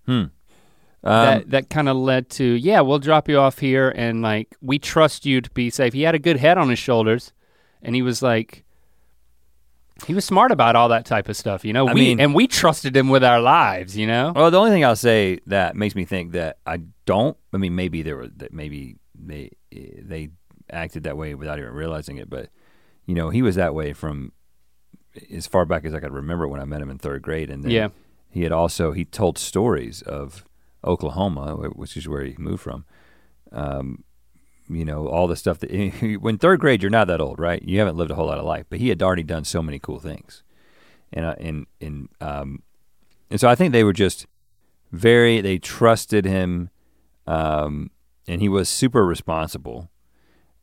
Hmm. 0.06 0.26
Um, 1.06 1.26
that 1.26 1.50
that 1.50 1.70
kind 1.70 1.90
of 1.90 1.98
led 1.98 2.30
to, 2.32 2.46
yeah, 2.46 2.82
we'll 2.82 3.00
drop 3.00 3.28
you 3.28 3.38
off 3.38 3.60
here, 3.60 3.90
and 3.90 4.22
like 4.22 4.56
we 4.62 4.80
trust 4.80 5.26
you 5.26 5.42
to 5.42 5.50
be 5.52 5.70
safe. 5.70 5.94
He 5.94 6.04
had 6.04 6.16
a 6.16 6.20
good 6.20 6.38
head 6.38 6.58
on 6.58 6.70
his 6.70 6.80
shoulders, 6.80 7.34
and 7.82 7.94
he 7.94 8.02
was 8.02 8.22
like, 8.22 8.64
he 10.06 10.14
was 10.14 10.24
smart 10.24 10.52
about 10.52 10.76
all 10.76 10.90
that 10.90 11.06
type 11.06 11.28
of 11.28 11.36
stuff, 11.36 11.66
you 11.66 11.74
know. 11.74 11.88
I 11.88 11.94
we 11.94 12.02
mean- 12.02 12.20
and 12.20 12.34
we 12.34 12.48
trusted 12.48 12.96
him 12.96 13.10
with 13.10 13.24
our 13.24 13.42
lives, 13.42 13.98
you 13.98 14.08
know. 14.08 14.32
Well, 14.34 14.50
the 14.50 14.58
only 14.58 14.72
thing 14.72 14.86
I'll 14.86 14.96
say 14.96 15.40
that 15.48 15.76
makes 15.76 15.94
me 15.94 16.06
think 16.06 16.32
that 16.34 16.58
I 16.66 16.80
don't. 17.06 17.38
I 17.54 17.58
mean, 17.58 17.76
maybe 17.76 18.02
there 18.02 18.16
were 18.16 18.28
that 18.38 18.54
maybe 18.54 18.96
they 19.14 19.52
they 19.72 20.30
acted 20.72 21.04
that 21.04 21.18
way 21.18 21.36
without 21.36 21.60
even 21.60 21.72
realizing 21.74 22.18
it, 22.18 22.30
but 22.30 22.50
you 23.06 23.16
know, 23.16 23.30
he 23.30 23.42
was 23.42 23.56
that 23.56 23.76
way 23.76 23.92
from 23.92 24.32
as 25.34 25.48
far 25.48 25.66
back 25.66 25.86
as 25.86 25.94
I 25.94 26.00
could 26.00 26.14
remember 26.14 26.48
when 26.48 26.60
I 26.62 26.66
met 26.66 26.82
him 26.82 26.90
in 26.90 26.98
third 26.98 27.22
grade, 27.22 27.50
and 27.50 27.64
then 27.64 27.72
Yeah. 27.72 27.88
he 28.30 28.44
had 28.44 28.52
also 28.52 28.92
he 28.92 29.06
told 29.06 29.38
stories 29.38 30.02
of 30.02 30.46
Oklahoma, 30.84 31.56
which 31.76 31.96
is 31.98 32.08
where 32.08 32.24
he 32.24 32.36
moved 32.38 32.62
from. 32.64 32.86
Um, 33.52 34.04
you 34.70 34.86
know, 34.86 35.08
all 35.08 35.28
the 35.28 35.36
stuff 35.36 35.60
that 35.60 35.72
when 36.22 36.38
third 36.38 36.60
grade, 36.60 36.82
you're 36.82 36.90
not 36.90 37.08
that 37.08 37.22
old, 37.22 37.40
right? 37.40 37.62
You 37.62 37.80
haven't 37.80 37.98
lived 37.98 38.12
a 38.12 38.16
whole 38.16 38.28
lot 38.28 38.40
of 38.40 38.46
life, 38.46 38.66
but 38.70 38.80
he 38.80 38.90
had 38.90 39.02
already 39.04 39.24
done 39.24 39.44
so 39.44 39.62
many 39.62 39.78
cool 39.80 40.00
things, 40.00 40.42
and 41.12 41.26
uh, 41.26 41.36
and 41.40 41.68
and 41.82 42.10
um, 42.22 42.64
and 43.30 43.40
so 43.40 43.48
I 43.50 43.56
think 43.56 43.72
they 43.72 43.84
were 43.84 43.94
just 43.94 44.26
very 44.92 45.42
they 45.42 45.58
trusted 45.60 46.26
him, 46.26 46.70
um, 47.28 47.92
and 48.28 48.42
he 48.42 48.50
was 48.50 48.70
super 48.70 49.06
responsible, 49.06 49.90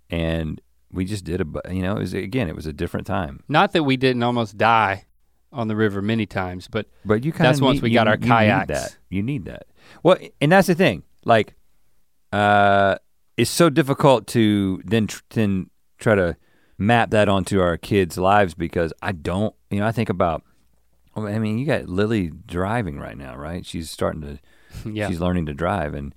and 0.08 0.60
we 0.92 1.04
just 1.04 1.24
did 1.24 1.40
a 1.40 1.72
you 1.72 1.82
know 1.82 1.96
it 1.96 2.00
was 2.00 2.14
again 2.14 2.48
it 2.48 2.56
was 2.56 2.66
a 2.66 2.72
different 2.72 3.06
time. 3.06 3.42
Not 3.48 3.72
that 3.72 3.84
we 3.84 3.96
didn't 3.96 4.22
almost 4.22 4.56
die 4.56 5.06
on 5.52 5.68
the 5.68 5.76
river 5.76 6.00
many 6.00 6.26
times, 6.26 6.68
but 6.68 6.86
But 7.04 7.24
you 7.24 7.32
kind 7.32 7.46
of 7.46 7.54
That's 7.54 7.60
once 7.60 7.82
we 7.82 7.90
got 7.90 8.08
our 8.08 8.16
kayaks. 8.16 8.68
Need 8.68 8.76
that. 8.76 8.96
You 9.08 9.22
need 9.22 9.44
that. 9.46 9.66
Well, 10.02 10.16
and 10.40 10.52
that's 10.52 10.68
the 10.68 10.74
thing. 10.74 11.02
Like, 11.24 11.54
uh, 12.32 12.96
it's 13.36 13.50
so 13.50 13.70
difficult 13.70 14.26
to 14.28 14.80
then 14.84 15.06
tr- 15.06 15.22
then 15.30 15.70
try 15.98 16.14
to 16.14 16.36
map 16.78 17.10
that 17.10 17.28
onto 17.28 17.60
our 17.60 17.76
kids' 17.76 18.16
lives 18.18 18.54
because 18.54 18.92
I 19.02 19.12
don't. 19.12 19.54
You 19.70 19.80
know, 19.80 19.86
I 19.86 19.92
think 19.92 20.08
about. 20.08 20.42
I 21.16 21.38
mean, 21.38 21.58
you 21.58 21.66
got 21.66 21.88
Lily 21.88 22.30
driving 22.46 22.98
right 22.98 23.16
now, 23.16 23.36
right? 23.36 23.66
She's 23.66 23.90
starting 23.90 24.22
to. 24.22 24.38
yeah. 24.88 25.08
She's 25.08 25.20
learning 25.20 25.46
to 25.46 25.54
drive, 25.54 25.94
and 25.94 26.14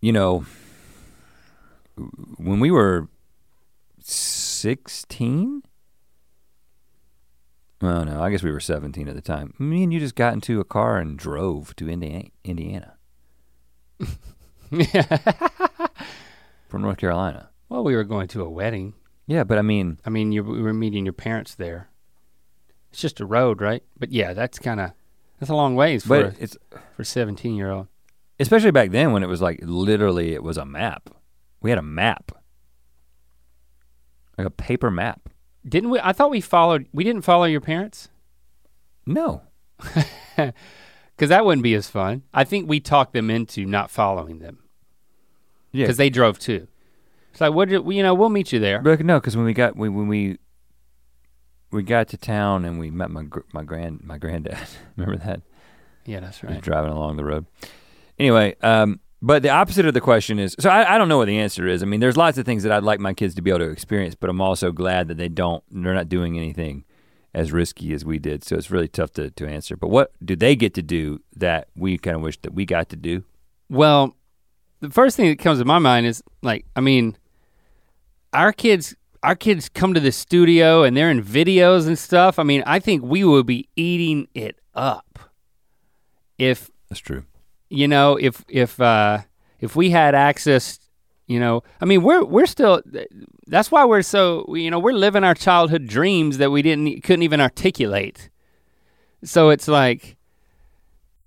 you 0.00 0.12
know, 0.12 0.46
when 2.36 2.60
we 2.60 2.70
were 2.70 3.08
sixteen. 4.08 5.62
Well, 7.80 8.04
no, 8.04 8.22
I 8.22 8.30
guess 8.30 8.42
we 8.42 8.50
were 8.50 8.60
17 8.60 9.08
at 9.08 9.14
the 9.14 9.20
time. 9.20 9.52
Me 9.58 9.82
and 9.82 9.92
you 9.92 10.00
just 10.00 10.14
got 10.14 10.32
into 10.32 10.58
a 10.58 10.64
car 10.64 10.96
and 10.98 11.18
drove 11.18 11.76
to 11.76 11.90
Indiana, 11.90 12.28
Indiana 12.42 12.94
from 16.68 16.82
North 16.82 16.96
Carolina. 16.98 17.50
well, 17.68 17.84
we 17.84 17.94
were 17.94 18.04
going 18.04 18.28
to 18.28 18.42
a 18.42 18.48
wedding. 18.48 18.94
Yeah, 19.26 19.44
but 19.44 19.58
I 19.58 19.62
mean, 19.62 19.98
I 20.04 20.10
mean, 20.10 20.32
you 20.32 20.42
we 20.42 20.62
were 20.62 20.72
meeting 20.72 21.04
your 21.04 21.12
parents 21.12 21.54
there. 21.54 21.88
It's 22.90 23.00
just 23.00 23.20
a 23.20 23.26
road, 23.26 23.60
right? 23.60 23.82
But 23.98 24.12
yeah, 24.12 24.32
that's 24.34 24.58
kind 24.58 24.80
of 24.80 24.92
that's 25.40 25.50
a 25.50 25.54
long 25.54 25.74
ways 25.74 26.04
for 26.04 26.24
but 26.24 26.34
it's 26.40 26.56
for 26.96 27.02
a 27.02 27.04
17 27.04 27.54
year 27.54 27.70
old. 27.70 27.88
especially 28.38 28.70
back 28.70 28.90
then 28.90 29.12
when 29.12 29.22
it 29.22 29.28
was 29.28 29.42
like 29.42 29.58
literally 29.62 30.32
it 30.34 30.42
was 30.42 30.56
a 30.56 30.64
map. 30.64 31.10
We 31.60 31.70
had 31.70 31.78
a 31.78 31.82
map, 31.82 32.32
like 34.38 34.46
a 34.46 34.50
paper 34.50 34.90
map. 34.90 35.28
Didn't 35.66 35.90
we? 35.90 35.98
I 36.02 36.12
thought 36.12 36.30
we 36.30 36.40
followed. 36.40 36.86
We 36.92 37.04
didn't 37.04 37.22
follow 37.22 37.44
your 37.44 37.60
parents 37.60 38.08
No, 39.06 39.42
because 40.36 41.28
that 41.28 41.44
wouldn't 41.44 41.62
be 41.62 41.74
as 41.74 41.88
fun. 41.88 42.22
I 42.34 42.44
think 42.44 42.68
we 42.68 42.80
talked 42.80 43.12
them 43.12 43.30
into 43.30 43.64
not 43.64 43.90
following 43.90 44.38
them 44.40 44.58
yeah, 45.72 45.84
because 45.84 45.96
they 45.96 46.10
drove 46.10 46.38
too. 46.38 46.68
It's 47.32 47.40
like, 47.40 47.52
what? 47.54 47.68
did- 47.68 47.84
You 47.86 48.02
know, 48.02 48.14
we'll 48.14 48.28
meet 48.28 48.52
you 48.52 48.58
there. 48.60 48.80
But 48.80 49.00
no, 49.04 49.18
because 49.18 49.36
when 49.36 49.44
we 49.46 49.54
got 49.54 49.76
when, 49.76 49.94
when 49.94 50.06
we 50.08 50.38
we 51.70 51.82
got 51.82 52.08
to 52.08 52.16
town 52.16 52.64
and 52.64 52.78
we 52.78 52.90
met 52.90 53.10
my 53.10 53.22
gr- 53.24 53.40
my 53.52 53.62
grand 53.64 54.02
my 54.04 54.18
granddad. 54.18 54.58
Remember 54.96 55.16
that? 55.24 55.40
Yeah, 56.04 56.20
that's 56.20 56.40
He 56.40 56.46
was 56.46 56.56
right. 56.56 56.62
driving 56.62 56.92
along 56.92 57.16
the 57.16 57.24
road. 57.24 57.46
Anyway, 58.18 58.54
um, 58.62 59.00
but 59.24 59.42
the 59.42 59.48
opposite 59.48 59.86
of 59.86 59.94
the 59.94 60.02
question 60.02 60.38
is 60.38 60.54
so 60.58 60.68
I, 60.68 60.94
I 60.94 60.98
don't 60.98 61.08
know 61.08 61.16
what 61.16 61.28
the 61.28 61.38
answer 61.38 61.66
is. 61.66 61.82
I 61.82 61.86
mean, 61.86 62.00
there's 62.00 62.16
lots 62.16 62.36
of 62.36 62.44
things 62.44 62.62
that 62.62 62.72
I'd 62.72 62.82
like 62.82 63.00
my 63.00 63.14
kids 63.14 63.34
to 63.36 63.42
be 63.42 63.50
able 63.50 63.60
to 63.60 63.70
experience, 63.70 64.14
but 64.14 64.28
I'm 64.28 64.42
also 64.42 64.70
glad 64.70 65.08
that 65.08 65.16
they 65.16 65.30
don't. 65.30 65.64
They're 65.70 65.94
not 65.94 66.10
doing 66.10 66.36
anything 66.36 66.84
as 67.32 67.50
risky 67.50 67.94
as 67.94 68.04
we 68.04 68.18
did. 68.18 68.44
So 68.44 68.54
it's 68.56 68.70
really 68.70 68.86
tough 68.86 69.12
to 69.14 69.30
to 69.30 69.46
answer. 69.46 69.78
But 69.78 69.88
what 69.88 70.12
do 70.22 70.36
they 70.36 70.54
get 70.54 70.74
to 70.74 70.82
do 70.82 71.22
that 71.36 71.68
we 71.74 71.96
kind 71.96 72.16
of 72.16 72.22
wish 72.22 72.38
that 72.42 72.52
we 72.52 72.66
got 72.66 72.90
to 72.90 72.96
do? 72.96 73.24
Well, 73.70 74.14
the 74.80 74.90
first 74.90 75.16
thing 75.16 75.30
that 75.30 75.38
comes 75.38 75.58
to 75.58 75.64
my 75.64 75.78
mind 75.78 76.04
is 76.04 76.22
like, 76.42 76.66
I 76.76 76.82
mean, 76.82 77.16
our 78.34 78.52
kids, 78.52 78.94
our 79.22 79.34
kids 79.34 79.70
come 79.70 79.94
to 79.94 80.00
the 80.00 80.12
studio 80.12 80.82
and 80.82 80.94
they're 80.94 81.10
in 81.10 81.24
videos 81.24 81.86
and 81.86 81.98
stuff. 81.98 82.38
I 82.38 82.42
mean, 82.42 82.62
I 82.66 82.78
think 82.78 83.02
we 83.02 83.24
would 83.24 83.46
be 83.46 83.70
eating 83.74 84.28
it 84.34 84.60
up 84.74 85.18
if 86.36 86.70
That's 86.90 87.00
true. 87.00 87.24
You 87.74 87.88
know 87.88 88.16
if 88.16 88.44
if 88.48 88.80
uh, 88.80 89.18
if 89.60 89.76
we 89.76 89.90
had 89.90 90.14
access. 90.14 90.78
You 91.26 91.40
know, 91.40 91.62
I 91.80 91.86
mean, 91.86 92.02
we're 92.02 92.22
we're 92.22 92.44
still. 92.44 92.82
That's 93.46 93.70
why 93.70 93.86
we're 93.86 94.02
so. 94.02 94.54
You 94.54 94.70
know, 94.70 94.78
we're 94.78 94.92
living 94.92 95.24
our 95.24 95.34
childhood 95.34 95.86
dreams 95.86 96.36
that 96.36 96.50
we 96.50 96.60
didn't 96.60 97.02
couldn't 97.02 97.22
even 97.22 97.40
articulate. 97.40 98.28
So 99.24 99.48
it's 99.48 99.66
like, 99.66 100.16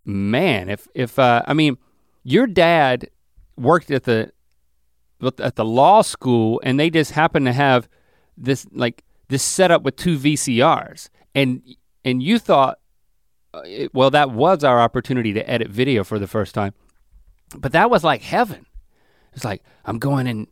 man, 0.05 0.69
if 0.69 0.87
if 0.93 1.17
uh, 1.17 1.41
I 1.47 1.53
mean, 1.55 1.79
your 2.23 2.45
dad 2.45 3.09
worked 3.57 3.89
at 3.89 4.03
the 4.03 4.31
at 5.39 5.55
the 5.55 5.65
law 5.65 6.03
school, 6.03 6.61
and 6.63 6.79
they 6.79 6.91
just 6.91 7.11
happened 7.11 7.47
to 7.47 7.53
have 7.53 7.89
this 8.37 8.67
like 8.71 9.03
this 9.29 9.41
setup 9.41 9.81
with 9.81 9.95
two 9.95 10.19
VCRs, 10.19 11.09
and 11.33 11.63
and 12.05 12.21
you 12.21 12.37
thought, 12.37 12.77
Uh, 13.53 13.61
it- 13.65 13.93
well, 13.93 14.09
that 14.11 14.31
was 14.31 14.63
our 14.63 14.79
opportunity 14.81 15.33
to 15.33 15.49
edit 15.49 15.69
video 15.69 16.03
for 16.03 16.19
the 16.19 16.27
first 16.27 16.53
time, 16.53 16.73
but 17.57 17.71
that 17.71 17.89
was 17.89 18.03
like 18.03 18.21
heaven. 18.21 18.65
It's 19.33 19.45
like 19.45 19.63
I'm 19.85 19.99
going 19.99 20.27
in. 20.27 20.47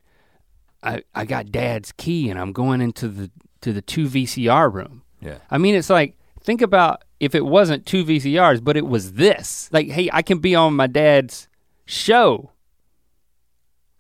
I 0.84 1.04
I 1.14 1.26
got 1.26 1.52
dad's 1.52 1.92
key, 1.92 2.30
and 2.30 2.40
I'm 2.40 2.52
going 2.54 2.82
into 2.82 3.08
the 3.08 3.32
to 3.62 3.74
the 3.74 3.82
two 3.82 4.08
VCR 4.08 4.72
room. 4.72 5.02
Yeah. 5.22 5.40
I 5.50 5.58
mean, 5.58 5.76
it's 5.76 5.90
like 5.90 6.18
think 6.42 6.62
about 6.62 7.04
if 7.20 7.34
it 7.34 7.46
wasn't 7.46 7.86
two 7.86 8.06
VCRs, 8.06 8.64
but 8.64 8.78
it 8.78 8.86
was 8.86 9.14
this. 9.14 9.70
Like, 9.72 9.88
hey, 9.90 10.10
I 10.14 10.22
can 10.22 10.38
be 10.40 10.54
on 10.54 10.76
my 10.76 10.86
dad's 10.88 11.48
show 11.86 12.52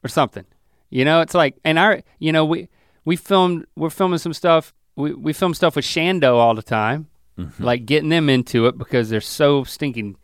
or 0.04 0.08
something. 0.08 0.46
You 0.92 1.04
know, 1.04 1.22
it's 1.22 1.34
like, 1.34 1.56
and 1.64 1.80
our, 1.80 2.02
you 2.20 2.32
know, 2.32 2.46
we 2.46 2.70
we 3.04 3.16
filmed, 3.16 3.66
we're 3.76 3.90
filming 3.90 4.20
some 4.20 4.34
stuff. 4.34 4.74
We 4.96 5.14
we 5.14 5.34
film 5.34 5.54
stuff 5.54 5.76
with 5.76 5.86
Shando 5.86 6.36
all 6.36 6.54
the 6.54 6.62
time, 6.64 7.08
like 7.60 7.86
getting 7.86 8.10
them 8.10 8.30
into 8.30 8.66
it 8.68 8.78
because 8.78 9.10
they're 9.10 9.22
so 9.22 9.64
stinking 9.64 10.18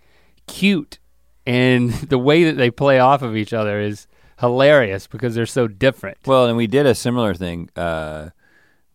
cute, 0.48 1.00
and 1.46 1.92
the 2.10 2.18
way 2.18 2.44
that 2.46 2.58
they 2.58 2.72
play 2.72 3.00
off 3.00 3.22
of 3.22 3.36
each 3.36 3.54
other 3.54 3.80
is 3.80 4.08
hilarious 4.40 5.08
because 5.08 5.36
they're 5.36 5.46
so 5.46 5.68
different. 5.68 6.18
Well, 6.26 6.48
and 6.48 6.58
we 6.58 6.68
did 6.68 6.86
a 6.86 6.96
similar 6.96 7.34
thing 7.34 7.70
uh, 7.76 8.30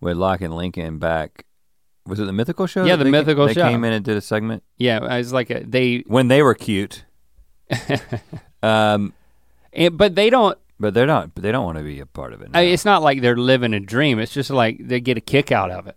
with 0.01 0.17
Locke 0.17 0.41
and 0.41 0.55
Lincoln 0.57 0.99
back. 0.99 1.45
Was 2.07 2.21
it 2.21 2.25
the 2.25 2.33
Mythical 2.33 2.67
Show? 2.67 2.85
Yeah, 2.85 2.97
the 2.97 3.05
they 3.05 3.11
Mythical 3.11 3.47
they 3.47 3.55
Show. 3.55 3.69
came 3.69 3.83
in 3.85 3.93
and 3.93 4.05
did 4.05 4.17
a 4.17 4.21
segment 4.21 4.63
Yeah, 4.77 4.99
it 4.99 5.19
was 5.19 5.33
like 5.33 5.51
a, 5.51 5.65
they, 5.65 5.99
when 6.07 6.29
they 6.29 6.41
were 6.43 6.55
cute. 6.55 7.05
um, 8.63 9.13
and, 9.73 9.97
but 9.97 10.15
they 10.15 10.31
don't. 10.31 10.57
but 10.79 10.95
they're 10.95 11.07
not. 11.07 11.35
But 11.35 11.43
they 11.43 11.53
don't 11.53 11.65
want 11.65 11.79
to 11.79 11.85
be 11.85 12.01
a 12.01 12.07
part 12.07 12.33
of 12.33 12.43
it. 12.43 12.51
I- 12.55 12.65
now. 12.65 12.73
it's 12.73 12.85
not 12.85 13.03
like 13.03 13.23
they're 13.23 13.37
living 13.37 13.75
a 13.75 13.81
dream. 13.81 14.19
It's 14.19 14.33
just 14.33 14.51
like 14.51 14.79
they 14.81 15.01
get 15.01 15.17
a 15.19 15.21
kick 15.21 15.51
out 15.53 15.71
of 15.71 15.87
it. 15.87 15.97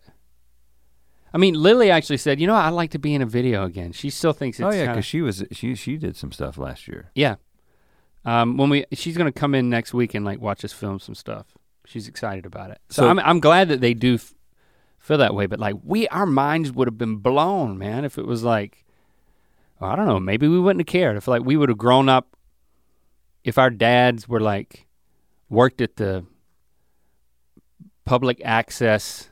I 1.34 1.38
mean, 1.38 1.54
Lily 1.54 1.92
actually 1.92 2.18
said, 2.18 2.40
"You 2.40 2.48
know, 2.48 2.56
I'd 2.56 2.70
like 2.70 2.92
to 2.92 3.00
be 3.00 3.14
in 3.14 3.22
a 3.22 3.26
video 3.26 3.64
again." 3.66 3.92
She 3.92 4.10
still 4.10 4.34
thinks 4.34 4.60
it's 4.60 4.66
oh 4.66 4.72
yeah, 4.78 4.88
because 4.88 5.06
she 5.06 5.22
was 5.22 5.44
she 5.52 5.76
she 5.76 5.98
did 5.98 6.16
some 6.18 6.32
stuff 6.32 6.58
last 6.58 6.88
year. 6.88 7.12
yeah. 7.16 7.36
Um, 8.26 8.58
when 8.58 8.70
we 8.70 8.86
she's 8.94 9.16
gonna 9.18 9.32
come 9.32 9.56
in 9.56 9.70
next 9.70 9.94
week 9.94 10.14
and 10.14 10.26
like 10.26 10.42
watch 10.42 10.66
us 10.66 10.74
film 10.74 11.00
some 11.00 11.16
stuff. 11.16 11.46
She's 11.86 12.08
excited 12.08 12.46
about 12.46 12.70
it. 12.72 12.80
So, 12.90 13.04
So- 13.04 13.10
I'm 13.10 13.20
I'm 13.20 13.40
glad 13.40 13.70
that 13.70 13.80
they 13.82 13.94
do 13.94 14.16
f- 14.16 14.34
feel 15.00 15.18
that 15.20 15.34
way. 15.34 15.46
But 15.46 15.60
like 15.60 15.76
we, 15.84 16.08
our 16.10 16.26
minds 16.26 16.72
would 16.72 16.88
have 16.88 16.98
been 16.98 17.16
blown, 17.18 17.78
man, 17.78 18.04
if 18.06 18.18
it 18.18 18.26
was 18.28 18.44
like, 18.44 18.86
well, 19.80 19.90
I 19.92 19.96
don't 19.96 20.06
know, 20.08 20.20
maybe 20.20 20.48
we 20.48 20.60
wouldn't 20.60 20.82
have 20.82 20.92
cared 20.92 21.16
if 21.16 21.28
like 21.28 21.44
we 21.44 21.56
would 21.56 21.70
have 21.70 21.78
grown 21.78 22.10
up. 22.10 22.36
If 23.44 23.58
our 23.58 23.70
dads 23.70 24.28
were 24.28 24.42
like 24.42 24.86
worked 25.50 25.80
at 25.80 25.96
the 25.96 26.26
public 28.06 28.42
access 28.44 29.29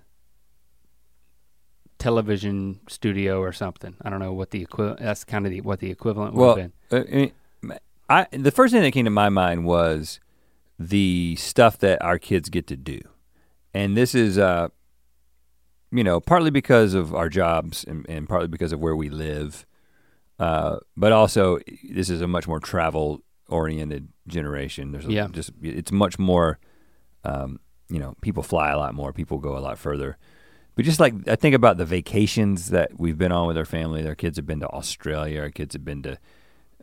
television 2.00 2.80
studio 2.88 3.40
or 3.42 3.52
something. 3.52 3.96
I 4.02 4.10
don't 4.10 4.20
know 4.20 4.34
what 4.34 4.52
the 4.52 4.62
equivalent. 4.62 5.00
That's 5.00 5.24
kind 5.24 5.46
of 5.46 5.52
the, 5.52 5.62
what 5.62 5.80
the 5.80 5.90
equivalent 5.92 6.34
would 6.34 6.42
Well, 6.42 6.56
have 6.56 6.72
been. 6.90 6.98
Uh, 7.00 7.04
I, 7.12 7.16
mean, 7.16 7.80
I 8.10 8.28
the 8.32 8.52
first 8.52 8.74
thing 8.74 8.82
that 8.84 8.92
came 8.92 9.06
to 9.06 9.12
my 9.12 9.30
mind 9.30 9.66
was 9.66 10.20
the 10.80 11.36
stuff 11.38 11.78
that 11.80 12.02
our 12.02 12.20
kids 12.20 12.50
get 12.50 12.68
to 12.68 12.76
do, 12.78 13.00
and 13.74 13.98
this 13.98 14.14
is 14.16 14.38
uh, 14.38 14.70
you 15.92 16.04
know, 16.04 16.20
partly 16.20 16.52
because 16.52 16.94
of 16.94 17.14
our 17.16 17.30
jobs 17.30 17.84
and, 17.84 18.06
and 18.10 18.28
partly 18.28 18.48
because 18.48 18.72
of 18.72 18.80
where 18.80 18.96
we 18.96 19.10
live, 19.10 19.66
uh, 20.40 20.78
but 20.96 21.12
also 21.12 21.60
this 21.90 22.10
is 22.10 22.22
a 22.22 22.28
much 22.28 22.48
more 22.48 22.60
travel 22.60 23.22
oriented 23.48 24.10
generation. 24.28 24.92
There's 24.92 25.06
a, 25.06 25.12
Yeah. 25.12 25.28
just 25.32 25.52
it's 25.62 25.92
much 25.92 26.20
more, 26.20 26.60
um, 27.24 27.60
you 27.90 28.00
know, 28.00 28.16
people 28.22 28.44
fly 28.44 28.70
a 28.72 28.78
lot 28.78 28.94
more, 28.94 29.14
people 29.14 29.38
go 29.38 29.58
a 29.58 29.60
lot 29.60 29.80
further. 29.80 30.18
But 30.78 30.86
just 30.86 31.00
like 31.00 31.16
I 31.28 31.36
think 31.36 31.56
about 31.56 31.78
the 31.78 31.86
vacations 31.86 32.70
that 32.70 33.00
we've 33.00 33.18
been 33.18 33.32
on 33.32 33.48
with 33.48 33.58
our 33.58 33.66
family, 33.66 34.08
our 34.08 34.14
kids 34.14 34.38
have 34.38 34.46
been 34.46 34.60
to 34.60 34.70
Australia, 34.70 35.42
our 35.42 35.50
kids 35.50 35.74
have 35.74 35.84
been 35.84 36.04
to 36.04 36.20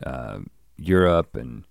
uh, 0.03 0.39
Europe, 0.75 1.37
and 1.37 1.63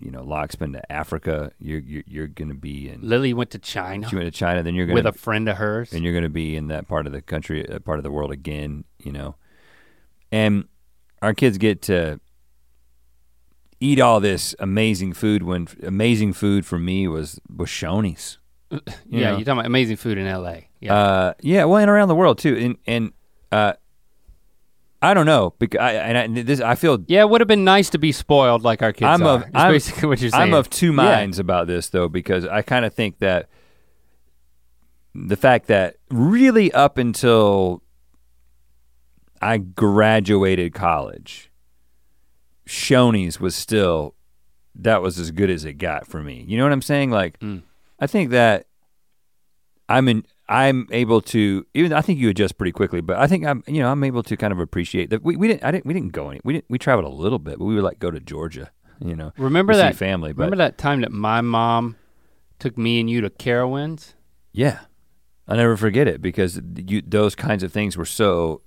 you 0.00 0.10
know, 0.10 0.22
Locke's 0.22 0.54
been 0.54 0.74
to 0.74 0.92
Africa. 0.92 1.50
You're 1.58 1.80
you're, 1.80 2.02
you're 2.06 2.26
going 2.26 2.50
to 2.50 2.54
be 2.54 2.90
in. 2.90 3.00
Lily 3.00 3.32
went 3.32 3.52
to 3.52 3.58
China 3.58 4.06
You 4.12 4.18
went 4.18 4.30
to 4.30 4.38
China, 4.38 4.62
then 4.62 4.74
you're 4.74 4.84
going 4.84 4.96
with 4.96 5.06
a 5.06 5.12
friend 5.12 5.48
of 5.48 5.56
hers. 5.56 5.94
and 5.94 6.04
you're 6.04 6.12
going 6.12 6.24
to 6.24 6.28
be 6.28 6.56
in 6.56 6.68
that 6.68 6.88
part 6.88 7.06
of 7.06 7.14
the 7.14 7.22
country, 7.22 7.66
uh, 7.66 7.78
part 7.78 7.98
of 7.98 8.02
the 8.02 8.10
world 8.10 8.32
again, 8.32 8.84
you 9.02 9.12
know. 9.12 9.36
And 10.30 10.68
our 11.22 11.32
kids 11.32 11.56
get 11.56 11.80
to 11.82 12.20
eat 13.80 13.98
all 13.98 14.20
this 14.20 14.54
amazing 14.58 15.14
food. 15.14 15.42
When 15.42 15.68
amazing 15.82 16.34
food 16.34 16.66
for 16.66 16.78
me 16.78 17.08
was 17.08 17.40
was 17.48 17.70
Shoney's. 17.70 18.36
you 18.70 18.80
yeah, 19.08 19.30
know. 19.30 19.36
you're 19.36 19.44
talking 19.46 19.52
about 19.52 19.64
amazing 19.64 19.96
food 19.96 20.18
in 20.18 20.26
L.A. 20.26 20.65
Yeah, 20.80 20.94
Uh, 20.94 21.34
yeah, 21.40 21.64
well, 21.64 21.78
and 21.80 21.90
around 21.90 22.08
the 22.08 22.14
world 22.14 22.38
too. 22.38 22.56
And 22.56 22.76
and 22.86 23.12
uh, 23.52 23.72
I 25.02 25.14
don't 25.14 25.26
know 25.26 25.54
because 25.58 25.80
I, 25.80 25.92
and 25.92 26.38
I, 26.38 26.42
this 26.42 26.60
I 26.60 26.74
feel 26.74 26.98
Yeah, 27.06 27.20
it 27.22 27.30
would 27.30 27.40
have 27.40 27.48
been 27.48 27.64
nice 27.64 27.90
to 27.90 27.98
be 27.98 28.12
spoiled 28.12 28.62
like 28.62 28.82
our 28.82 28.92
kids 28.92 29.08
I'm 29.08 29.22
are. 29.22 29.36
of- 29.36 29.44
I'm- 29.54 29.72
basically 29.72 30.08
what 30.08 30.20
you're 30.20 30.30
saying. 30.30 30.42
I'm 30.42 30.54
of 30.54 30.68
two 30.70 30.88
Yeah. 30.88 30.92
minds 30.92 31.38
about 31.38 31.66
this 31.66 31.88
though 31.88 32.08
because 32.08 32.44
I 32.46 32.62
kind 32.62 32.84
of 32.84 32.92
think 32.94 33.18
that 33.20 33.48
the 35.14 35.36
fact 35.36 35.66
that 35.68 35.96
really 36.10 36.70
up 36.72 36.98
until 36.98 37.82
I 39.40 39.58
graduated 39.58 40.74
college, 40.74 41.50
Shoney's 42.66 43.40
was 43.40 43.54
still 43.54 44.14
that 44.78 45.00
was 45.00 45.18
as 45.18 45.30
good 45.30 45.48
as 45.48 45.64
it 45.64 45.74
got 45.74 46.06
for 46.06 46.22
me. 46.22 46.44
You 46.46 46.58
know 46.58 46.64
what 46.64 46.72
I'm 46.72 46.82
saying? 46.82 47.10
Like 47.10 47.38
Mm. 47.40 47.62
I 47.98 48.06
think 48.06 48.30
that 48.30 48.66
I'm 49.88 50.08
in 50.08 50.24
I'm 50.48 50.86
able 50.90 51.20
to 51.22 51.66
even 51.74 51.92
I 51.92 52.00
think 52.00 52.18
you 52.20 52.28
adjust 52.28 52.56
pretty 52.56 52.72
quickly, 52.72 53.00
but 53.00 53.16
I 53.16 53.26
think 53.26 53.44
I'm 53.44 53.64
you 53.66 53.80
know 53.80 53.90
I'm 53.90 54.04
able 54.04 54.22
to 54.22 54.36
kind 54.36 54.52
of 54.52 54.60
appreciate 54.60 55.10
that 55.10 55.22
we, 55.22 55.36
we 55.36 55.48
didn't 55.48 55.64
I 55.64 55.70
didn't 55.70 55.86
we 55.86 55.94
didn't 55.94 56.12
go 56.12 56.30
any 56.30 56.40
we 56.44 56.54
didn't 56.54 56.66
we 56.68 56.78
traveled 56.78 57.12
a 57.12 57.14
little 57.14 57.38
bit, 57.38 57.58
but 57.58 57.64
we 57.64 57.74
would 57.74 57.84
like 57.84 57.98
go 57.98 58.10
to 58.10 58.20
Georgia, 58.20 58.70
you 59.00 59.16
know. 59.16 59.32
Remember 59.36 59.74
that 59.74 59.96
family, 59.96 60.32
but 60.32 60.44
Remember 60.44 60.56
that 60.56 60.78
time 60.78 61.00
that 61.00 61.12
my 61.12 61.40
mom 61.40 61.96
took 62.58 62.78
me 62.78 63.00
and 63.00 63.10
you 63.10 63.20
to 63.22 63.30
Carowinds? 63.30 64.14
Yeah, 64.52 64.80
I 65.48 65.56
never 65.56 65.76
forget 65.76 66.06
it 66.06 66.22
because 66.22 66.60
you, 66.76 67.02
those 67.02 67.34
kinds 67.34 67.62
of 67.62 67.72
things 67.72 67.96
were 67.96 68.06
so 68.06 68.62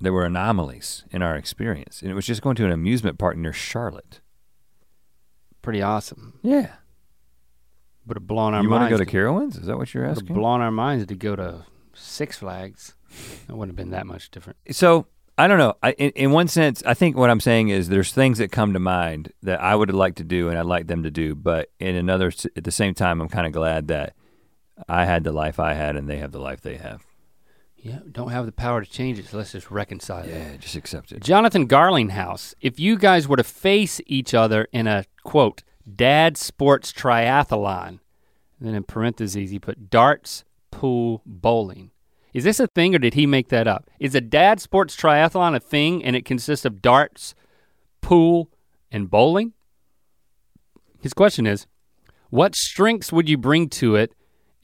there 0.00 0.12
were 0.12 0.24
anomalies 0.24 1.04
in 1.10 1.22
our 1.22 1.36
experience, 1.36 2.00
and 2.00 2.10
it 2.10 2.14
was 2.14 2.26
just 2.26 2.42
going 2.42 2.56
to 2.56 2.64
an 2.64 2.72
amusement 2.72 3.18
park 3.18 3.36
near 3.36 3.52
Charlotte. 3.52 4.20
Pretty 5.62 5.82
awesome. 5.82 6.38
Yeah, 6.42 6.74
Would 8.06 8.16
have 8.18 8.26
blown 8.26 8.54
our 8.54 8.62
minds. 8.62 8.64
you 8.64 8.70
want 8.70 8.84
to 8.84 8.90
go 8.90 9.04
to 9.04 9.10
Carowinds? 9.10 9.60
Is 9.60 9.66
that 9.66 9.76
what 9.78 9.94
you're 9.94 10.04
asking? 10.04 10.34
blown 10.34 10.60
our 10.60 10.70
minds 10.70 11.06
to 11.06 11.14
go 11.14 11.36
to 11.36 11.64
Six 11.94 12.38
Flags. 12.38 12.94
It 13.48 13.52
wouldn't 13.52 13.70
have 13.70 13.76
been 13.76 13.90
that 13.90 14.06
much 14.06 14.30
different. 14.30 14.58
so 14.70 15.06
I 15.36 15.48
don't 15.48 15.58
know. 15.58 15.74
I, 15.82 15.92
in, 15.92 16.10
in 16.10 16.30
one 16.30 16.46
sense, 16.48 16.82
I 16.86 16.94
think 16.94 17.16
what 17.16 17.30
I'm 17.30 17.40
saying 17.40 17.68
is 17.68 17.88
there's 17.88 18.12
things 18.12 18.38
that 18.38 18.52
come 18.52 18.72
to 18.72 18.78
mind 18.78 19.32
that 19.42 19.60
I 19.60 19.74
would 19.74 19.92
like 19.92 20.16
to 20.16 20.24
do 20.24 20.48
and 20.48 20.58
I'd 20.58 20.66
like 20.66 20.86
them 20.86 21.02
to 21.02 21.10
do, 21.10 21.34
but 21.34 21.70
in 21.80 21.96
another, 21.96 22.32
at 22.56 22.62
the 22.64 22.70
same 22.70 22.94
time, 22.94 23.20
I'm 23.20 23.28
kind 23.28 23.46
of 23.46 23.52
glad 23.52 23.88
that 23.88 24.14
I 24.88 25.04
had 25.06 25.24
the 25.24 25.32
life 25.32 25.58
I 25.58 25.74
had 25.74 25.96
and 25.96 26.08
they 26.08 26.18
have 26.18 26.30
the 26.32 26.38
life 26.40 26.60
they 26.60 26.76
have. 26.76 27.02
Yeah, 27.76 27.98
don't 28.10 28.30
have 28.30 28.46
the 28.46 28.52
power 28.52 28.82
to 28.82 28.90
change 28.90 29.18
it, 29.18 29.26
so 29.26 29.36
let's 29.36 29.52
just 29.52 29.70
reconcile 29.70 30.24
it. 30.24 30.30
Yeah, 30.30 30.56
just 30.56 30.74
accept 30.74 31.12
it. 31.12 31.22
Jonathan 31.22 31.68
Garlinghouse, 31.68 32.54
if 32.60 32.80
you 32.80 32.96
guys 32.96 33.28
were 33.28 33.36
to 33.36 33.44
face 33.44 34.00
each 34.06 34.34
other 34.34 34.68
in 34.72 34.86
a 34.86 35.04
quote, 35.22 35.62
dad 35.92 36.36
sports 36.36 36.92
triathlon, 36.92 38.00
then 38.60 38.74
in 38.74 38.84
parentheses 38.84 39.50
he 39.50 39.58
put 39.58 39.90
darts, 39.90 40.44
pool, 40.70 41.22
bowling. 41.26 41.90
Is 42.32 42.44
this 42.44 42.58
a 42.58 42.66
thing 42.66 42.94
or 42.94 42.98
did 42.98 43.14
he 43.14 43.26
make 43.26 43.48
that 43.48 43.68
up? 43.68 43.88
Is 44.00 44.14
a 44.14 44.20
dad 44.20 44.60
sports 44.60 44.96
triathlon 44.96 45.54
a 45.54 45.60
thing 45.60 46.04
and 46.04 46.16
it 46.16 46.24
consists 46.24 46.64
of 46.64 46.82
darts, 46.82 47.34
pool, 48.00 48.50
and 48.90 49.08
bowling? 49.08 49.52
His 51.00 51.14
question 51.14 51.46
is, 51.46 51.66
what 52.30 52.56
strengths 52.56 53.12
would 53.12 53.28
you 53.28 53.38
bring 53.38 53.68
to 53.70 53.94
it 53.94 54.14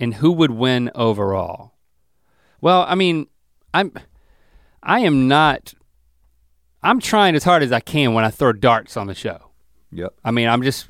and 0.01 0.15
who 0.15 0.33
would 0.33 0.51
win 0.51 0.91
overall? 0.95 1.75
Well, 2.61 2.85
I 2.89 2.95
mean, 2.95 3.29
I'm 3.73 3.93
I 4.83 5.01
am 5.01 5.29
not 5.29 5.75
I'm 6.83 6.99
trying 6.99 7.35
as 7.35 7.45
hard 7.45 7.63
as 7.63 7.73
I 7.73 7.81
can 7.81 8.15
when 8.15 8.25
I 8.25 8.31
throw 8.31 8.53
darts 8.53 8.97
on 8.97 9.07
the 9.07 9.15
show. 9.15 9.50
Yep. 9.93 10.15
I 10.25 10.31
mean, 10.31 10.49
I'm 10.49 10.63
just 10.63 10.87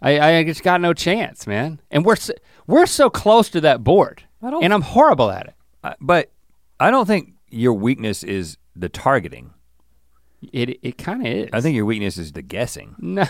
I 0.00 0.20
I 0.38 0.44
just 0.44 0.62
got 0.62 0.80
no 0.80 0.92
chance, 0.94 1.46
man. 1.46 1.80
And 1.90 2.04
we're 2.04 2.16
so, 2.16 2.32
we're 2.66 2.86
so 2.86 3.10
close 3.10 3.48
to 3.50 3.60
that 3.62 3.82
board. 3.84 4.24
I 4.42 4.50
don't 4.50 4.62
And 4.64 4.72
I'm 4.72 4.82
horrible 4.82 5.30
at 5.30 5.46
it. 5.48 5.54
I- 5.84 5.94
but 6.00 6.30
I 6.80 6.90
don't 6.90 7.06
think 7.06 7.32
your 7.48 7.72
weakness 7.74 8.22
is 8.24 8.56
the 8.74 8.88
targeting. 8.88 9.52
It 10.52 10.78
it 10.82 10.98
kind 10.98 11.26
of 11.26 11.32
is. 11.32 11.50
I 11.52 11.60
think 11.60 11.76
your 11.76 11.84
weakness 11.84 12.18
is 12.18 12.32
the 12.32 12.42
guessing. 12.42 12.94
no. 12.98 13.24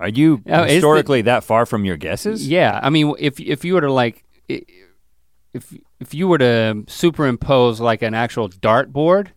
Are 0.00 0.08
you 0.08 0.42
Oh, 0.48 0.62
it's 0.62 0.68
the- 0.68 0.74
historically 0.74 1.22
that 1.22 1.44
far 1.44 1.64
from 1.66 1.84
your 1.84 1.96
guesses? 1.96 2.48
Yeah, 2.48 2.78
I 2.82 2.90
mean, 2.90 3.14
if 3.18 3.38
if 3.40 3.64
you 3.64 3.74
were 3.74 3.80
to 3.82 3.92
like, 3.92 4.24
if 4.48 5.74
if 6.00 6.14
you 6.14 6.28
were 6.28 6.38
to 6.38 6.84
superimpose 6.88 7.80
like 7.80 8.02
an 8.02 8.14
actual 8.14 8.48
dartboard, 8.48 9.28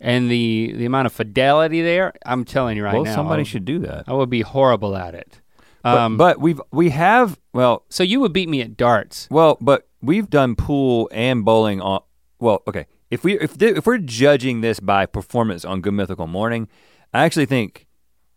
and 0.00 0.30
the 0.30 0.72
the 0.76 0.84
amount 0.86 1.06
of 1.06 1.12
fidelity 1.12 1.82
there, 1.82 2.12
I'm 2.24 2.44
telling 2.44 2.76
you 2.76 2.84
right 2.84 2.94
well, 2.94 3.04
now, 3.04 3.14
somebody 3.14 3.44
should 3.44 3.64
do 3.64 3.80
that. 3.80 4.04
I 4.06 4.14
would 4.14 4.30
be 4.30 4.42
horrible 4.42 4.96
at 4.96 5.14
it. 5.14 5.40
But, 5.82 5.96
Um, 5.98 6.16
but 6.16 6.40
we've 6.40 6.60
we 6.72 6.90
have 6.90 7.38
well 7.54 7.84
so 7.88 8.02
you 8.02 8.20
would 8.20 8.32
beat 8.32 8.48
me 8.50 8.60
at 8.60 8.76
darts. 8.76 9.28
well 9.30 9.56
but 9.62 9.88
we've 10.02 10.28
done 10.28 10.54
pool 10.54 11.08
and 11.10 11.42
bowling 11.42 11.80
on 11.80 12.02
well 12.38 12.62
okay 12.68 12.86
if 13.10 13.24
we 13.24 13.38
if 13.40 13.56
th- 13.56 13.76
if 13.78 13.86
we're 13.86 13.96
judging 13.98 14.60
this 14.60 14.78
by 14.78 15.06
performance 15.06 15.64
on 15.64 15.80
Good 15.80 15.94
Mythical 15.94 16.26
Morning, 16.26 16.68
I 17.14 17.24
actually 17.24 17.46
think 17.46 17.86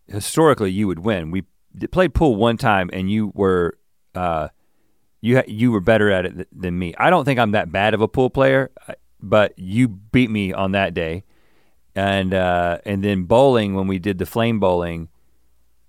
historically 0.08 0.72
you 0.72 0.88
would 0.88 1.00
win. 1.00 1.32
We 1.32 1.44
played 1.92 2.14
pool 2.14 2.36
one 2.36 2.58
time 2.58 2.90
and 2.94 3.12
you 3.12 3.32
were 3.36 3.78
uh 4.16 4.48
you 5.22 5.38
ha- 5.38 5.44
you 5.48 5.72
were 5.72 5.80
better 5.82 6.12
at 6.12 6.26
it 6.26 6.36
th- 6.36 6.48
than 6.52 6.78
me. 6.80 6.94
I 6.98 7.10
don't 7.10 7.26
think 7.26 7.40
I'm 7.40 7.52
that 7.52 7.72
bad 7.72 7.94
of 7.94 8.02
a 8.02 8.08
pool 8.08 8.30
player, 8.30 8.72
but 9.22 9.54
you 9.58 9.88
beat 9.88 10.30
me 10.30 10.54
on 10.54 10.72
that 10.72 10.94
day. 10.94 11.24
And 11.96 12.34
uh 12.34 12.80
and 12.86 13.04
then 13.04 13.24
bowling 13.26 13.76
when 13.76 13.88
we 13.88 14.00
did 14.00 14.18
the 14.18 14.26
flame 14.26 14.60
bowling 14.60 15.10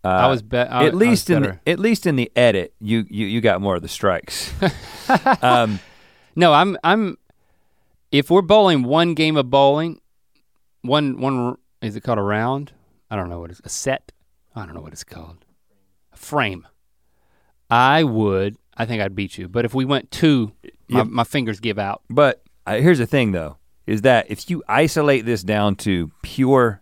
uh, 0.04 0.08
I 0.08 0.26
was 0.26 0.42
be- 0.42 0.58
I- 0.58 0.86
at 0.86 0.92
was 0.92 1.00
least 1.00 1.30
in 1.30 1.42
the, 1.44 1.58
at 1.66 1.78
least 1.78 2.04
in 2.06 2.16
the 2.16 2.30
edit, 2.36 2.74
you 2.78 3.06
you 3.08 3.26
you 3.26 3.40
got 3.40 3.62
more 3.62 3.74
of 3.76 3.80
the 3.80 3.88
strikes. 3.88 4.52
um, 5.42 5.80
No, 6.36 6.52
I'm 6.52 6.76
I'm. 6.84 7.16
If 8.12 8.30
we're 8.30 8.42
bowling 8.42 8.82
one 8.82 9.14
game 9.14 9.36
of 9.38 9.48
bowling, 9.48 10.00
one 10.82 11.18
one 11.20 11.56
is 11.80 11.96
it 11.96 12.02
called 12.02 12.18
a 12.18 12.22
round? 12.22 12.72
I 13.10 13.16
don't 13.16 13.30
know 13.30 13.40
what 13.40 13.50
it's 13.50 13.62
a 13.64 13.70
set. 13.70 14.12
I 14.54 14.66
don't 14.66 14.74
know 14.74 14.82
what 14.82 14.92
it's 14.92 15.04
called. 15.04 15.38
A 16.12 16.16
frame. 16.16 16.66
I 17.70 18.04
would. 18.04 18.56
I 18.76 18.84
think 18.84 19.00
I'd 19.02 19.14
beat 19.16 19.38
you. 19.38 19.48
But 19.48 19.64
if 19.64 19.72
we 19.74 19.84
went 19.86 20.10
two, 20.10 20.52
my, 20.88 20.98
Yep. 20.98 21.06
my 21.08 21.24
fingers 21.24 21.60
give 21.60 21.78
out. 21.78 22.02
but 22.10 22.42
uh, 22.66 22.74
here's 22.76 22.98
the 22.98 23.06
thing, 23.06 23.32
though, 23.32 23.56
is 23.86 24.02
that 24.02 24.26
if 24.30 24.48
you 24.50 24.62
isolate 24.68 25.24
this 25.26 25.42
down 25.42 25.76
to 25.76 26.10
pure 26.22 26.80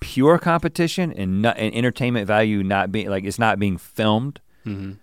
pure 0.00 0.38
competition 0.38 1.12
and 1.12 1.42
not 1.42 1.58
and 1.58 1.74
entertainment 1.74 2.26
value, 2.26 2.62
not 2.62 2.90
being 2.90 3.08
like 3.10 3.24
it's 3.24 3.38
not 3.38 3.58
being 3.58 3.76
filmed, 3.76 4.40
Mhm. 4.66 4.96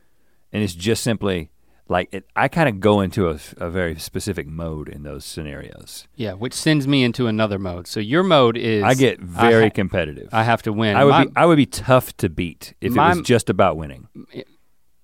and 0.51 0.63
it's 0.63 0.73
just 0.73 1.03
simply 1.03 1.51
like 1.89 2.09
it, 2.11 2.25
I 2.35 2.47
kind 2.47 2.67
of 2.67 2.79
go 2.81 2.99
into 2.99 3.29
a, 3.29 3.37
a 3.57 3.69
very 3.69 3.97
specific 3.99 4.47
mode 4.47 4.89
in 4.89 5.03
those 5.03 5.23
scenarios. 5.23 6.07
Yeah, 6.15 6.33
which 6.33 6.53
sends 6.53 6.87
me 6.87 7.03
into 7.03 7.27
another 7.27 7.57
mode. 7.59 7.87
So 7.87 7.99
your 7.99 8.23
mode 8.23 8.57
is 8.57 8.83
I 8.83 8.93
get 8.95 9.19
very 9.21 9.65
ha- 9.65 9.73
competitive. 9.73 10.29
I 10.33 10.43
have 10.43 10.63
to 10.63 10.73
win. 10.73 10.97
I 10.97 11.03
would 11.05 11.11
My- 11.11 11.25
be 11.25 11.31
I 11.35 11.45
would 11.45 11.57
be 11.57 11.65
tough 11.67 12.17
to 12.17 12.27
beat 12.29 12.73
if 12.81 12.93
it 12.93 12.97
was 12.97 13.21
just 13.21 13.49
about 13.49 13.77
winning. 13.77 14.07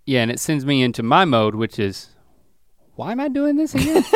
Yeah, 0.06 0.24
and 0.24 0.32
it 0.32 0.40
sends 0.40 0.66
me 0.66 0.82
into 0.84 1.04
my 1.04 1.24
mode, 1.24 1.56
which 1.56 1.80
is, 1.80 2.10
why 2.96 3.12
am 3.12 3.20
I 3.20 3.28
doing 3.28 3.56
this 3.56 3.74
again? 3.76 4.04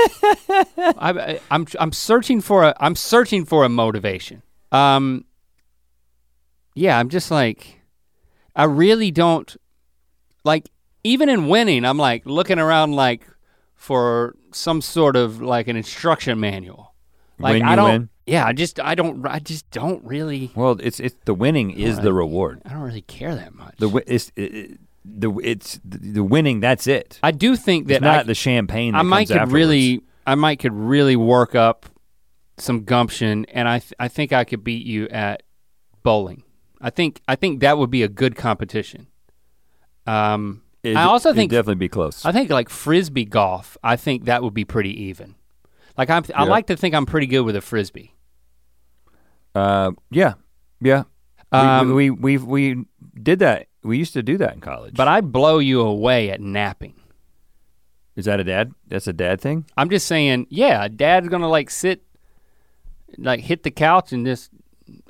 I, 0.78 1.12
I, 1.12 1.40
I'm 1.52 1.66
I'm 1.80 1.92
searching 1.92 2.42
for 2.42 2.64
a 2.64 2.76
I'm 2.80 2.96
searching 2.96 3.46
for 3.46 3.64
a 3.64 3.70
motivation. 3.70 4.42
Um, 4.72 5.26
yeah, 6.76 7.00
I'm 7.00 7.10
just 7.10 7.32
like, 7.32 7.82
I 8.56 8.66
really 8.66 9.12
don't 9.12 9.56
like 10.44 10.70
even 11.04 11.30
in 11.30 11.48
winning. 11.48 11.86
I'm 11.86 11.98
like 11.98 12.26
looking 12.26 12.60
around 12.60 12.92
like 12.94 13.28
for 13.76 14.36
some 14.52 14.82
sort 14.82 15.16
of 15.16 15.42
like 15.42 15.68
an 15.68 15.76
instruction 15.76 16.40
manual. 16.40 16.94
Like 17.40 17.54
When 17.54 17.64
I 17.64 17.70
you 17.72 17.76
don't. 17.76 17.90
win? 17.92 18.10
Yeah, 18.26 18.46
I 18.46 18.52
just 18.54 18.80
I 18.80 18.94
don't 18.94 19.26
I 19.26 19.40
just 19.40 19.70
don't 19.72 20.04
really 20.04 20.52
Well, 20.54 20.78
it's 20.82 21.00
it's 21.00 21.16
the 21.26 21.34
winning 21.34 21.72
is 21.72 22.00
the 22.00 22.12
reward. 22.14 22.62
I 22.66 22.70
don't 22.70 22.82
really 22.82 23.02
care 23.04 23.34
that 23.36 23.54
much. 23.56 23.76
The 23.78 24.04
it's 24.06 24.32
it, 24.36 24.42
it- 24.56 24.80
the 25.10 25.32
it's 25.44 25.80
the, 25.84 26.24
winning. 26.24 26.60
That's 26.60 26.88
it. 26.88 27.20
I 27.24 27.32
do 27.32 27.56
think 27.56 27.88
that 27.88 27.96
It's 27.96 28.02
not 28.02 28.20
I, 28.20 28.24
the 28.24 28.36
champagne. 28.36 28.94
That 28.94 29.00
I 29.00 29.04
might 29.04 29.28
could 29.28 29.38
afterwards. 29.38 29.54
really, 29.54 30.02
I 30.26 30.36
might 30.36 30.60
could 30.60 30.74
really 30.74 31.16
work 31.16 31.56
up 31.56 31.86
some 32.58 32.84
gumption, 32.84 33.46
and 33.46 33.68
I, 33.68 33.80
th- 33.80 33.94
I 34.00 34.08
think 34.08 34.34
I 34.34 34.44
could 34.44 34.64
beat 34.64 34.86
you 34.86 35.08
at 35.10 35.44
bowling. 36.04 36.44
I 36.82 36.90
think, 36.90 37.22
I 37.28 37.36
think 37.36 37.62
that 37.62 37.78
would 37.78 37.90
be 37.90 38.04
a 38.04 38.08
good 38.08 38.36
competition. 38.36 39.08
Um, 40.06 40.62
It'd- 40.84 40.98
I 40.98 41.04
also 41.04 41.34
think, 41.34 41.52
definitely 41.52 41.76
be 41.76 41.90
close. 41.90 42.26
I 42.26 42.32
think 42.32 42.50
like 42.50 42.70
frisbee 42.70 43.26
golf. 43.26 43.78
I 43.84 43.96
think 43.96 44.26
that 44.26 44.44
would 44.44 44.54
be 44.54 44.66
pretty 44.66 45.04
even. 45.04 45.36
Like 45.98 46.10
I'm, 46.10 46.24
I 46.36 46.44
like 46.44 46.68
to 46.68 46.78
think 46.78 46.94
I'm 46.94 47.06
pretty 47.08 47.28
good 47.28 47.42
with 47.42 47.56
a 47.56 47.62
frisbee. 47.62 48.14
uh, 49.56 49.92
yeah, 50.12 50.34
yeah. 50.82 51.04
Um, 51.52 51.94
we, 51.94 52.10
we 52.10 52.38
we 52.38 52.74
we 52.74 52.86
did 53.24 53.40
that. 53.40 53.68
We 53.84 53.98
used 53.98 54.14
to 54.14 54.24
do 54.24 54.38
that 54.38 54.54
in 54.54 54.60
college. 54.62 54.96
But 54.96 55.08
I 55.08 55.22
blow 55.22 55.60
you 55.60 55.82
away 55.82 56.30
at 56.30 56.42
napping. 56.42 56.94
is 58.16 58.26
that 58.26 58.40
a 58.40 58.44
dad? 58.44 58.72
That's 58.88 59.08
a 59.08 59.14
dad 59.14 59.40
thing. 59.42 59.66
I'm 59.78 59.90
just 59.90 60.08
saying, 60.08 60.48
yeah, 60.50 60.88
dad's 60.88 61.30
gonna 61.30 61.50
like 61.50 61.70
sit, 61.70 62.02
like 63.18 63.40
hit 63.42 63.64
the 63.64 63.72
couch 63.72 64.12
and 64.12 64.26
just, 64.26 64.50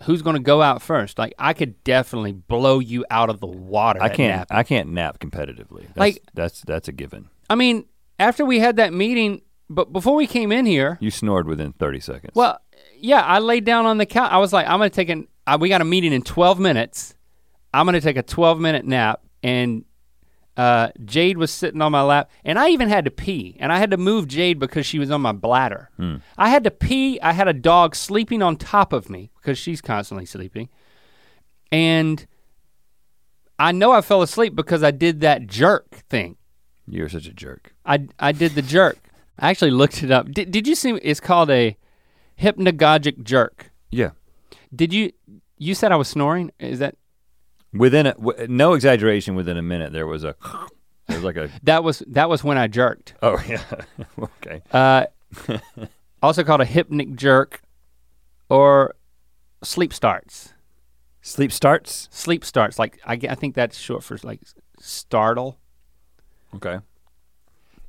who's 0.04 0.22
gonna 0.22 0.40
go 0.40 0.62
out 0.62 0.82
first? 0.82 1.18
Like 1.18 1.34
I 1.40 1.54
could 1.54 1.84
definitely 1.84 2.34
blow 2.34 2.80
you 2.80 3.06
out 3.10 3.30
of 3.30 3.40
the 3.40 3.48
water. 3.48 4.02
I 4.02 4.08
at 4.08 4.14
can't. 4.16 4.38
napping. 4.40 4.58
I 4.58 4.64
can't 4.64 4.90
nap 4.90 5.20
competitively. 5.20 5.84
That's, 5.88 5.98
Like- 5.98 6.24
that's 6.34 6.62
that's 6.62 6.88
a 6.88 6.92
given. 6.92 7.30
I 7.50 7.56
mean, 7.56 7.86
after 8.20 8.46
we 8.46 8.60
had 8.60 8.76
that 8.76 8.94
meeting, 8.94 9.42
but 9.70 9.92
before 9.94 10.16
we 10.16 10.28
came 10.28 10.52
in 10.52 10.66
here, 10.66 10.98
You 11.02 11.12
snored 11.12 11.48
within 11.48 11.74
30 11.74 12.00
seconds. 12.02 12.32
well, 12.36 12.60
yeah, 13.00 13.22
I 13.22 13.40
laid 13.40 13.64
down 13.64 13.86
on 13.86 13.98
the 14.00 14.06
couch. 14.06 14.32
I 14.32 14.38
was 14.38 14.52
like, 14.54 14.66
I'm 14.68 14.80
gonna 14.80 14.90
take 14.90 15.10
an. 15.10 15.28
Uh, 15.46 15.58
we 15.60 15.70
got 15.70 15.82
a 15.82 15.86
meeting 15.86 16.12
in 16.14 16.22
12 16.24 16.60
minutes. 16.60 17.14
I'm 17.74 17.86
gonna 17.86 18.02
take 18.02 18.18
a 18.18 18.24
12 18.24 18.60
minute 18.60 18.86
nap, 18.86 19.22
and 19.44 19.86
uh, 20.56 20.90
Jade 21.06 21.38
was 21.38 21.52
sitting 21.52 21.82
on 21.82 21.92
my 21.92 22.02
lap, 22.02 22.32
and 22.44 22.58
I 22.58 22.70
even 22.70 22.90
had 22.90 23.06
to 23.06 23.12
pee, 23.12 23.56
and 23.60 23.72
I 23.72 23.78
had 23.78 23.92
to 23.92 23.98
move 23.98 24.28
Jade 24.28 24.58
because 24.60 24.86
she 24.86 24.98
was 24.98 25.12
on 25.12 25.22
my 25.22 25.32
bladder. 25.32 25.90
I 26.38 26.50
had 26.50 26.64
to 26.64 26.72
pee. 26.72 27.20
I 27.22 27.34
had 27.34 27.48
a 27.48 27.54
dog 27.54 27.96
sleeping 27.96 28.42
on 28.42 28.58
top 28.58 28.92
of 28.94 29.10
me 29.10 29.30
because 29.38 29.58
she's 29.58 29.82
constantly 29.82 30.26
sleeping, 30.26 30.70
and 31.72 32.26
I 33.60 33.72
know 33.72 33.92
I 33.92 34.02
fell 34.02 34.22
asleep 34.22 34.56
because 34.56 34.84
I 34.84 34.92
did 34.92 35.22
that 35.22 35.48
jerk 35.48 36.04
thing. 36.10 36.38
You're 36.88 37.10
such 37.10 37.28
a 37.28 37.34
jerk. 37.34 37.74
I 37.86 38.08
I 38.20 38.32
did 38.32 38.54
the 38.56 38.62
jerk. 38.62 38.98
I 39.40 39.50
actually 39.50 39.72
looked 39.72 40.02
it 40.04 40.10
up. 40.10 40.32
Did, 40.32 40.52
did 40.52 40.68
you 40.68 40.74
see? 40.76 40.92
It's 41.04 41.20
called 41.20 41.52
a 41.52 41.78
hypnagogic 42.40 43.24
jerk. 43.24 43.72
Yeah. 43.92 44.12
Did 44.76 44.94
you? 44.94 45.12
You 45.58 45.76
said 45.76 45.92
I 45.92 45.96
was 45.96 46.08
snoring. 46.08 46.52
Is 46.60 46.80
that 46.80 46.96
Within 47.78 48.08
a, 48.08 48.14
w- 48.14 48.48
no 48.48 48.74
exaggeration, 48.74 49.36
within 49.36 49.58
a 49.58 49.62
minute 49.62 49.94
there 49.94 50.08
was 50.08 50.24
a, 50.24 50.36
there 51.08 51.18
was 51.18 51.24
like 51.24 51.38
a, 51.38 51.50
that 51.64 51.84
was 51.84 52.04
that 52.08 52.30
was 52.30 52.44
when 52.44 52.58
I 52.58 52.68
jerked? 52.68 53.16
oh 53.22 53.38
yeah, 53.48 53.62
okay. 54.20 54.62
Uh, 54.72 55.06
also 56.22 56.44
called 56.44 56.62
a 56.62 56.66
hypnic 56.66 57.16
jerk, 57.16 57.62
or 58.50 58.96
sleep 59.64 59.94
starts. 59.94 60.54
Sleep 61.22 61.52
starts. 61.52 62.08
Sleep 62.12 62.46
starts. 62.46 62.80
Like 62.80 63.00
I, 63.06 63.14
I 63.30 63.36
think 63.36 63.56
that's 63.56 63.78
short 63.78 64.04
for 64.04 64.18
like 64.24 64.42
startle. 64.80 65.60
Okay. 66.56 66.80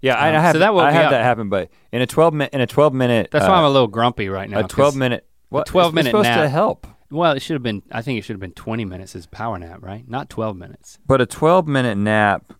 Yeah, 0.00 0.14
I, 0.14 0.30
Um, 0.30 0.36
I 0.36 0.40
have 0.40 0.52
so 0.54 0.58
that 0.60 0.72
I 0.72 0.92
have 0.92 1.10
that 1.10 1.22
happen, 1.22 1.48
but 1.48 1.70
in 1.92 2.02
a 2.02 2.06
twelve 2.06 2.32
minute 2.34 2.52
in 2.52 2.60
a 2.60 2.66
twelve 2.66 2.94
minute 2.94 3.30
That's 3.30 3.44
uh, 3.44 3.48
why 3.48 3.56
I'm 3.56 3.64
a 3.64 3.70
little 3.70 3.88
grumpy 3.88 4.28
right 4.28 4.48
now. 4.48 4.60
a 4.60 4.68
twelve 4.68 4.96
minute 4.96 5.24
what 5.48 5.66
12 5.66 5.88
it's 5.88 5.94
minute 5.94 6.10
supposed 6.10 6.26
to 6.28 6.48
help, 6.48 6.86
Well, 7.10 7.32
it 7.32 7.40
should 7.40 7.54
have 7.54 7.62
been. 7.62 7.82
I 7.90 8.02
think 8.02 8.18
it 8.18 8.22
should 8.24 8.34
have 8.34 8.40
been 8.40 8.52
20 8.52 8.84
minutes 8.84 9.16
as 9.16 9.26
power 9.26 9.58
nap, 9.58 9.78
right? 9.82 10.08
Not 10.08 10.28
12 10.28 10.56
minutes. 10.56 10.98
but 11.06 11.20
a 11.20 11.26
twelve 11.26 11.66
minute 11.66 11.96
nap 11.96 12.52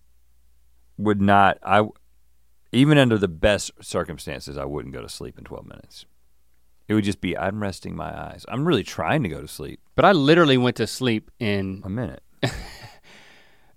would 0.97 1.21
not. 1.21 1.59
I 1.63 1.87
even 2.73 2.99
under 2.99 3.19
the 3.19 3.29
best 3.29 3.71
circumstances, 3.81 4.57
I 4.59 4.65
wouldn't 4.65 4.95
go 4.95 5.03
to 5.03 5.09
sleep 5.09 5.39
in 5.39 5.45
twelve 5.45 5.67
minutes. 5.67 6.07
It 6.89 6.95
would 6.95 7.05
just 7.05 7.21
be 7.21 7.37
I'm 7.37 7.61
resting 7.63 7.95
my 7.95 8.09
eyes. 8.11 8.47
I'm 8.49 8.67
really 8.67 8.83
trying 8.85 9.23
to 9.23 9.29
go 9.29 9.41
to 9.43 9.49
sleep. 9.49 9.81
But 9.95 10.05
I 10.07 10.13
literally 10.13 10.57
went 10.57 10.77
to 10.77 10.87
sleep 10.87 11.31
in 11.39 11.83
A 11.85 11.91
minute, 11.91 12.23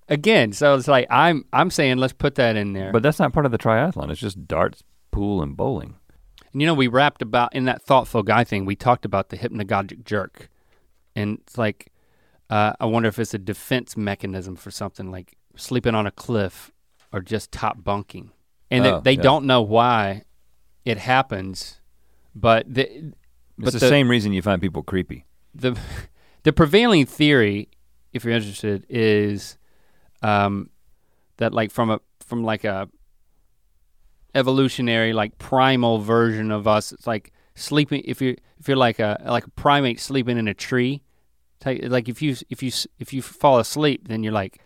again. 0.08 0.54
So 0.54 0.76
it's 0.76 0.88
like 0.88 1.08
I'm 1.10 1.46
I'm 1.54 1.70
saying 1.70 1.98
let's 1.98 2.14
put 2.14 2.36
that 2.36 2.56
in 2.56 2.74
there. 2.74 2.92
but 2.92 3.04
that's 3.04 3.20
not 3.20 3.34
part 3.34 3.46
of 3.46 3.52
the 3.52 3.58
triathlon. 3.58 4.10
It's 4.12 4.22
just 4.22 4.48
darts, 4.48 4.84
pool, 5.12 5.42
and 5.42 5.56
bowling. 5.56 5.96
And 6.54 6.62
you 6.62 6.68
know, 6.68 6.74
we 6.74 6.88
wrapped 6.88 7.22
about 7.22 7.54
in 7.56 7.66
that 7.66 7.82
thoughtful 7.82 8.24
guy 8.24 8.44
thing. 8.44 8.66
We 8.66 8.76
talked 8.76 9.06
about 9.06 9.30
the 9.30 9.38
hypnagogic 9.38 10.04
jerk, 10.04 10.50
and 11.16 11.40
it's 11.42 11.58
like, 11.58 11.92
uh, 12.50 12.74
I 12.80 12.86
wonder 12.86 13.10
if 13.10 13.20
it's 13.20 13.34
a 13.34 13.38
defense 13.40 13.96
mechanism 13.98 14.56
for 14.56 14.72
something 14.72 15.12
like 15.12 15.38
sleeping 15.56 15.96
on 15.96 16.06
a 16.08 16.12
cliff 16.12 16.72
or 17.14 17.22
just 17.22 17.52
top 17.52 17.84
bunking, 17.84 18.32
and 18.70 18.86
Oh, 18.86 19.00
they, 19.02 19.12
they 19.16 19.18
yeah. 19.18 19.24
don't 19.24 19.46
know 19.46 19.62
why 19.62 20.24
it 20.86 20.98
happens, 20.98 21.80
but 22.34 22.74
the 22.74 22.84
It's 22.90 23.16
but 23.58 23.74
the, 23.74 23.80
the, 23.80 23.88
same 23.90 24.10
reason 24.10 24.34
you 24.34 24.42
find 24.42 24.62
people 24.62 24.82
creepy. 24.84 25.26
the 25.54 25.78
the 26.44 26.54
prevailing 26.54 27.06
theory, 27.06 27.70
if 28.14 28.24
you're 28.24 28.34
interested, 28.34 28.86
is 28.90 29.58
um, 30.24 30.70
that 31.38 31.54
like 31.54 31.72
from 31.72 31.90
a 31.92 32.00
from 32.26 32.44
like 32.44 32.64
a 32.64 32.88
evolutionary 34.34 35.14
like 35.14 35.38
primal 35.38 36.00
version 36.00 36.52
of 36.52 36.68
us, 36.68 36.92
it's 36.92 37.06
like 37.08 37.32
sleeping. 37.56 38.02
If 38.06 38.22
you 38.22 38.38
if 38.62 38.68
you're 38.68 38.78
like 38.78 39.00
a 39.00 39.20
like 39.26 39.48
a 39.48 39.50
primate 39.50 40.00
sleeping 40.00 40.38
in 40.38 40.48
a 40.48 40.54
tree, 40.54 41.02
like 41.66 42.08
if 42.08 42.22
you 42.22 42.36
if 42.50 42.62
you 42.62 42.72
if 43.00 43.12
you 43.12 43.22
fall 43.24 43.58
asleep, 43.58 44.08
then 44.08 44.22
you're 44.24 44.32
like 44.32 44.62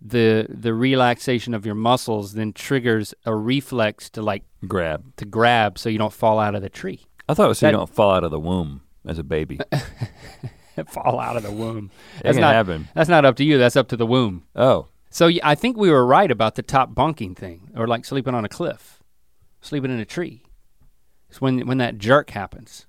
the 0.00 0.46
the 0.48 0.74
relaxation 0.74 1.54
of 1.54 1.64
your 1.66 1.74
muscles 1.74 2.34
then 2.34 2.52
triggers 2.52 3.14
a 3.24 3.34
reflex 3.34 4.08
to 4.10 4.22
like 4.22 4.44
Grab. 4.66 5.16
to 5.16 5.24
grab 5.24 5.78
so 5.78 5.88
you 5.88 5.98
don't 5.98 6.12
fall 6.12 6.38
out 6.38 6.54
of 6.54 6.60
the 6.60 6.68
tree. 6.68 7.06
I 7.28 7.34
thought 7.34 7.46
it 7.46 7.48
was 7.48 7.58
so 7.58 7.66
you 7.66 7.72
don't 7.72 7.88
fall 7.88 8.10
out 8.10 8.24
of 8.24 8.30
the 8.30 8.38
womb 8.40 8.82
as 9.06 9.18
a 9.18 9.24
baby. 9.24 9.58
fall 10.88 11.18
out 11.18 11.36
of 11.36 11.42
the 11.42 11.52
womb. 11.52 11.90
That 12.16 12.24
That's 12.24 12.38
not 12.38 12.54
happen. 12.54 12.88
that's 12.94 13.08
not 13.08 13.24
up 13.24 13.36
to 13.36 13.44
you. 13.44 13.56
That's 13.56 13.76
up 13.76 13.88
to 13.88 13.96
the 13.96 14.06
womb. 14.06 14.44
Oh, 14.54 14.88
So 15.08 15.28
yeah, 15.28 15.48
I 15.48 15.54
think 15.54 15.78
we 15.78 15.90
were 15.90 16.04
right 16.04 16.30
about 16.30 16.56
the 16.56 16.62
top 16.62 16.94
bunking 16.94 17.34
thing, 17.34 17.70
or 17.74 17.86
like 17.86 18.04
sleeping 18.04 18.34
on 18.34 18.44
a 18.44 18.50
cliff, 18.50 19.02
sleeping 19.62 19.90
in 19.90 19.98
a 19.98 20.04
tree. 20.04 20.42
It's 21.30 21.40
when 21.40 21.66
when 21.66 21.78
that 21.78 21.96
jerk 21.96 22.30
happens. 22.30 22.86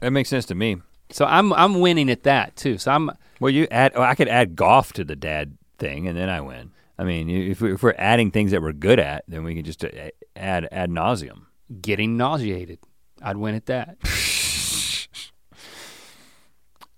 That 0.00 0.10
makes 0.10 0.28
sense 0.28 0.44
to 0.46 0.54
me. 0.54 0.76
So 1.10 1.24
I'm 1.24 1.52
I'm 1.52 1.80
winning 1.80 2.10
at 2.10 2.22
that 2.24 2.56
too. 2.56 2.78
So 2.78 2.90
I'm 2.92 3.10
Well, 3.40 3.50
you 3.50 3.66
add. 3.70 3.92
Oh, 3.94 4.02
I 4.02 4.14
could 4.14 4.28
add 4.28 4.56
golf 4.56 4.92
to 4.94 5.04
the 5.04 5.16
dad 5.16 5.56
thing, 5.78 6.06
and 6.06 6.16
then 6.16 6.28
I 6.28 6.40
win. 6.40 6.72
I 6.98 7.04
mean, 7.04 7.30
if, 7.30 7.60
we, 7.60 7.74
if 7.74 7.82
we're 7.82 7.94
adding 7.96 8.30
things 8.32 8.50
that 8.50 8.60
we're 8.60 8.72
good 8.72 8.98
at, 8.98 9.24
then 9.28 9.44
we 9.44 9.54
can 9.54 9.64
just 9.64 9.84
uh, 9.84 9.88
add 10.34 10.68
ad 10.72 10.90
nauseum. 10.90 11.42
getting 11.80 12.16
nauseated. 12.16 12.80
I'd 13.22 13.36
win 13.36 13.54
at 13.54 13.66
that. 13.66 13.96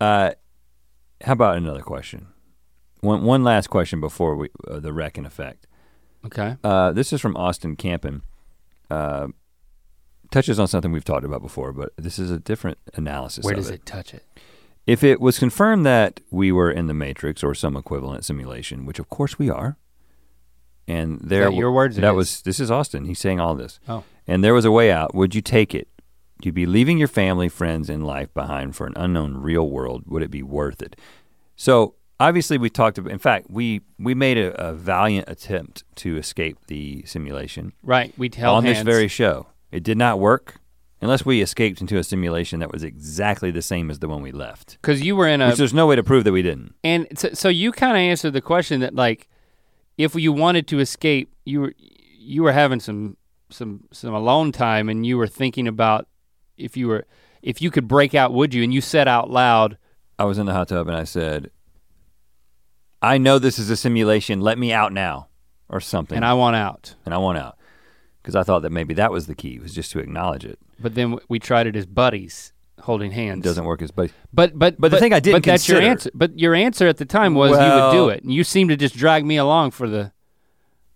Uh, 0.00 0.32
how 1.22 1.32
about 1.32 1.56
another 1.58 1.82
question? 1.82 2.28
One 3.00 3.22
one 3.22 3.44
last 3.44 3.68
question 3.68 4.00
before 4.00 4.34
we 4.36 4.48
uh, 4.66 4.80
the 4.80 4.92
wreck 4.94 5.18
in 5.18 5.26
effect. 5.26 5.66
Okay. 6.24 6.56
Uh, 6.64 6.92
this 6.92 7.12
is 7.12 7.20
from 7.20 7.36
Austin 7.36 7.76
Campen. 7.76 8.22
Uh, 8.90 9.28
touches 10.30 10.58
on 10.58 10.68
something 10.68 10.92
we've 10.92 11.04
talked 11.04 11.24
about 11.24 11.42
before, 11.42 11.72
but 11.72 11.92
this 11.96 12.18
is 12.18 12.30
a 12.30 12.38
different 12.38 12.78
analysis. 12.94 13.44
Where 13.44 13.54
does 13.54 13.70
it 13.70 13.84
touch 13.86 14.14
it? 14.14 14.24
If 14.86 15.04
it 15.04 15.20
was 15.20 15.38
confirmed 15.38 15.84
that 15.86 16.20
we 16.30 16.50
were 16.50 16.70
in 16.70 16.86
the 16.86 16.94
Matrix 16.94 17.42
or 17.42 17.54
some 17.54 17.76
equivalent 17.76 18.24
simulation, 18.24 18.86
which 18.86 18.98
of 18.98 19.08
course 19.08 19.38
we 19.38 19.50
are, 19.50 19.76
and 20.88 21.20
there 21.20 21.50
that 21.50 21.54
your 21.54 21.70
words? 21.70 21.98
It 21.98 22.00
that 22.00 22.14
was 22.14 22.42
this 22.42 22.58
is 22.58 22.70
Austin. 22.70 23.04
He's 23.04 23.18
saying 23.18 23.38
all 23.38 23.54
this. 23.54 23.78
Oh. 23.88 24.04
And 24.26 24.42
there 24.42 24.54
was 24.54 24.64
a 24.64 24.70
way 24.70 24.90
out. 24.90 25.14
Would 25.14 25.34
you 25.34 25.40
take 25.42 25.74
it? 25.74 25.88
You'd 26.42 26.54
be 26.54 26.66
leaving 26.66 26.98
your 26.98 27.08
family, 27.08 27.48
friends, 27.48 27.90
and 27.90 28.06
life 28.06 28.32
behind 28.32 28.74
for 28.74 28.86
an 28.86 28.94
unknown 28.96 29.36
real 29.36 29.68
world. 29.68 30.04
Would 30.06 30.22
it 30.22 30.30
be 30.30 30.42
worth 30.42 30.82
it? 30.82 30.96
So 31.54 31.94
obviously, 32.18 32.58
we 32.58 32.70
talked 32.70 32.98
about. 32.98 33.12
In 33.12 33.18
fact, 33.18 33.50
we 33.50 33.82
we 33.98 34.14
made 34.14 34.38
a, 34.38 34.68
a 34.68 34.72
valiant 34.72 35.28
attempt 35.28 35.84
to 35.96 36.16
escape 36.16 36.58
the 36.66 37.04
simulation 37.04 37.72
right. 37.82 38.12
We 38.16 38.30
held 38.34 38.58
on 38.58 38.64
hands. 38.64 38.78
this 38.78 38.84
very 38.84 39.08
show. 39.08 39.46
It 39.72 39.82
did 39.82 39.98
not 39.98 40.18
work 40.18 40.56
unless 41.00 41.24
we 41.24 41.40
escaped 41.40 41.80
into 41.80 41.96
a 41.96 42.04
simulation 42.04 42.60
that 42.60 42.70
was 42.72 42.82
exactly 42.82 43.50
the 43.50 43.62
same 43.62 43.90
as 43.90 44.00
the 44.00 44.08
one 44.08 44.22
we 44.22 44.32
left. 44.32 44.78
because 44.80 45.00
you 45.00 45.16
were 45.16 45.26
in 45.26 45.40
a 45.40 45.48
Which 45.48 45.56
there's 45.58 45.74
no 45.74 45.86
way 45.86 45.96
to 45.96 46.02
prove 46.02 46.24
that 46.24 46.32
we 46.32 46.42
didn't. 46.42 46.74
And 46.84 47.06
so, 47.18 47.30
so 47.32 47.48
you 47.48 47.72
kind 47.72 47.92
of 47.92 47.98
answered 47.98 48.32
the 48.32 48.40
question 48.42 48.80
that 48.80 48.94
like, 48.94 49.28
if 49.96 50.14
you 50.14 50.32
wanted 50.32 50.66
to 50.68 50.78
escape, 50.80 51.32
you 51.44 51.60
were 51.62 51.74
you 52.22 52.42
were 52.42 52.52
having 52.52 52.80
some 52.80 53.16
some 53.50 53.84
some 53.92 54.14
alone 54.14 54.52
time, 54.52 54.88
and 54.88 55.06
you 55.06 55.16
were 55.16 55.26
thinking 55.26 55.66
about 55.66 56.06
if 56.56 56.76
you 56.76 56.88
were 56.88 57.06
if 57.42 57.62
you 57.62 57.70
could 57.70 57.88
break 57.88 58.14
out, 58.14 58.32
would 58.32 58.54
you? 58.54 58.62
And 58.62 58.72
you 58.72 58.80
said 58.80 59.08
out 59.08 59.30
loud, 59.30 59.78
I 60.18 60.24
was 60.24 60.38
in 60.38 60.46
the 60.46 60.52
hot 60.52 60.68
tub 60.68 60.88
and 60.88 60.96
I 60.96 61.04
said, 61.04 61.50
I 63.02 63.18
know 63.18 63.38
this 63.38 63.58
is 63.58 63.70
a 63.70 63.76
simulation. 63.76 64.40
Let 64.40 64.58
me 64.58 64.72
out 64.72 64.92
now, 64.92 65.28
or 65.68 65.80
something. 65.80 66.16
and 66.16 66.24
I 66.24 66.34
want 66.34 66.56
out. 66.56 66.94
and 67.04 67.14
I 67.14 67.18
want 67.18 67.38
out 67.38 67.56
because 68.22 68.36
I 68.36 68.42
thought 68.42 68.60
that 68.62 68.70
maybe 68.70 68.94
that 68.94 69.10
was 69.10 69.26
the 69.26 69.34
key 69.34 69.58
was 69.58 69.74
just 69.74 69.90
to 69.92 69.98
acknowledge 69.98 70.44
it. 70.44 70.58
But 70.78 70.94
then 70.94 71.18
we 71.28 71.38
tried 71.38 71.66
it 71.66 71.76
as 71.76 71.86
buddies, 71.86 72.52
holding 72.80 73.10
hands. 73.12 73.40
It 73.44 73.48
doesn't 73.48 73.64
work 73.64 73.82
as 73.82 73.90
but 73.90 74.10
But 74.32 74.58
but 74.58 74.80
But 74.80 74.90
the 74.90 74.98
thing 74.98 75.12
I 75.12 75.20
didn't 75.20 75.36
But 75.42 75.44
that's 75.44 75.68
your 75.68 75.76
consider- 75.78 75.90
answer. 75.90 76.10
But 76.14 76.38
your 76.38 76.54
answer 76.54 76.86
at 76.88 76.96
the 76.98 77.04
time 77.04 77.34
was 77.34 77.50
you 77.52 77.56
would 77.56 77.92
do 77.92 78.08
it. 78.08 78.22
And 78.22 78.32
you 78.32 78.44
seemed 78.44 78.70
to 78.70 78.76
just 78.76 78.96
drag 78.96 79.24
me 79.24 79.36
along 79.36 79.70
for 79.72 79.88
the 79.88 80.12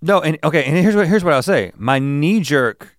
no. 0.03 0.21
And 0.21 0.39
okay, 0.45 0.65
and 0.65 0.77
here's 0.77 0.95
what 0.97 1.07
here's 1.09 1.25
what 1.25 1.33
I'll 1.33 1.43
say. 1.43 1.73
My 1.77 1.99
knee 1.99 2.41
jerk, 2.41 2.99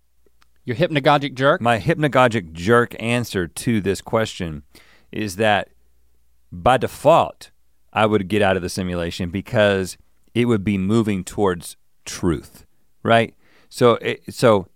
your 0.63 0.75
hypnagogic 0.75 1.35
jerk. 1.35 1.61
my 1.61 1.79
hypnagogic 1.79 2.51
jerk 2.53 2.95
answer 2.99 3.47
to 3.47 3.79
this 3.81 4.01
question 4.01 4.63
is 5.11 5.35
that 5.35 5.69
by 6.51 6.77
default 6.77 7.51
I 7.93 8.07
would 8.07 8.27
get 8.27 8.41
out 8.41 8.55
of 8.55 8.63
the 8.63 8.69
simulation 8.69 9.29
because 9.29 9.97
it 10.33 10.45
would 10.45 10.63
be 10.63 10.77
moving 10.79 11.23
towards 11.23 11.77
truth, 12.05 12.65
right? 13.03 13.34
So 13.69 13.93
it, 13.95 14.23
so. 14.33 14.67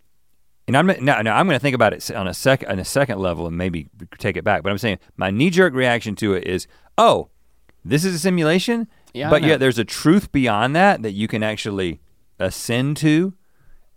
And 0.67 0.77
I'm 0.77 0.85
now, 1.03 1.19
now 1.23 1.35
I'm 1.35 1.47
going 1.47 1.55
to 1.55 1.59
think 1.59 1.73
about 1.73 1.93
it 1.93 2.11
on 2.11 2.27
a 2.27 2.33
sec 2.33 2.63
on 2.67 2.77
a 2.77 2.85
second 2.85 3.17
level 3.17 3.47
and 3.47 3.57
maybe 3.57 3.87
take 4.19 4.37
it 4.37 4.43
back. 4.43 4.61
But 4.61 4.71
I'm 4.71 4.77
saying 4.77 4.99
my 5.17 5.31
knee 5.31 5.49
jerk 5.49 5.73
reaction 5.73 6.15
to 6.17 6.33
it 6.33 6.45
is, 6.45 6.67
oh, 6.95 7.29
this 7.83 8.05
is 8.05 8.13
a 8.13 8.19
simulation, 8.19 8.87
Yeah, 9.11 9.31
but 9.31 9.41
yet 9.41 9.59
there's 9.59 9.79
a 9.79 9.83
truth 9.83 10.31
beyond 10.31 10.75
that 10.75 11.01
that 11.01 11.13
you 11.13 11.27
can 11.27 11.41
actually 11.41 12.01
ascend 12.37 12.97
to. 12.97 13.33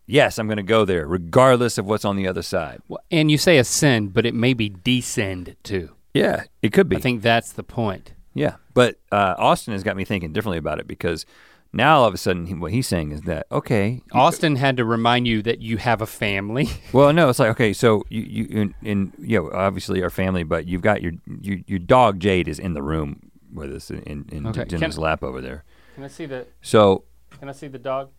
Yes, 0.06 0.38
I'm 0.38 0.46
going 0.46 0.56
to 0.56 0.62
go 0.62 0.84
there, 0.86 1.06
regardless 1.06 1.76
of 1.76 1.84
what's 1.84 2.06
on 2.06 2.16
the 2.16 2.26
other 2.26 2.42
side. 2.42 2.80
Well, 2.88 3.00
And 3.10 3.30
you 3.30 3.36
say 3.38 3.58
ascend, 3.58 4.14
but 4.14 4.24
it 4.24 4.34
may 4.34 4.54
be 4.54 4.70
descend 4.70 5.56
too. 5.62 5.90
Yeah, 6.14 6.44
it 6.62 6.72
could 6.72 6.88
be. 6.88 6.96
I 6.96 7.00
think 7.00 7.22
that's 7.22 7.52
the 7.52 7.62
point. 7.62 8.14
Yeah, 8.34 8.56
but 8.72 8.98
uh, 9.10 9.34
Austin 9.36 9.72
has 9.72 9.82
got 9.82 9.96
me 9.96 10.04
thinking 10.04 10.32
differently 10.32 10.58
about 10.58 10.78
it 10.78 10.86
because 10.88 11.26
Now 11.74 12.00
all 12.00 12.04
of 12.06 12.12
a 12.12 12.18
sudden, 12.18 12.46
he, 12.46 12.54
what 12.54 12.70
he's 12.72 12.86
saying 12.86 13.12
is 13.12 13.22
that 13.22 13.46
okay, 13.50 14.02
Austin 14.12 14.56
had 14.56 14.76
to 14.76 14.84
remind 14.84 15.26
you 15.26 15.40
that 15.42 15.60
you 15.62 15.78
have 15.78 16.02
a 16.02 16.06
family. 16.06 16.68
Well, 16.92 17.12
no, 17.14 17.30
it's 17.30 17.38
like 17.38 17.50
okay, 17.52 17.72
so 17.72 18.04
you 18.10 18.20
you 18.22 18.44
in, 18.50 18.74
in 18.82 19.12
you 19.18 19.38
know 19.42 19.50
obviously 19.52 20.02
our 20.02 20.10
family, 20.10 20.42
but 20.42 20.66
you've 20.66 20.82
got 20.82 21.00
your 21.02 21.12
your, 21.40 21.58
your 21.66 21.78
dog 21.78 22.18
Jade 22.20 22.48
is 22.48 22.58
in 22.58 22.74
the 22.74 22.82
room 22.82 23.30
with 23.52 23.72
us 23.74 23.90
in 23.90 24.26
in 24.30 24.46
Okay, 24.48 24.64
Jenna's 24.66 24.96
can- 24.96 25.02
lap 25.02 25.22
over 25.22 25.40
there. 25.40 25.64
Can 25.94 26.04
I 26.04 26.08
see 26.08 26.26
the 26.26 26.46
So 26.60 27.04
Can 27.38 27.48
I 27.48 27.52
see 27.52 27.68
the 27.68 27.78
dog? 27.78 28.10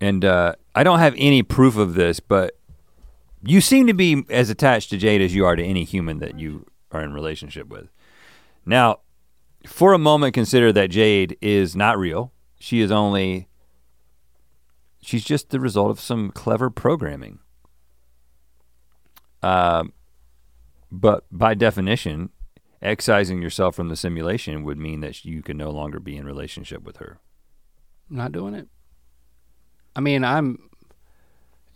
and 0.00 0.24
uh, 0.24 0.54
I 0.74 0.82
don't 0.84 0.98
have 0.98 1.14
any 1.16 1.42
proof 1.42 1.76
of 1.76 1.94
this, 1.94 2.20
but 2.20 2.58
you 3.42 3.60
seem 3.60 3.86
to 3.86 3.94
be 3.94 4.24
as 4.28 4.50
attached 4.50 4.90
to 4.90 4.96
Jade 4.98 5.22
as 5.22 5.34
you 5.34 5.46
are 5.46 5.56
to 5.56 5.62
any 5.64 5.84
human 5.84 6.18
that 6.18 6.38
you 6.38 6.66
are 6.92 7.00
in 7.02 7.14
relationship 7.14 7.68
with. 7.68 7.88
Now, 8.66 9.00
for 9.66 9.92
a 9.92 9.98
moment, 9.98 10.34
consider 10.34 10.72
that 10.72 10.90
Jade 10.90 11.36
is 11.40 11.76
not 11.76 11.98
real. 11.98 12.32
She 12.58 12.80
is 12.80 12.90
only. 12.90 13.48
She's 15.00 15.24
just 15.24 15.50
the 15.50 15.60
result 15.60 15.90
of 15.90 16.00
some 16.00 16.30
clever 16.30 16.70
programming. 16.70 17.38
Um, 19.42 19.92
but 20.90 21.24
by 21.30 21.54
definition, 21.54 22.30
excising 22.82 23.40
yourself 23.40 23.76
from 23.76 23.88
the 23.88 23.96
simulation 23.96 24.64
would 24.64 24.78
mean 24.78 25.00
that 25.00 25.24
you 25.24 25.42
can 25.42 25.56
no 25.56 25.70
longer 25.70 26.00
be 26.00 26.16
in 26.16 26.26
relationship 26.26 26.82
with 26.82 26.96
her. 26.96 27.18
Not 28.10 28.32
doing 28.32 28.54
it. 28.54 28.68
I 29.94 30.00
mean, 30.00 30.24
I'm, 30.24 30.70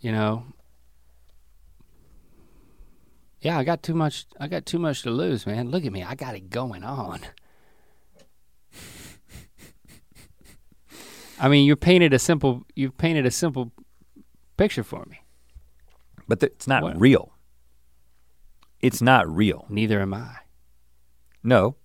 you 0.01 0.11
know, 0.11 0.45
yeah, 3.41 3.57
I 3.57 3.63
got 3.63 3.81
too 3.81 3.95
much. 3.95 4.25
I 4.39 4.47
got 4.47 4.65
too 4.65 4.79
much 4.79 5.01
to 5.03 5.11
lose, 5.11 5.47
man. 5.47 5.71
Look 5.71 5.85
at 5.85 5.91
me. 5.91 6.03
I 6.03 6.15
got 6.15 6.35
it 6.35 6.49
going 6.49 6.83
on. 6.83 7.21
I 11.41 11.49
mean, 11.49 11.65
you 11.65 11.75
painted 11.75 12.13
a 12.13 12.19
simple. 12.19 12.63
You've 12.75 12.97
painted 12.97 13.25
a 13.25 13.31
simple 13.31 13.71
picture 14.57 14.83
for 14.83 15.05
me. 15.09 15.23
But 16.27 16.39
th- 16.39 16.51
it's 16.53 16.67
not 16.67 16.83
What? 16.83 16.99
real. 17.01 17.33
It's 18.79 19.01
not 19.01 19.27
real. 19.27 19.65
Neither 19.67 19.99
am 19.99 20.13
I. 20.13 20.35
No, 21.43 21.75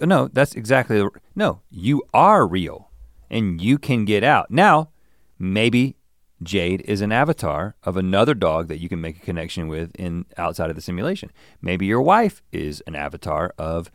no, 0.00 0.28
that's 0.28 0.54
exactly 0.54 0.98
the, 0.98 1.10
no. 1.34 1.60
You 1.70 2.02
are 2.14 2.46
real, 2.46 2.90
and 3.28 3.60
you 3.60 3.76
can 3.78 4.04
get 4.04 4.22
out. 4.22 4.50
Now, 4.50 4.90
maybe 5.38 5.96
Jade 6.42 6.82
is 6.82 7.00
an 7.00 7.10
avatar 7.10 7.74
of 7.82 7.96
another 7.96 8.34
dog 8.34 8.68
that 8.68 8.78
you 8.80 8.88
can 8.88 9.00
make 9.00 9.16
a 9.16 9.20
connection 9.20 9.66
with 9.66 9.94
in 9.96 10.26
outside 10.38 10.70
of 10.70 10.76
the 10.76 10.82
simulation. 10.82 11.30
Maybe 11.60 11.86
your 11.86 12.02
wife 12.02 12.42
is 12.52 12.80
an 12.86 12.94
avatar 12.94 13.52
of 13.58 13.90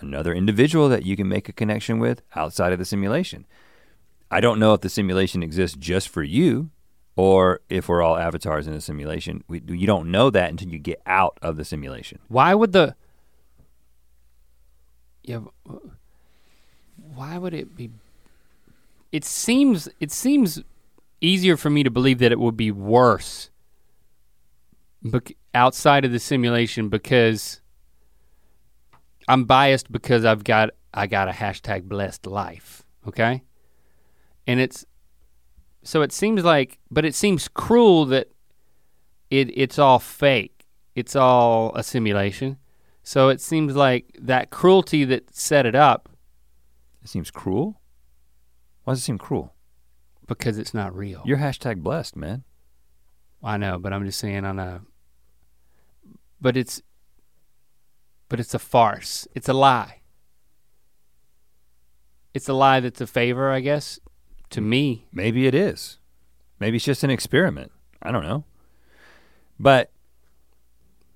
another 0.00 0.34
individual 0.34 0.88
that 0.90 1.04
you 1.06 1.16
can 1.16 1.28
make 1.28 1.48
a 1.48 1.52
connection 1.52 1.98
with 1.98 2.22
outside 2.36 2.72
of 2.74 2.78
the 2.78 2.84
simulation. 2.84 3.46
I 4.32 4.40
don't 4.40 4.58
know 4.58 4.74
if 4.74 4.80
the 4.80 4.88
simulation 4.88 5.42
exists 5.42 5.76
just 5.78 6.08
for 6.08 6.22
you 6.22 6.70
or 7.16 7.60
if 7.68 7.88
we're 7.88 8.02
all 8.02 8.16
avatars 8.16 8.66
in 8.66 8.72
a 8.72 8.80
simulation. 8.80 9.44
We, 9.46 9.62
you 9.66 9.86
don't 9.86 10.10
know 10.10 10.30
that 10.30 10.50
until 10.50 10.68
you 10.68 10.78
get 10.78 11.00
out 11.06 11.38
of 11.42 11.56
the 11.56 11.64
simulation. 11.64 12.18
Why 12.28 12.54
would 12.54 12.72
the? 12.72 12.96
Yeah. 15.22 15.40
Why 17.14 17.38
would 17.38 17.54
it 17.54 17.76
be? 17.76 17.90
It 19.12 19.24
seems. 19.24 19.88
It 20.00 20.10
seems 20.10 20.62
easier 21.20 21.56
for 21.56 21.70
me 21.70 21.82
to 21.82 21.90
believe 21.90 22.18
that 22.18 22.32
it 22.32 22.40
would 22.40 22.56
be 22.56 22.70
worse. 22.70 23.50
Bec- 25.04 25.36
outside 25.54 26.04
of 26.04 26.12
the 26.12 26.18
simulation 26.18 26.88
because 26.88 27.60
I'm 29.28 29.44
biased 29.44 29.90
because 29.90 30.24
I've 30.24 30.44
got 30.44 30.70
I 30.94 31.06
got 31.06 31.28
a 31.28 31.32
hashtag 31.32 31.84
blessed 31.84 32.26
life. 32.26 32.84
Okay. 33.06 33.42
And 34.46 34.60
it's 34.60 34.84
so 35.84 36.02
it 36.02 36.12
seems 36.12 36.44
like, 36.44 36.78
but 36.90 37.04
it 37.04 37.14
seems 37.14 37.48
cruel 37.48 38.04
that 38.06 38.28
it 39.30 39.50
it's 39.56 39.78
all 39.78 39.98
fake. 39.98 40.66
It's 40.94 41.16
all 41.16 41.74
a 41.74 41.82
simulation. 41.82 42.58
So 43.02 43.28
it 43.28 43.40
seems 43.40 43.74
like 43.74 44.16
that 44.20 44.50
cruelty 44.50 45.04
that 45.06 45.34
set 45.34 45.66
it 45.66 45.74
up 45.74 46.08
It 47.02 47.08
seems 47.08 47.30
cruel. 47.30 47.80
Why 48.84 48.92
does 48.92 49.00
it 49.00 49.04
seem 49.04 49.18
cruel? 49.18 49.54
because 50.26 50.58
it's 50.58 50.74
not 50.74 50.94
real. 50.96 51.22
You're 51.24 51.38
hashtag 51.38 51.82
blessed, 51.82 52.16
man. 52.16 52.44
I 53.42 53.56
know, 53.56 53.78
but 53.78 53.92
I'm 53.92 54.04
just 54.04 54.18
saying 54.18 54.44
on 54.44 54.58
a 54.58 54.82
but 56.40 56.56
it's 56.56 56.82
but 58.28 58.40
it's 58.40 58.54
a 58.54 58.58
farce. 58.58 59.26
It's 59.34 59.48
a 59.48 59.52
lie. 59.52 60.00
It's 62.32 62.48
a 62.48 62.54
lie 62.54 62.80
that's 62.80 63.00
a 63.00 63.06
favor, 63.06 63.50
I 63.50 63.60
guess, 63.60 64.00
to 64.52 64.60
me. 64.60 65.06
Maybe 65.12 65.46
it 65.46 65.54
is. 65.54 65.98
Maybe 66.58 66.76
it's 66.76 66.84
just 66.84 67.04
an 67.04 67.10
experiment. 67.10 67.72
I 68.02 68.12
don't 68.12 68.22
know. 68.22 68.44
But 69.58 69.90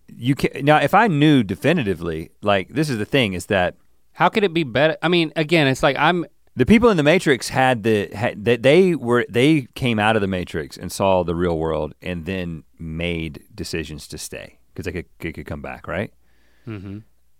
you 0.08 0.34
can 0.34 0.64
now 0.64 0.78
if 0.78 0.94
I 0.94 1.08
knew 1.08 1.42
definitively, 1.42 2.30
like 2.42 2.68
this 2.68 2.90
is 2.90 2.98
the 2.98 3.04
thing, 3.04 3.32
is 3.32 3.46
that 3.46 3.76
How 4.12 4.28
could 4.28 4.44
it 4.44 4.54
be 4.54 4.64
better? 4.64 4.96
I 5.02 5.08
mean, 5.08 5.32
again, 5.36 5.66
it's 5.66 5.82
like 5.82 5.96
I'm 5.98 6.26
the 6.54 6.66
people 6.66 6.88
in 6.90 6.96
the 6.96 7.02
Matrix 7.02 7.48
had 7.48 7.82
the 7.82 8.08
had, 8.14 8.44
that 8.44 8.62
they 8.62 8.94
were 8.94 9.26
they 9.28 9.68
came 9.74 9.98
out 9.98 10.16
of 10.16 10.22
the 10.22 10.28
Matrix 10.28 10.76
and 10.76 10.90
saw 10.90 11.22
the 11.22 11.34
real 11.34 11.58
world 11.58 11.94
and 12.00 12.24
then 12.24 12.64
made 12.78 13.44
decisions 13.54 14.08
to 14.08 14.18
stay 14.18 14.58
because 14.72 14.84
they 14.86 14.92
could, 14.92 15.06
they 15.18 15.32
could 15.32 15.46
come 15.46 15.62
back, 15.62 15.86
right? 15.86 16.12
mm-hmm. 16.66 16.98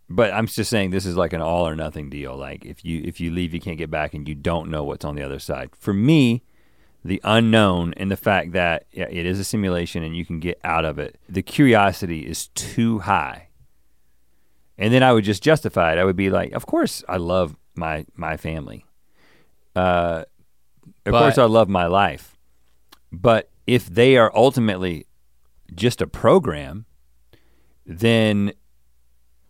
But 0.09 0.33
I'm 0.33 0.47
just 0.47 0.71
saying 0.71 0.91
this 0.91 1.05
is 1.07 1.17
like 1.17 1.33
an 1.33 1.41
all 1.41 1.67
or 1.67 1.75
nothing 1.75 2.09
deal. 2.11 2.37
Like 2.37 2.65
if 2.65 2.85
you 2.85 3.03
if 3.05 3.21
you 3.21 3.31
leave, 3.33 3.53
you 3.53 3.61
can't 3.61 3.79
get 3.79 3.91
back, 3.91 4.15
and 4.15 4.29
you 4.29 4.35
don't 4.35 4.71
know 4.71 4.85
what's 4.85 5.05
on 5.05 5.17
the 5.17 5.23
other 5.23 5.39
side. 5.41 5.71
For 5.77 5.93
me, 5.93 6.43
the 7.05 7.21
unknown 7.25 7.93
and 7.97 8.11
the 8.11 8.17
fact 8.17 8.53
that 8.53 8.87
yeah, 8.93 9.07
it 9.11 9.27
is 9.27 9.41
a 9.41 9.45
simulation 9.45 10.03
and 10.05 10.17
you 10.17 10.25
can 10.25 10.39
get 10.41 10.61
out 10.65 10.85
of 10.85 10.99
it, 10.99 11.19
the 11.29 11.43
curiosity 11.43 12.21
is 12.27 12.49
too 12.49 13.01
high. 13.01 13.49
And 14.79 14.93
then 14.93 15.03
I 15.03 15.13
would 15.13 15.25
just 15.25 15.43
justify 15.43 15.93
it. 15.93 15.99
I 15.99 16.05
would 16.05 16.17
be 16.17 16.31
like, 16.31 16.53
of 16.53 16.67
course 16.67 17.03
I 17.09 17.17
love 17.17 17.57
my 17.75 18.05
my 18.15 18.37
family. 18.37 18.85
Uh, 19.75 20.25
of 21.05 21.13
But- 21.13 21.21
course 21.21 21.39
I 21.39 21.45
love 21.45 21.69
my 21.69 21.87
life. 21.87 22.37
But 23.13 23.51
if 23.67 23.87
they 23.87 24.17
are 24.17 24.31
ultimately 24.37 25.07
just 25.75 26.01
a 26.01 26.07
program, 26.07 26.87
then 27.85 28.53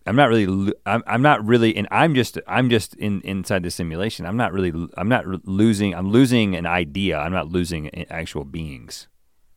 I'm 0.06 0.16
not 0.16 0.28
really 0.28 0.72
I'm, 0.86 1.02
I'm 1.06 1.22
not 1.22 1.44
really 1.44 1.76
and 1.76 1.88
I'm 1.90 2.14
just 2.14 2.38
I'm 2.46 2.70
just 2.70 2.94
in 2.94 3.20
inside 3.22 3.62
the 3.62 3.70
simulation. 3.70 4.26
I'm 4.26 4.36
not 4.36 4.52
really 4.52 4.72
I'm 4.96 5.08
not 5.08 5.26
losing 5.46 5.94
I'm 5.94 6.10
losing 6.10 6.54
an 6.54 6.66
idea. 6.66 7.18
I'm 7.18 7.32
not 7.32 7.48
losing 7.48 7.90
actual 8.10 8.44
beings. 8.44 9.08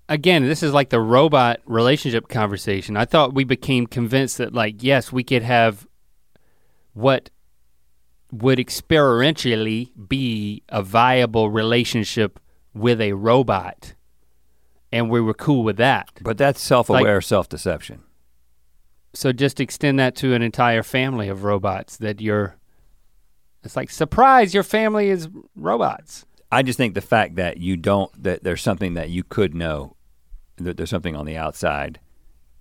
again, 0.10 0.46
this 0.46 0.62
is 0.64 0.74
like 0.74 0.90
the 0.90 1.00
robot 1.00 1.62
relationship 1.66 2.28
conversation. 2.28 2.98
I 2.98 3.06
thought 3.06 3.34
we 3.34 3.46
became 3.46 3.88
convinced 3.88 4.40
that, 4.40 4.54
like, 4.54 4.84
yes, 4.84 5.12
we 5.12 5.24
could 5.24 5.44
have 5.44 5.88
what 6.94 7.30
would 8.32 8.60
experientially 8.60 9.90
be 10.08 10.64
a 10.70 10.84
viable 10.84 11.50
relationship 11.50 12.40
with 12.74 13.00
a 13.00 13.14
robot, 13.14 13.94
and 14.92 15.10
we 15.10 15.22
were 15.22 15.34
cool 15.34 15.64
with 15.64 15.78
that. 15.78 16.10
But 16.22 16.38
that's 16.38 16.62
self-aware 16.62 17.22
self-deception. 17.22 18.04
So 19.14 19.32
just 19.32 19.60
extend 19.60 20.00
that 20.00 20.16
to 20.18 20.34
an 20.34 20.42
entire 20.42 20.84
family 20.84 21.30
of 21.30 21.44
robots 21.44 21.98
that 21.98 22.22
you're. 22.22 22.56
It's 23.64 23.76
like 23.76 23.90
surprise, 23.90 24.54
your 24.54 24.64
family 24.64 25.10
is 25.10 25.28
robots. 25.56 26.26
I 26.52 26.64
just 26.64 26.78
think 26.78 26.94
the 26.94 27.02
fact 27.02 27.36
that 27.36 27.58
you 27.58 27.76
don't 27.78 28.12
that 28.24 28.44
there's 28.44 28.62
something 28.62 28.94
that 28.94 29.10
you 29.10 29.24
could 29.24 29.54
know 29.54 29.96
that 30.58 30.78
there's 30.78 30.90
something 30.90 31.16
on 31.16 31.26
the 31.26 31.38
outside 31.38 32.00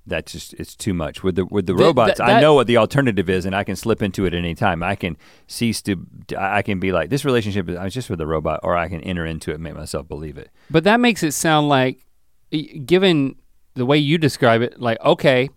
that's 0.06 0.32
just 0.32 0.54
it's 0.54 0.74
too 0.74 0.94
much 0.94 1.22
with 1.22 1.36
the 1.36 1.44
with 1.44 1.66
the 1.66 1.74
Th- 1.74 1.84
robots. 1.86 2.18
that- 2.18 2.28
I 2.28 2.40
know 2.40 2.54
what 2.54 2.66
the 2.66 2.78
alternative 2.78 3.28
is, 3.28 3.44
and 3.44 3.54
I 3.54 3.62
can 3.64 3.76
slip 3.76 4.02
into 4.02 4.24
it 4.24 4.32
at 4.34 4.38
any 4.38 4.54
time. 4.54 4.82
I 4.82 4.94
can 4.96 5.16
cease 5.46 5.82
to. 5.82 6.04
I 6.36 6.62
can 6.62 6.80
be 6.80 6.92
like 6.92 7.10
this 7.10 7.24
relationship 7.24 7.68
is 7.68 7.76
I 7.76 7.84
was 7.84 7.94
just 7.94 8.08
with 8.10 8.20
a 8.20 8.26
robot, 8.26 8.60
or 8.62 8.76
I 8.76 8.88
can 8.88 9.00
enter 9.02 9.24
into 9.26 9.50
it 9.50 9.54
and 9.54 9.62
make 9.62 9.74
myself 9.74 10.08
believe 10.08 10.38
it. 10.38 10.50
But 10.70 10.84
that 10.84 10.98
makes 11.00 11.22
it 11.22 11.32
sound 11.32 11.68
like, 11.68 12.04
given 12.50 13.36
the 13.74 13.84
way 13.86 13.98
you 13.98 14.18
describe 14.18 14.62
it, 14.62 14.80
like, 14.80 14.98
okay, 15.04 15.50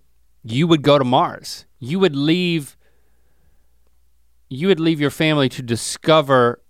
you 0.44 0.68
would 0.68 0.82
go 0.82 0.98
to 0.98 1.04
Mars. 1.04 1.66
You 1.80 2.00
would 2.00 2.16
leave. 2.16 2.78
You 4.50 4.68
would 4.68 4.80
leave 4.80 5.00
your 5.00 5.12
family 5.12 5.50
to 5.50 5.62
discover 5.62 6.62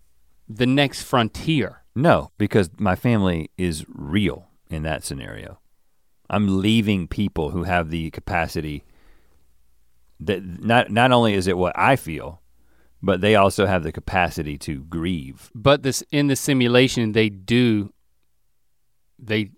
the 0.47 0.67
next 0.67 1.03
frontier. 1.03 1.83
No, 1.95 2.31
because 2.37 2.69
my 2.77 2.95
family 2.95 3.49
is 3.57 3.85
real 3.87 4.47
in 4.69 4.83
that 4.83 5.03
scenario. 5.03 5.59
I'm 6.29 6.61
leaving 6.61 7.07
people 7.07 7.49
who 7.49 7.63
have 7.63 7.89
the 7.89 8.09
capacity 8.11 8.83
that 10.19 10.43
not 10.63 10.91
not 10.91 11.11
only 11.11 11.33
is 11.33 11.47
it 11.47 11.57
what 11.57 11.77
I 11.77 11.95
feel, 11.95 12.41
but 13.01 13.21
they 13.21 13.35
also 13.35 13.65
have 13.65 13.83
the 13.83 13.91
capacity 13.91 14.57
to 14.59 14.83
grieve. 14.83 15.51
But 15.55 15.83
this 15.83 16.03
in 16.11 16.27
the 16.27 16.35
simulation, 16.35 17.11
they 17.11 17.29
do. 17.29 17.91
They, 19.17 19.51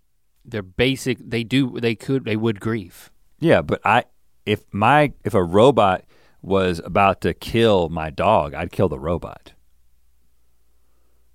they're 0.44 0.62
basic. 0.62 1.18
They 1.20 1.44
do. 1.44 1.80
They 1.80 1.96
could. 1.96 2.26
They 2.26 2.36
would 2.36 2.60
grieve. 2.60 3.12
Yeah, 3.44 3.62
but 3.62 3.82
I 3.84 4.06
if 4.46 4.64
my 4.72 5.12
if 5.26 5.34
a 5.34 5.44
robot 5.44 6.06
was 6.42 6.80
about 6.86 7.20
to 7.22 7.34
kill 7.34 7.90
my 7.90 8.10
dog, 8.10 8.54
I'd 8.54 8.72
kill 8.72 8.88
the 8.88 9.00
robot. 9.00 9.52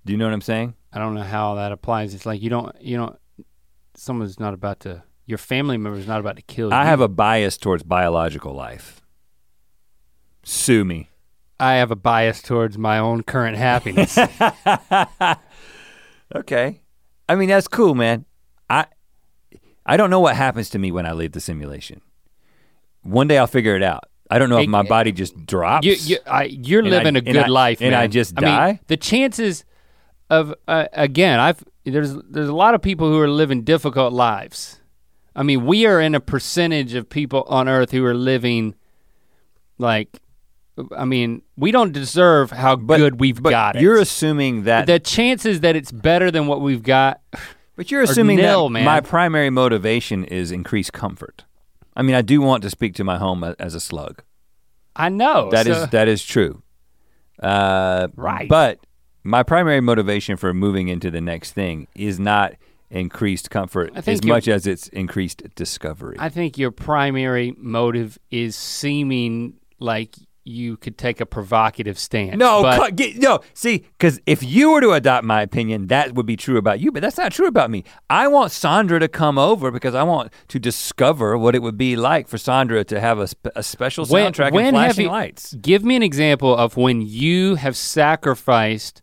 Do 0.05 0.13
you 0.13 0.17
know 0.17 0.25
what 0.25 0.33
I'm 0.33 0.41
saying? 0.41 0.73
I 0.91 0.97
don't 0.97 1.13
know 1.13 1.21
how 1.21 1.53
that 1.55 1.71
applies. 1.71 2.15
It's 2.15 2.25
like 2.25 2.41
you 2.41 2.49
don't 2.49 2.75
you 2.81 2.97
don't 2.97 3.15
someone's 3.95 4.39
not 4.39 4.55
about 4.55 4.79
to 4.81 5.03
your 5.27 5.37
family 5.37 5.77
member's 5.77 6.07
not 6.07 6.19
about 6.19 6.37
to 6.37 6.41
kill 6.41 6.69
you. 6.69 6.75
I 6.75 6.85
have 6.85 6.99
a 6.99 7.07
bias 7.07 7.57
towards 7.57 7.83
biological 7.83 8.55
life. 8.55 9.01
Sue 10.41 10.83
me. 10.83 11.09
I 11.59 11.73
have 11.73 11.91
a 11.91 11.95
bias 11.95 12.41
towards 12.41 12.75
my 12.77 12.97
own 12.97 13.21
current 13.21 13.57
happiness. 13.57 14.17
Okay. 16.35 16.81
I 17.27 17.35
mean 17.35 17.49
that's 17.49 17.67
cool, 17.67 17.95
man. 17.95 18.25
I 18.69 18.85
I 19.89 19.97
don't 19.97 20.09
know 20.09 20.19
what 20.19 20.35
happens 20.35 20.69
to 20.71 20.79
me 20.79 20.91
when 20.91 21.05
I 21.05 21.13
leave 21.13 21.31
the 21.31 21.39
simulation. 21.41 22.01
One 23.01 23.27
day 23.27 23.37
I'll 23.37 23.47
figure 23.47 23.75
it 23.75 23.83
out. 23.83 24.05
I 24.29 24.37
don't 24.37 24.49
know 24.49 24.59
if 24.59 24.67
my 24.69 24.83
body 24.83 25.11
just 25.11 25.45
drops. 25.45 25.85
you, 25.87 25.93
you, 25.95 26.17
I, 26.27 26.43
you're 26.43 26.79
And 26.81 26.89
I- 26.93 26.97
living 26.97 27.15
a 27.15 27.21
good 27.21 27.37
I- 27.37 27.47
life, 27.47 27.81
and 27.81 27.91
man. 27.91 27.99
I 27.99 28.07
just 28.07 28.33
I 28.37 28.41
mean, 28.41 28.49
die? 28.49 28.79
the 28.87 28.97
chances 28.97 29.65
of 30.29 30.53
uh, 30.67 30.85
again, 30.93 31.39
I've 31.39 31.63
there's 31.85 32.13
there's 32.29 32.49
a 32.49 32.53
lot 32.53 32.75
of 32.75 32.81
people 32.83 33.09
who 33.09 33.19
are 33.19 33.27
living 33.29 33.63
difficult 33.63 34.13
lives. 34.13 34.79
I 35.35 35.41
mean, 35.43 35.65
we 35.65 35.85
are 35.87 35.99
in 35.99 36.13
a 36.13 36.19
percentage 36.19 36.93
of 36.93 37.09
people 37.09 37.43
on 37.47 37.67
Earth 37.67 37.91
who 37.91 38.03
are 38.05 38.13
living 38.13 38.75
like, 39.77 40.19
I 40.95 41.05
mean, 41.05 41.41
we 41.57 41.71
don't 41.71 41.91
deserve 41.91 42.51
how 42.51 42.75
good 42.75 43.19
we've 43.19 43.41
but 43.41 43.49
got 43.51 43.75
it. 43.77 43.81
You're 43.81 43.99
assuming 43.99 44.63
that 44.63 44.85
the 44.87 44.99
chances 44.99 45.61
that 45.61 45.75
it's 45.75 45.91
better 45.91 46.29
than 46.29 46.45
what 46.47 46.61
we've 46.61 46.83
got. 46.83 47.21
But 47.79 47.91
you're 47.91 48.01
assuming 48.01 48.35
nil, 48.35 48.67
that 48.67 48.73
man. 48.73 48.83
my 48.83 48.99
primary 48.99 49.49
motivation 49.49 50.25
is 50.25 50.51
increased 50.51 50.91
comfort. 50.91 51.45
I 51.95 52.01
mean, 52.01 52.13
I 52.13 52.21
do 52.21 52.41
want 52.41 52.61
to 52.63 52.69
speak 52.69 52.93
to 52.95 53.05
my 53.05 53.17
home 53.17 53.41
as 53.57 53.73
a 53.73 53.79
slug. 53.79 54.21
I 54.97 55.07
know 55.07 55.49
That 55.49 55.65
is 55.65 55.77
so- 55.77 55.85
that 55.85 56.09
is 56.09 56.21
true. 56.25 56.61
Uh, 57.41 58.09
Right. 58.17 58.49
But 58.49 58.79
my 59.23 59.43
primary 59.43 59.79
motivation 59.79 60.35
for 60.35 60.53
moving 60.53 60.89
into 60.89 61.09
the 61.09 61.21
next 61.21 61.53
thing 61.53 61.87
is 61.95 62.19
not 62.19 62.55
increased 62.89 63.49
comfort 63.49 63.91
as 63.95 64.25
much 64.25 64.49
as 64.49 64.67
it's 64.67 64.89
increased 64.89 65.43
discovery. 65.55 66.17
I 66.19 66.27
think 66.27 66.57
your 66.57 66.71
primary 66.71 67.55
motive 67.57 68.17
is 68.29 68.57
seeming 68.57 69.53
like 69.79 70.15
you 70.49 70.75
could 70.77 70.97
take 70.97 71.21
a 71.21 71.25
provocative 71.25 71.97
stance. 71.99 72.35
no, 72.37 72.61
but 72.63 72.77
cut- 72.77 72.95
get, 72.95 73.17
no. 73.17 73.39
See, 73.53 73.85
because 73.97 74.19
if 74.25 74.41
you 74.43 74.71
were 74.71 74.81
to 74.81 74.91
adopt 74.91 75.23
my 75.23 75.41
opinion, 75.41 75.87
that 75.87 76.15
would 76.15 76.25
be 76.25 76.35
true 76.35 76.57
about 76.57 76.79
you. 76.79 76.91
But 76.91 77.01
that's 77.01 77.17
not 77.17 77.31
true 77.31 77.47
about 77.47 77.69
me. 77.69 77.83
I 78.09 78.27
want 78.27 78.51
Sandra 78.51 78.99
to 78.99 79.07
come 79.07 79.37
over 79.37 79.71
because 79.71 79.95
I 79.95 80.03
want 80.03 80.33
to 80.49 80.59
discover 80.59 81.37
what 81.37 81.55
it 81.55 81.61
would 81.61 81.77
be 81.77 81.95
like 81.95 82.27
for 82.27 82.37
Sandra 82.37 82.83
to 82.85 82.99
have 82.99 83.19
a, 83.19 83.27
a 83.55 83.63
special 83.63 84.05
When- 84.05 84.33
soundtrack 84.33 84.51
when 84.51 84.65
and 84.65 84.75
have 84.75 84.85
flashing 84.87 85.05
you- 85.05 85.11
lights. 85.11 85.53
give 85.55 85.83
me 85.83 85.95
an 85.95 86.03
example 86.03 86.55
of 86.55 86.75
when 86.77 87.01
you 87.01 87.55
have 87.55 87.77
sacrificed 87.77 89.01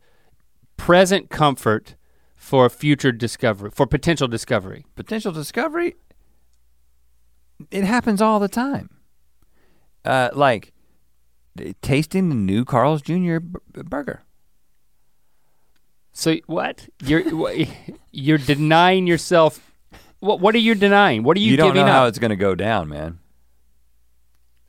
present 0.76 1.30
comfort 1.30 1.94
for 2.34 2.68
future 2.68 3.12
discovery, 3.12 3.70
for 3.70 3.86
potential 3.86 4.28
discovery. 4.28 4.84
potential 4.94 5.32
discovery 5.32 5.94
it 7.70 7.84
happens 7.84 8.20
all 8.20 8.38
the 8.38 8.48
time 8.48 8.90
uh, 10.04 10.28
like 10.34 10.72
tasting 11.82 12.28
the 12.28 12.34
new 12.34 12.64
carl's 12.64 13.02
jr 13.02 13.38
b- 13.38 13.58
burger 13.84 14.22
So 16.12 16.36
what? 16.46 16.88
You're 17.04 17.22
you're 18.12 18.38
denying 18.38 19.06
yourself. 19.06 19.60
What 20.20 20.40
what 20.40 20.54
are 20.54 20.58
you 20.68 20.74
denying? 20.74 21.22
What 21.24 21.36
are 21.36 21.40
you, 21.40 21.50
you, 21.50 21.56
don't 21.58 21.74
know 21.74 21.84
how 21.84 22.06
it's 22.06 22.18
going 22.18 22.30
to 22.30 22.36
go 22.36 22.54
down 22.54 22.88
man 22.88 23.18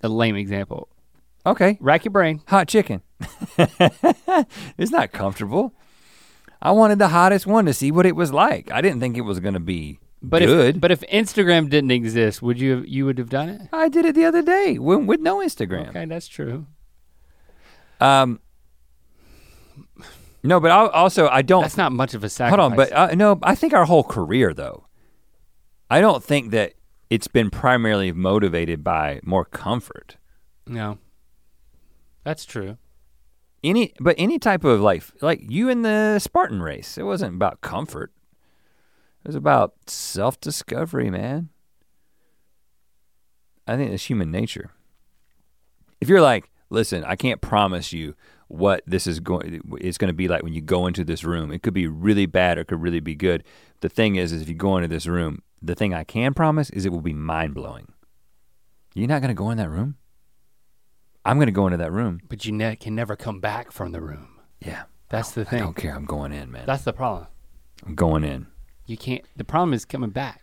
A 0.04 0.10
lame 0.10 0.36
example. 0.36 0.90
okay 1.46 1.78
Rack 1.80 2.04
your 2.06 2.12
brain. 2.12 2.42
hot 2.48 2.68
chicken 2.68 3.02
it's 4.78 4.92
not 4.92 5.12
comfortable 5.12 5.74
i 6.62 6.70
wanted 6.72 7.00
the 7.00 7.08
hottest 7.08 7.48
one 7.48 7.66
to 7.66 7.74
see 7.74 7.92
what 7.92 8.06
it 8.06 8.16
was 8.16 8.32
like 8.34 8.70
i 8.72 8.82
didn't 8.82 9.00
think 9.00 9.18
it 9.18 9.22
was 9.22 9.40
going 9.40 9.54
to 9.56 9.60
be 9.76 9.98
But 10.22 10.42
good 10.44 10.76
if 10.76 10.82
but 10.82 10.92
if 10.92 11.02
Instagram 11.02 11.70
didn't 11.70 11.92
exist, 11.92 12.42
would 12.42 12.60
you 12.60 12.70
have, 12.76 12.88
you 12.88 13.06
would 13.06 13.18
have 13.18 13.30
done 13.30 13.50
it? 13.50 13.62
i 13.72 13.90
did 13.90 14.06
it 14.06 14.14
the 14.16 14.26
other 14.26 14.42
day 14.44 14.78
with, 14.78 15.06
with 15.06 15.20
no 15.22 15.38
instagram 15.38 15.90
Okay, 15.90 16.06
that's 16.06 16.28
true. 16.28 16.68
Um 18.00 18.40
no 20.44 20.60
but 20.60 20.72
I, 20.72 20.88
also 20.88 21.28
i 21.28 21.42
don't 21.42 21.62
That's 21.64 21.78
not 21.78 21.92
much 21.92 22.14
of 22.14 22.24
a 22.24 22.30
sacrifice. 22.30 22.60
Hold 22.60 22.72
on, 22.72 22.78
but 22.78 22.92
uh, 22.94 23.16
no, 23.16 23.40
I 23.44 23.56
think 23.56 23.74
our 23.74 23.86
whole 23.86 24.04
career 24.04 24.54
though. 24.54 24.86
I 25.90 26.02
don't 26.02 26.24
think 26.24 26.52
that 26.52 26.74
it's 27.10 27.28
been 27.28 27.50
primarily 27.50 28.12
motivated 28.12 28.84
by 28.84 29.20
more 29.24 29.46
comfort. 29.46 30.18
no, 30.66 30.98
that's 32.24 32.46
true. 32.46 32.78
Any, 33.64 33.94
but 34.00 34.16
any 34.20 34.38
type 34.38 34.64
of 34.64 34.82
life, 34.82 35.12
like 35.22 35.42
you 35.50 35.68
in 35.68 35.82
the 35.82 36.20
Spartan 36.20 36.62
race, 36.62 36.98
it 36.98 37.04
wasn't 37.04 37.36
about 37.36 37.62
comfort. 37.62 38.12
It 39.24 39.30
was 39.30 39.36
about 39.36 39.74
self-discovery, 39.90 41.10
man. 41.10 41.50
I 43.66 43.76
think 43.76 43.92
it's 43.92 44.06
human 44.06 44.30
nature. 44.30 44.72
If 46.00 46.08
you're 46.08 46.22
like, 46.22 46.50
listen, 46.70 47.04
I 47.04 47.16
can't 47.16 47.42
promise 47.42 47.94
you 47.94 48.16
what 48.48 48.82
this 48.88 49.08
is 49.08 49.20
going 49.20 49.62
it's 49.80 49.98
going 49.98 50.10
to 50.10 50.16
be 50.16 50.28
like 50.28 50.44
when 50.44 50.54
you 50.54 50.62
go 50.62 50.88
into 50.88 51.04
this 51.04 51.24
room. 51.24 51.52
It 51.52 51.64
could 51.64 51.74
be 51.74 51.88
really 51.88 52.26
bad 52.26 52.58
or 52.58 52.62
it 52.62 52.68
could 52.68 52.82
really 52.82 53.00
be 53.00 53.16
good. 53.16 53.44
The 53.82 53.90
thing 53.90 54.16
is 54.16 54.32
is 54.32 54.42
if 54.42 54.50
you 54.50 54.56
go 54.56 54.78
into 54.78 54.88
this 54.88 55.08
room, 55.08 55.42
the 55.62 55.76
thing 55.76 55.94
I 55.94 56.04
can 56.04 56.34
promise 56.34 56.70
is 56.70 56.86
it 56.86 56.92
will 56.92 57.02
be 57.02 57.14
mind-blowing. 57.14 57.92
You're 58.94 59.08
not 59.08 59.22
going 59.22 59.30
to 59.30 59.36
go 59.36 59.50
in 59.50 59.58
that 59.58 59.70
room? 59.70 59.98
I'm 61.26 61.38
going 61.38 61.48
to 61.48 61.52
go 61.52 61.68
into 61.68 61.78
that 61.78 61.92
room. 61.92 62.22
But 62.28 62.46
you 62.46 62.52
ne- 62.52 62.78
can 62.78 62.96
never 62.96 63.16
come 63.16 63.40
back 63.40 63.72
from 63.72 63.92
the 63.92 64.02
room. 64.02 64.40
Yeah. 64.60 64.84
That's 65.10 65.32
the 65.32 65.46
thing. 65.46 65.62
I 65.62 65.66
don't 65.66 65.76
care. 65.76 65.94
I'm 65.94 66.06
going 66.06 66.32
in, 66.32 66.52
man. 66.52 66.66
That's 66.66 66.84
the 66.84 66.94
problem. 66.94 67.28
I'm 67.86 67.96
going 67.96 68.24
in. 68.24 68.48
You 68.86 68.98
can't. 68.98 69.24
The 69.36 69.44
problem 69.44 69.74
is 69.74 69.86
coming 69.86 70.10
back. 70.10 70.42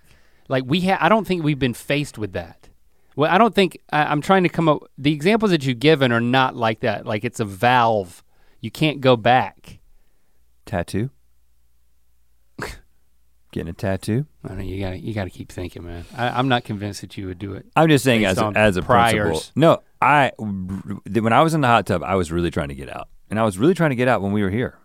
Like 0.49 0.65
we 0.67 0.83
ha 0.83 0.99
I 1.01 1.09
don't 1.09 1.27
think 1.27 1.43
we've 1.43 1.59
been 1.59 1.75
faced 1.75 2.19
with 2.19 2.33
that. 2.33 2.69
Well, 3.17 3.31
I 3.31 3.39
don't 3.39 3.55
think 3.55 3.79
I, 3.93 4.05
I'm 4.05 4.21
trying 4.21 4.43
to 4.43 4.49
come 4.49 4.69
up. 4.69 4.83
The 4.99 5.13
examples 5.13 5.51
that 5.51 5.65
you've 5.65 5.79
given 5.79 6.13
are 6.13 6.21
not 6.21 6.57
like 6.57 6.81
that. 6.81 7.07
Like 7.07 7.25
it's 7.25 7.41
a 7.41 7.45
valve. 7.45 8.23
You 8.61 8.71
can't 8.71 9.01
go 9.01 9.17
back. 9.17 9.79
Tattoo? 10.67 11.11
Getting 13.53 13.69
a 13.69 13.73
tattoo. 13.73 14.27
I 14.43 14.49
don't 14.49 14.59
know. 14.59 14.65
You 14.65 14.81
gotta. 14.81 14.99
You 14.99 15.15
gotta 15.15 15.31
keep 15.31 15.53
thinking, 15.53 15.85
man. 15.85 16.05
I, 16.17 16.31
I'm 16.31 16.49
not 16.49 16.65
convinced 16.65 17.03
that 17.03 17.17
you 17.17 17.27
would 17.27 17.39
do 17.39 17.55
it. 17.55 17.67
I'm 17.77 17.89
just 17.89 18.05
saying 18.05 18.25
as 18.25 18.39
a, 18.39 18.53
as 18.55 18.77
a 18.77 18.83
principle. 18.83 19.43
No, 19.55 19.83
I 20.01 20.33
when 20.39 21.33
I 21.33 21.43
was 21.43 21.55
in 21.55 21.61
the 21.61 21.69
hot 21.69 21.87
tub, 21.87 22.03
I 22.03 22.15
was 22.17 22.33
really 22.33 22.51
trying 22.51 22.69
to 22.69 22.75
get 22.75 22.95
out. 22.95 23.09
And 23.31 23.39
I 23.39 23.45
was 23.45 23.59
really 23.59 23.75
trying 23.75 23.91
to 23.91 23.97
get 23.97 24.07
out 24.07 24.23
when 24.23 24.33
we 24.33 24.43
were 24.43 24.51
here. 24.51 24.79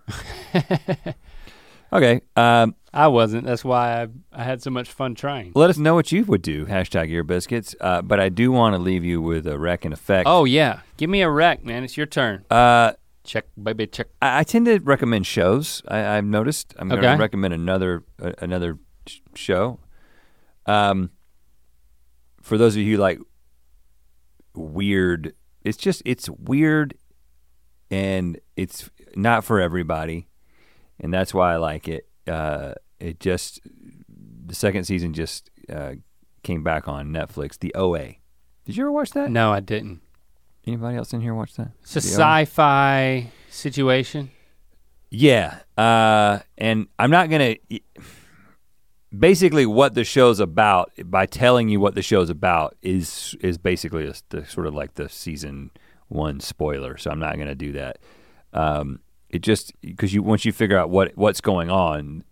okay. 1.93 2.21
Um, 2.35 2.73
I 2.93 3.07
wasn't. 3.07 3.45
That's 3.45 3.63
why 3.63 4.01
I, 4.03 4.07
I 4.33 4.43
had 4.43 4.61
so 4.63 4.71
much 4.71 4.89
fun 4.89 5.13
trying. 5.15 5.51
let 5.55 5.69
us 5.69 5.77
know 5.77 5.93
what 5.95 6.11
you 6.11 6.23
would 6.25 6.41
do, 6.41 6.65
hashtag 6.65 7.09
ear 7.09 7.23
biscuits. 7.23 7.75
Uh, 7.79 8.01
but 8.01 8.19
I 8.19 8.29
do 8.29 8.51
want 8.51 8.73
to 8.75 8.79
leave 8.79 9.03
you 9.05 9.21
with 9.21 9.45
a 9.45 9.59
wreck 9.59 9.85
and 9.85 9.93
effect. 9.93 10.27
Oh 10.27 10.45
yeah. 10.45 10.81
Give 10.97 11.09
me 11.09 11.21
a 11.21 11.29
wreck, 11.29 11.63
man. 11.63 11.83
It's 11.83 11.97
your 11.97 12.07
turn. 12.07 12.45
Uh, 12.49 12.93
Check, 13.23 13.45
baby. 13.61 13.85
Check. 13.85 14.07
I, 14.23 14.39
I 14.39 14.43
tend 14.43 14.65
to 14.65 14.79
recommend 14.79 15.27
shows. 15.27 15.83
I, 15.87 16.17
I've 16.17 16.25
noticed. 16.25 16.73
I'm 16.79 16.89
going 16.89 17.01
to 17.01 17.15
recommend 17.15 17.53
another 17.53 18.03
uh, 18.19 18.31
another 18.39 18.79
sh- 19.05 19.19
show. 19.35 19.79
Um, 20.65 21.11
for 22.41 22.57
those 22.57 22.75
of 22.75 22.81
you 22.81 22.95
who 22.95 23.01
like 23.01 23.19
weird, 24.55 25.33
it's 25.63 25.77
just 25.77 26.01
it's 26.05 26.27
weird, 26.27 26.95
and 27.91 28.39
it's 28.55 28.89
not 29.15 29.43
for 29.43 29.59
everybody, 29.59 30.27
and 30.99 31.13
that's 31.13 31.31
why 31.33 31.53
I 31.53 31.57
like 31.57 31.87
it. 31.87 32.08
Uh, 32.29 32.73
it 32.99 33.19
just 33.19 33.59
the 34.45 34.55
second 34.55 34.83
season 34.85 35.13
just 35.13 35.49
uh, 35.73 35.93
came 36.43 36.63
back 36.63 36.87
on 36.87 37.09
Netflix. 37.09 37.57
The 37.59 37.73
OA. 37.75 38.15
Did 38.65 38.77
you 38.77 38.83
ever 38.83 38.91
watch 38.91 39.11
that? 39.11 39.31
No, 39.31 39.51
I 39.51 39.59
didn't. 39.59 40.01
Anybody 40.67 40.97
else 40.97 41.13
in 41.13 41.21
here 41.21 41.33
watch 41.33 41.55
that? 41.55 41.71
It's 41.81 41.91
a 41.91 41.95
The 41.95 42.07
sci-fi 42.07 43.31
situation. 43.49 44.31
Yeah, 45.09 45.59
uh, 45.77 46.39
and 46.57 46.87
I'm 46.99 47.09
not 47.09 47.29
gonna. 47.29 47.55
Basically, 49.17 49.65
what 49.65 49.95
the 49.95 50.03
show's 50.03 50.39
about, 50.39 50.91
by 51.05 51.25
telling 51.25 51.67
you 51.69 51.79
what 51.79 51.95
the 51.95 52.03
show's 52.03 52.29
about, 52.29 52.77
is 52.83 53.35
is 53.41 53.57
basically 53.57 54.05
a, 54.05 54.13
the 54.29 54.45
sort 54.45 54.67
of 54.67 54.75
like 54.75 54.93
the 54.95 55.09
season 55.09 55.71
one 56.09 56.39
spoiler. 56.39 56.95
So 56.97 57.09
I'm 57.09 57.19
not 57.19 57.37
gonna 57.39 57.55
do 57.55 57.71
that. 57.71 57.97
Um, 58.53 58.99
it 59.29 59.39
just 59.41 59.73
because 59.81 60.13
you 60.13 60.23
once 60.23 60.45
you 60.45 60.51
figure 60.51 60.77
out 60.77 60.89
what 60.89 61.11
what's 61.15 61.41
going 61.41 61.69
on, 61.69 62.23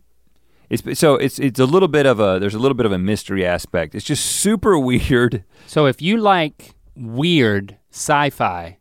it's 0.69 0.99
so 0.99 1.15
it's 1.15 1.39
it's 1.39 1.59
a 1.59 1.65
little 1.65 1.87
bit 1.87 2.05
of 2.05 2.19
a 2.19 2.39
there's 2.39 2.55
a 2.55 2.59
little 2.59 2.75
bit 2.75 2.85
of 2.85 2.91
a 2.91 2.97
mystery 2.97 3.45
aspect. 3.45 3.95
It's 3.95 4.05
just 4.05 4.25
super 4.25 4.77
weird. 4.89 5.43
So 5.67 5.85
if 5.85 6.01
you 6.01 6.17
like 6.17 6.75
weird 6.95 7.77
sci-fi, 7.91 8.77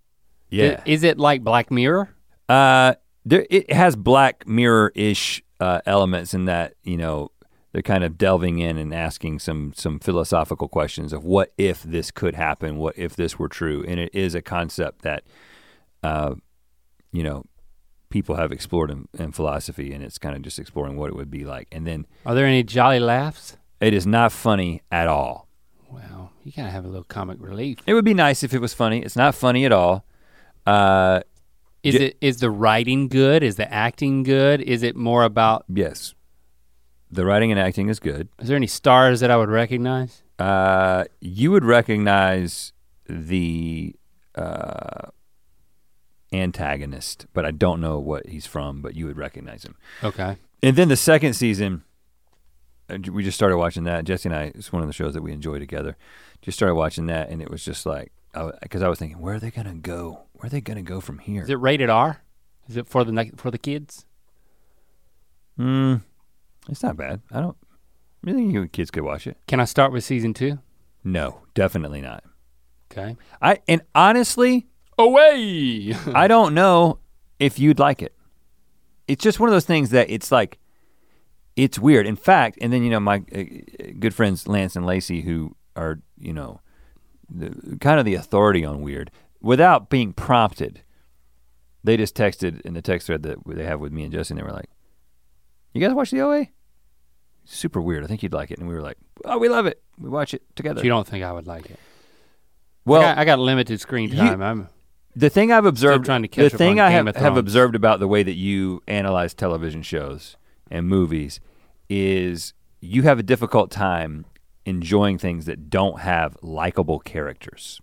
Yeah. 0.51 0.83
is 0.87 1.03
it 1.03 1.19
like 1.19 1.43
Black 1.45 1.71
Mirror? 1.71 2.11
Uh, 2.49 2.95
there 3.25 3.47
it 3.51 3.73
has 3.73 3.97
Black 3.97 4.47
Mirror 4.47 4.93
ish 4.95 5.43
uh, 5.61 5.81
elements 5.87 6.33
in 6.35 6.45
that 6.47 6.75
you 6.85 6.97
know 6.97 7.31
they're 7.73 7.83
kind 7.83 8.05
of 8.05 8.17
delving 8.17 8.59
in 8.59 8.79
and 8.79 8.95
asking 8.95 9.39
some 9.41 9.73
some 9.75 9.99
philosophical 9.99 10.69
questions 10.69 11.13
of 11.13 11.25
what 11.25 11.53
if 11.59 11.83
this 11.83 12.11
could 12.11 12.35
happen, 12.35 12.79
what 12.79 12.97
if 12.97 13.17
this 13.17 13.39
were 13.39 13.49
true, 13.49 13.85
and 13.87 14.01
it 14.01 14.15
is 14.15 14.35
a 14.35 14.41
concept 14.41 15.03
that, 15.03 15.25
uh, 16.03 16.35
you 17.13 17.23
know, 17.23 17.45
people 18.17 18.37
have 18.37 18.51
explored 18.51 18.91
in, 18.91 19.07
in 19.19 19.31
philosophy, 19.31 19.93
and 19.93 20.03
it's 20.03 20.17
kind 20.17 20.35
of 20.35 20.41
just 20.41 20.59
exploring 20.59 20.97
what 20.97 21.09
it 21.11 21.15
would 21.17 21.31
be 21.31 21.45
like. 21.45 21.69
And 21.71 21.87
then 21.87 22.07
Are 22.25 22.35
there 22.35 22.47
any 22.47 22.63
jolly 22.63 22.99
laughs? 22.99 23.59
it 23.79 23.93
is 23.93 24.07
not 24.07 24.33
funny 24.33 24.81
at 24.91 25.07
all. 25.07 25.49
Well, 25.91 26.33
you 26.43 26.51
gotta 26.57 26.71
have 26.71 26.87
a 26.87 26.89
little 26.89 27.05
comic 27.05 27.37
relief. 27.41 27.79
It 27.87 27.93
would 27.93 28.07
be 28.07 28.15
nice 28.15 28.43
if 28.43 28.55
it 28.55 28.61
was 28.61 28.73
funny. 28.73 29.03
It's 29.03 29.17
not 29.17 29.35
funny 29.35 29.67
at 29.67 29.73
all. 29.73 30.07
Uh, 30.67 31.21
Is 31.83 31.95
J- 31.95 32.07
it 32.07 32.17
is 32.23 32.39
the 32.41 32.51
writing 32.51 33.09
good? 33.09 33.43
Is 33.43 33.57
the 33.57 33.71
acting 33.71 34.23
good? 34.23 34.63
Is 34.63 34.83
it 34.83 34.97
more 34.97 35.23
about 35.23 35.67
yes, 35.69 36.15
the 37.11 37.25
writing 37.27 37.51
and 37.53 37.61
acting 37.61 37.89
is 37.91 38.01
good. 38.01 38.29
is 38.41 38.49
there 38.49 38.57
any 38.57 38.67
stars 38.67 39.21
that 39.21 39.31
I 39.31 39.37
would 39.37 39.51
recognize? 39.51 40.23
Uh, 40.39 41.05
you 41.21 41.51
would 41.53 41.65
recognize 41.65 42.73
the 43.09 43.95
uh, 44.35 45.09
antagonist, 46.37 47.27
but 47.33 47.45
I 47.45 47.51
don't 47.51 47.81
know 47.81 47.99
what 47.99 48.27
he's 48.27 48.47
from. 48.47 48.83
But 48.83 48.95
you 48.95 49.07
would 49.07 49.17
recognize 49.17 49.65
him. 49.65 49.77
Okay. 50.03 50.37
And 50.63 50.77
then 50.77 50.89
the 50.89 50.97
second 50.97 51.35
season, 51.35 51.85
uh, 52.89 52.99
we 53.13 53.23
just 53.23 53.37
started 53.37 53.57
watching 53.59 53.85
that. 53.85 54.05
Jesse 54.05 54.29
and 54.29 54.37
I, 54.37 54.43
it's 54.55 54.73
one 54.73 54.83
of 54.83 54.89
the 54.89 54.95
shows 54.95 55.15
that 55.15 55.23
we 55.23 55.33
enjoy 55.33 55.59
together. 55.59 55.97
Just 56.43 56.59
started 56.59 56.75
watching 56.75 57.07
that, 57.07 57.29
and 57.31 57.43
it 57.43 57.51
was 57.51 57.65
just 57.65 57.87
like, 57.87 58.13
because 58.63 58.83
I, 58.83 58.89
was 58.89 58.99
thinking, 58.99 59.21
where 59.21 59.35
are 59.35 59.41
they 59.41 59.51
gonna 59.51 59.75
go? 59.75 60.27
Where 60.35 60.47
are 60.47 60.51
they 60.51 60.61
gonna 60.61 60.83
go 60.83 61.01
from 61.01 61.19
here? 61.19 61.43
Is 61.43 61.51
it 61.51 61.61
rated 61.61 61.89
R? 61.89 62.23
Is 62.69 62.77
it 62.77 62.89
for 62.89 63.05
the 63.05 63.13
ne- 63.13 63.33
for 63.37 63.51
the 63.51 63.59
kids? 63.59 64.05
Hmm, 65.57 65.97
it's 66.69 66.83
not 66.83 66.97
bad. 66.97 67.23
I 67.31 67.41
don't. 67.41 67.57
I 68.27 68.33
think 68.33 68.53
you 68.53 68.67
kids 68.69 68.91
could 68.91 69.05
watch 69.05 69.27
it. 69.27 69.39
Can 69.47 69.61
I 69.61 69.65
start 69.65 69.93
with 69.93 70.05
season 70.05 70.35
two? 70.35 70.59
No, 71.05 71.43
definitely 71.55 72.01
not. 72.01 72.25
Okay. 72.91 73.17
I 73.41 73.61
and 73.69 73.83
honestly, 73.95 74.67
Away. 74.99 75.95
I 76.15 76.27
don't 76.29 76.55
know 76.55 76.99
if 77.39 77.59
you'd 77.59 77.79
like 77.79 78.03
it. 78.03 78.15
It's 79.09 79.23
just 79.23 79.39
one 79.39 79.49
of 79.49 79.53
those 79.53 79.67
things 79.67 79.91
that 79.91 80.11
it's 80.11 80.33
like, 80.33 80.59
it's 81.55 81.79
weird. 81.79 82.07
In 82.07 82.17
fact, 82.17 82.59
and 82.61 82.73
then 82.73 82.83
you 82.83 82.91
know 82.91 83.01
my 83.01 83.23
uh, 83.35 83.43
good 83.99 84.15
friends 84.15 84.47
Lance 84.47 84.77
and 84.77 84.85
Lacey, 84.85 85.23
who 85.23 85.55
are 85.75 86.01
you 86.19 86.33
know, 86.33 86.61
the, 87.29 87.77
kind 87.81 87.99
of 87.99 88.05
the 88.05 88.15
authority 88.15 88.65
on 88.65 88.83
weird, 88.83 89.11
without 89.41 89.89
being 89.91 90.13
prompted, 90.13 90.83
they 91.85 91.97
just 91.97 92.15
texted 92.15 92.61
in 92.63 92.75
the 92.75 92.83
text 92.83 93.07
thread 93.07 93.23
that 93.23 93.39
they 93.47 93.65
have 93.65 93.81
with 93.81 93.93
me 93.93 94.03
and 94.05 94.13
Jesse, 94.13 94.33
and 94.33 94.39
they 94.39 94.43
were 94.43 94.53
like, 94.53 94.71
"You 95.73 95.81
guys 95.81 95.95
watch 95.95 96.11
the 96.11 96.21
OA? 96.21 96.49
Super 97.45 97.81
weird. 97.81 98.03
I 98.05 98.07
think 98.07 98.23
you'd 98.23 98.33
like 98.33 98.51
it." 98.51 98.59
And 98.59 98.69
we 98.69 98.75
were 98.75 98.83
like, 98.83 98.99
"Oh, 99.25 99.39
we 99.39 99.49
love 99.49 99.67
it. 99.67 99.83
We 99.99 100.09
watch 100.09 100.35
it 100.35 100.43
together." 100.57 100.83
you 100.83 100.89
don't 100.91 101.07
think 101.07 101.25
I 101.25 101.33
would 101.33 101.47
like 101.47 101.71
it? 101.71 101.79
well, 102.85 103.03
I 103.03 103.05
got, 103.05 103.19
I 103.19 103.25
got 103.25 103.39
limited 103.39 103.81
screen 103.81 104.11
you- 104.11 104.17
time. 104.17 104.43
I'm 104.43 104.69
the 105.17 105.31
thing 105.31 105.51
I've 105.51 105.65
observed, 105.65 106.05
trying 106.05 106.23
to 106.23 106.29
catch 106.29 106.53
the 106.53 106.59
thing 106.59 106.79
I 106.79 106.91
have, 106.91 107.17
have 107.17 107.37
observed 107.39 107.75
about 107.75 108.01
the 108.01 108.07
way 108.07 108.23
that 108.23 108.35
you 108.35 108.83
analyze 108.87 109.33
television 109.35 109.83
shows 109.83 110.37
and 110.71 110.87
movies 110.87 111.41
is 111.89 112.53
you 112.81 113.03
have 113.03 113.19
a 113.19 113.23
difficult 113.23 113.71
time 113.71 114.27
enjoying 114.67 115.17
things 115.17 115.47
that 115.47 115.71
don't 115.71 116.01
have 116.01 116.37
likable 116.43 116.99
characters. 117.01 117.81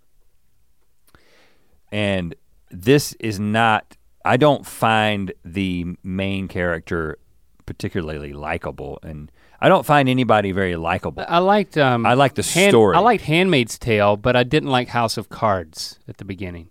And 1.90 2.34
this 2.70 3.14
is 3.14 3.40
not, 3.40 3.96
I 4.24 4.36
don't 4.36 4.64
find 4.64 5.32
the 5.44 5.96
main 6.04 6.46
character 6.46 7.18
particularly 7.66 8.32
likable. 8.32 8.98
And 9.02 9.32
I 9.60 9.68
don't 9.68 9.86
find 9.86 10.08
anybody 10.08 10.52
very 10.52 10.76
likable. 10.76 11.24
I 11.26 11.38
liked 11.38 11.78
um 11.78 12.04
I 12.04 12.14
like 12.14 12.34
the 12.34 12.42
Hand- 12.42 12.70
story. 12.70 12.94
I 12.94 13.00
liked 13.00 13.24
Handmaid's 13.24 13.78
Tale, 13.78 14.16
but 14.16 14.36
I 14.36 14.42
didn't 14.44 14.68
like 14.68 14.88
House 14.88 15.16
of 15.16 15.30
Cards 15.30 15.98
at 16.06 16.18
the 16.18 16.24
beginning. 16.24 16.68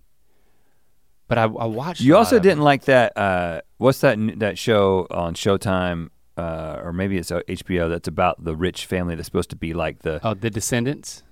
But 1.36 1.38
I, 1.40 1.44
I 1.44 1.66
watched. 1.66 2.02
You 2.02 2.16
a 2.16 2.18
also 2.18 2.36
lot 2.38 2.44
didn't 2.44 2.64
like 2.64 2.86
that. 2.86 3.18
Uh, 3.18 3.62
what's 3.78 4.00
that 4.02 4.18
that 4.40 4.58
show 4.58 5.08
on 5.12 5.34
Showtime, 5.36 6.10
uh, 6.38 6.80
or 6.84 6.94
maybe 6.94 7.18
it's 7.18 7.32
uh, 7.32 7.42
HBO? 7.48 7.90
That's 7.90 8.08
about 8.08 8.44
the 8.44 8.56
rich 8.56 8.86
family 8.86 9.16
that's 9.16 9.26
supposed 9.26 9.50
to 9.52 9.56
be 9.56 9.74
like 9.74 10.00
the 10.00 10.20
Oh, 10.24 10.34
The 10.34 10.50
Descendants. 10.50 11.24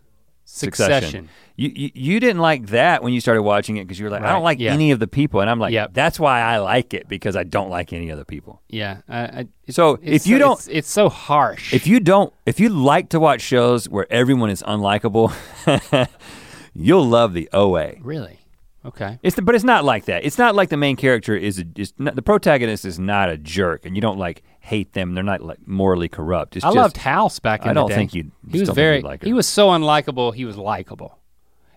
Succession. 0.43 0.99
Succession. 1.02 1.30
You, 1.56 1.70
you 1.74 1.91
you 1.93 2.20
didn't 2.20 2.41
like 2.41 2.66
that 2.68 3.04
when 3.04 3.14
you 3.14 3.22
started 3.22 3.43
watching 3.43 3.78
it 3.78 3.86
because 3.86 3.99
you 3.99 4.06
were 4.06 4.10
like, 4.12 4.24
I 4.24 4.34
don't 4.34 4.43
like 4.43 4.60
yeah. 4.60 4.74
any 4.74 4.91
of 4.91 4.99
the 4.99 5.08
people, 5.08 5.39
and 5.39 5.49
I'm 5.49 5.60
like, 5.60 5.72
Yep. 5.72 5.93
that's 5.93 6.20
why 6.20 6.41
I 6.41 6.58
like 6.58 6.93
it 6.93 7.08
because 7.08 7.38
I 7.38 7.43
don't 7.43 7.70
like 7.70 7.93
any 7.93 8.12
other 8.12 8.26
people. 8.26 8.62
Yeah. 8.68 8.97
I, 9.08 9.20
I, 9.22 9.47
So 9.70 9.97
if 10.02 10.28
you 10.28 10.36
so- 10.36 10.39
don't, 10.39 10.60
it's, 10.60 10.68
it's 10.68 10.89
so 10.89 11.08
harsh. 11.08 11.74
if 11.74 11.88
you 11.88 12.02
don't, 12.02 12.34
if 12.45 12.60
you 12.60 12.68
like 12.68 13.10
to 13.10 13.20
watch 13.20 13.39
shows 13.41 13.88
where 13.88 14.08
everyone 14.12 14.49
is 14.49 14.62
unlikable, 14.64 15.32
you'll 16.74 17.06
love 17.08 17.34
the 17.34 17.47
OA. 17.54 17.93
really, 18.02 18.39
okay. 18.86 19.19
It's 19.23 19.36
the, 19.36 19.41
but 19.41 19.55
it's 19.55 19.63
not 19.63 19.84
like 19.86 20.05
that. 20.05 20.25
It's 20.25 20.38
not 20.38 20.55
like 20.55 20.69
the 20.69 20.77
main 20.77 20.95
character 20.95 21.36
is 21.36 21.59
a, 21.59 21.65
is 21.75 21.93
not, 21.97 22.15
the 22.15 22.21
protagonist 22.21 22.86
is 22.86 22.99
not 22.99 23.29
a 23.29 23.38
jerk, 23.38 23.86
and 23.86 23.95
you 23.95 24.01
don't 24.01 24.17
like 24.17 24.43
hate 24.59 24.93
them. 24.93 25.13
They're 25.13 25.23
not 25.23 25.41
like 25.41 25.65
morally 25.67 26.09
corrupt. 26.09 26.55
It's 26.55 26.65
I 26.65 26.69
just, 26.69 26.77
loved 26.77 26.97
House 26.97 27.39
back 27.39 27.63
in 27.63 27.69
I 27.69 27.73
the 27.73 27.79
don't 27.82 27.89
think 27.91 28.13
you'd. 28.13 28.32
He 28.49 28.59
was 28.59 28.69
very. 28.69 29.01
like 29.01 29.23
he 29.23 29.34
was 29.34 29.47
so 29.47 29.69
unlikable. 29.69 30.34
He 30.34 30.45
was 30.45 30.57
likable, 30.57 31.19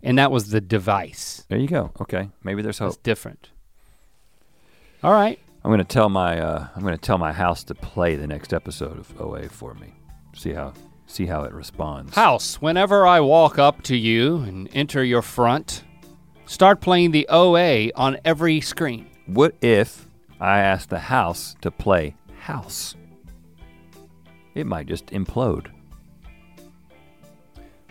and 0.03 0.19
that 0.19 0.31
was 0.31 0.51
the 0.51 0.61
device. 0.61 1.45
There 1.49 1.59
you 1.59 1.69
go. 1.69 1.91
Okay, 2.01 2.31
maybe 2.43 2.63
there's 2.63 2.81
It's 2.81 2.95
hope. 2.97 3.03
different. 3.03 3.51
All 5.03 5.13
right. 5.13 5.39
I'm 5.63 5.71
gonna 5.71 5.85
tell 5.85 6.09
my 6.09 6.39
uh, 6.41 6.69
I'm 6.77 6.83
gonna 6.83 6.99
tell 6.99 7.19
my 7.19 7.33
house 7.33 7.65
to 7.65 7.75
play 7.75 8.17
the 8.17 8.27
next 8.27 8.53
episode 8.53 8.99
of 8.99 9.21
OA 9.21 9.49
for 9.49 9.75
me. 9.75 9.95
See 10.35 10.53
how 10.53 10.75
see 11.07 11.27
how 11.27 11.43
it 11.45 11.53
responds. 11.55 12.15
House, 12.15 12.61
whenever 12.61 13.07
I 13.07 13.21
walk 13.21 13.59
up 13.59 13.83
to 13.85 13.97
you 13.97 14.39
and 14.39 14.69
enter 14.75 15.03
your 15.03 15.23
front, 15.23 15.85
start 16.47 16.81
playing 16.81 17.11
the 17.13 17.27
OA 17.31 17.91
on 17.95 18.19
every 18.25 18.61
screen. 18.61 19.07
What 19.27 19.55
if 19.61 20.09
I 20.41 20.59
ask 20.61 20.89
the 20.89 20.99
house 20.99 21.55
to 21.63 21.71
play 21.71 22.17
House? 22.41 22.95
It 24.55 24.67
might 24.67 24.87
just 24.87 25.07
implode. 25.07 25.69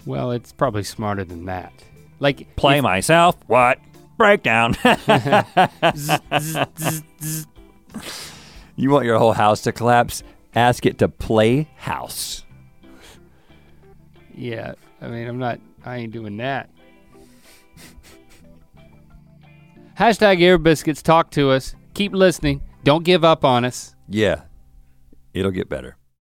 Well, 0.06 0.32
it's 0.32 0.52
probably 0.52 0.84
smarter 0.84 1.24
than 1.24 1.46
that. 1.46 1.74
Like 2.20 2.56
Play 2.56 2.78
if- 2.78 2.84
myself. 2.84 3.36
What? 3.48 3.80
Breakdown. 4.18 4.76
you 8.76 8.90
want 8.92 9.06
your 9.06 9.18
whole 9.18 9.34
house 9.34 9.62
to 9.62 9.72
collapse? 9.72 10.22
Ask 10.56 10.86
it 10.86 11.00
to 11.00 11.08
play 11.10 11.68
House. 11.78 12.46
Yeah, 14.36 14.74
I 15.02 15.08
mean, 15.08 15.28
I'm 15.28 15.40
not. 15.40 15.60
I 15.84 15.98
ain't 15.98 16.12
doing 16.14 16.38
that. 16.38 16.70
Hashtag 19.98 20.42
Air 20.42 20.58
Biscuits. 20.58 21.02
Talk 21.02 21.30
to 21.32 21.52
us. 21.52 21.76
Keep 21.94 22.14
listening. 22.14 22.62
Don't 22.84 23.04
give 23.04 23.24
up 23.24 23.46
on 23.46 23.64
us. 23.64 23.96
Yeah, 24.10 24.42
it'll 25.34 25.52
get 25.52 25.70
better. 25.70 25.98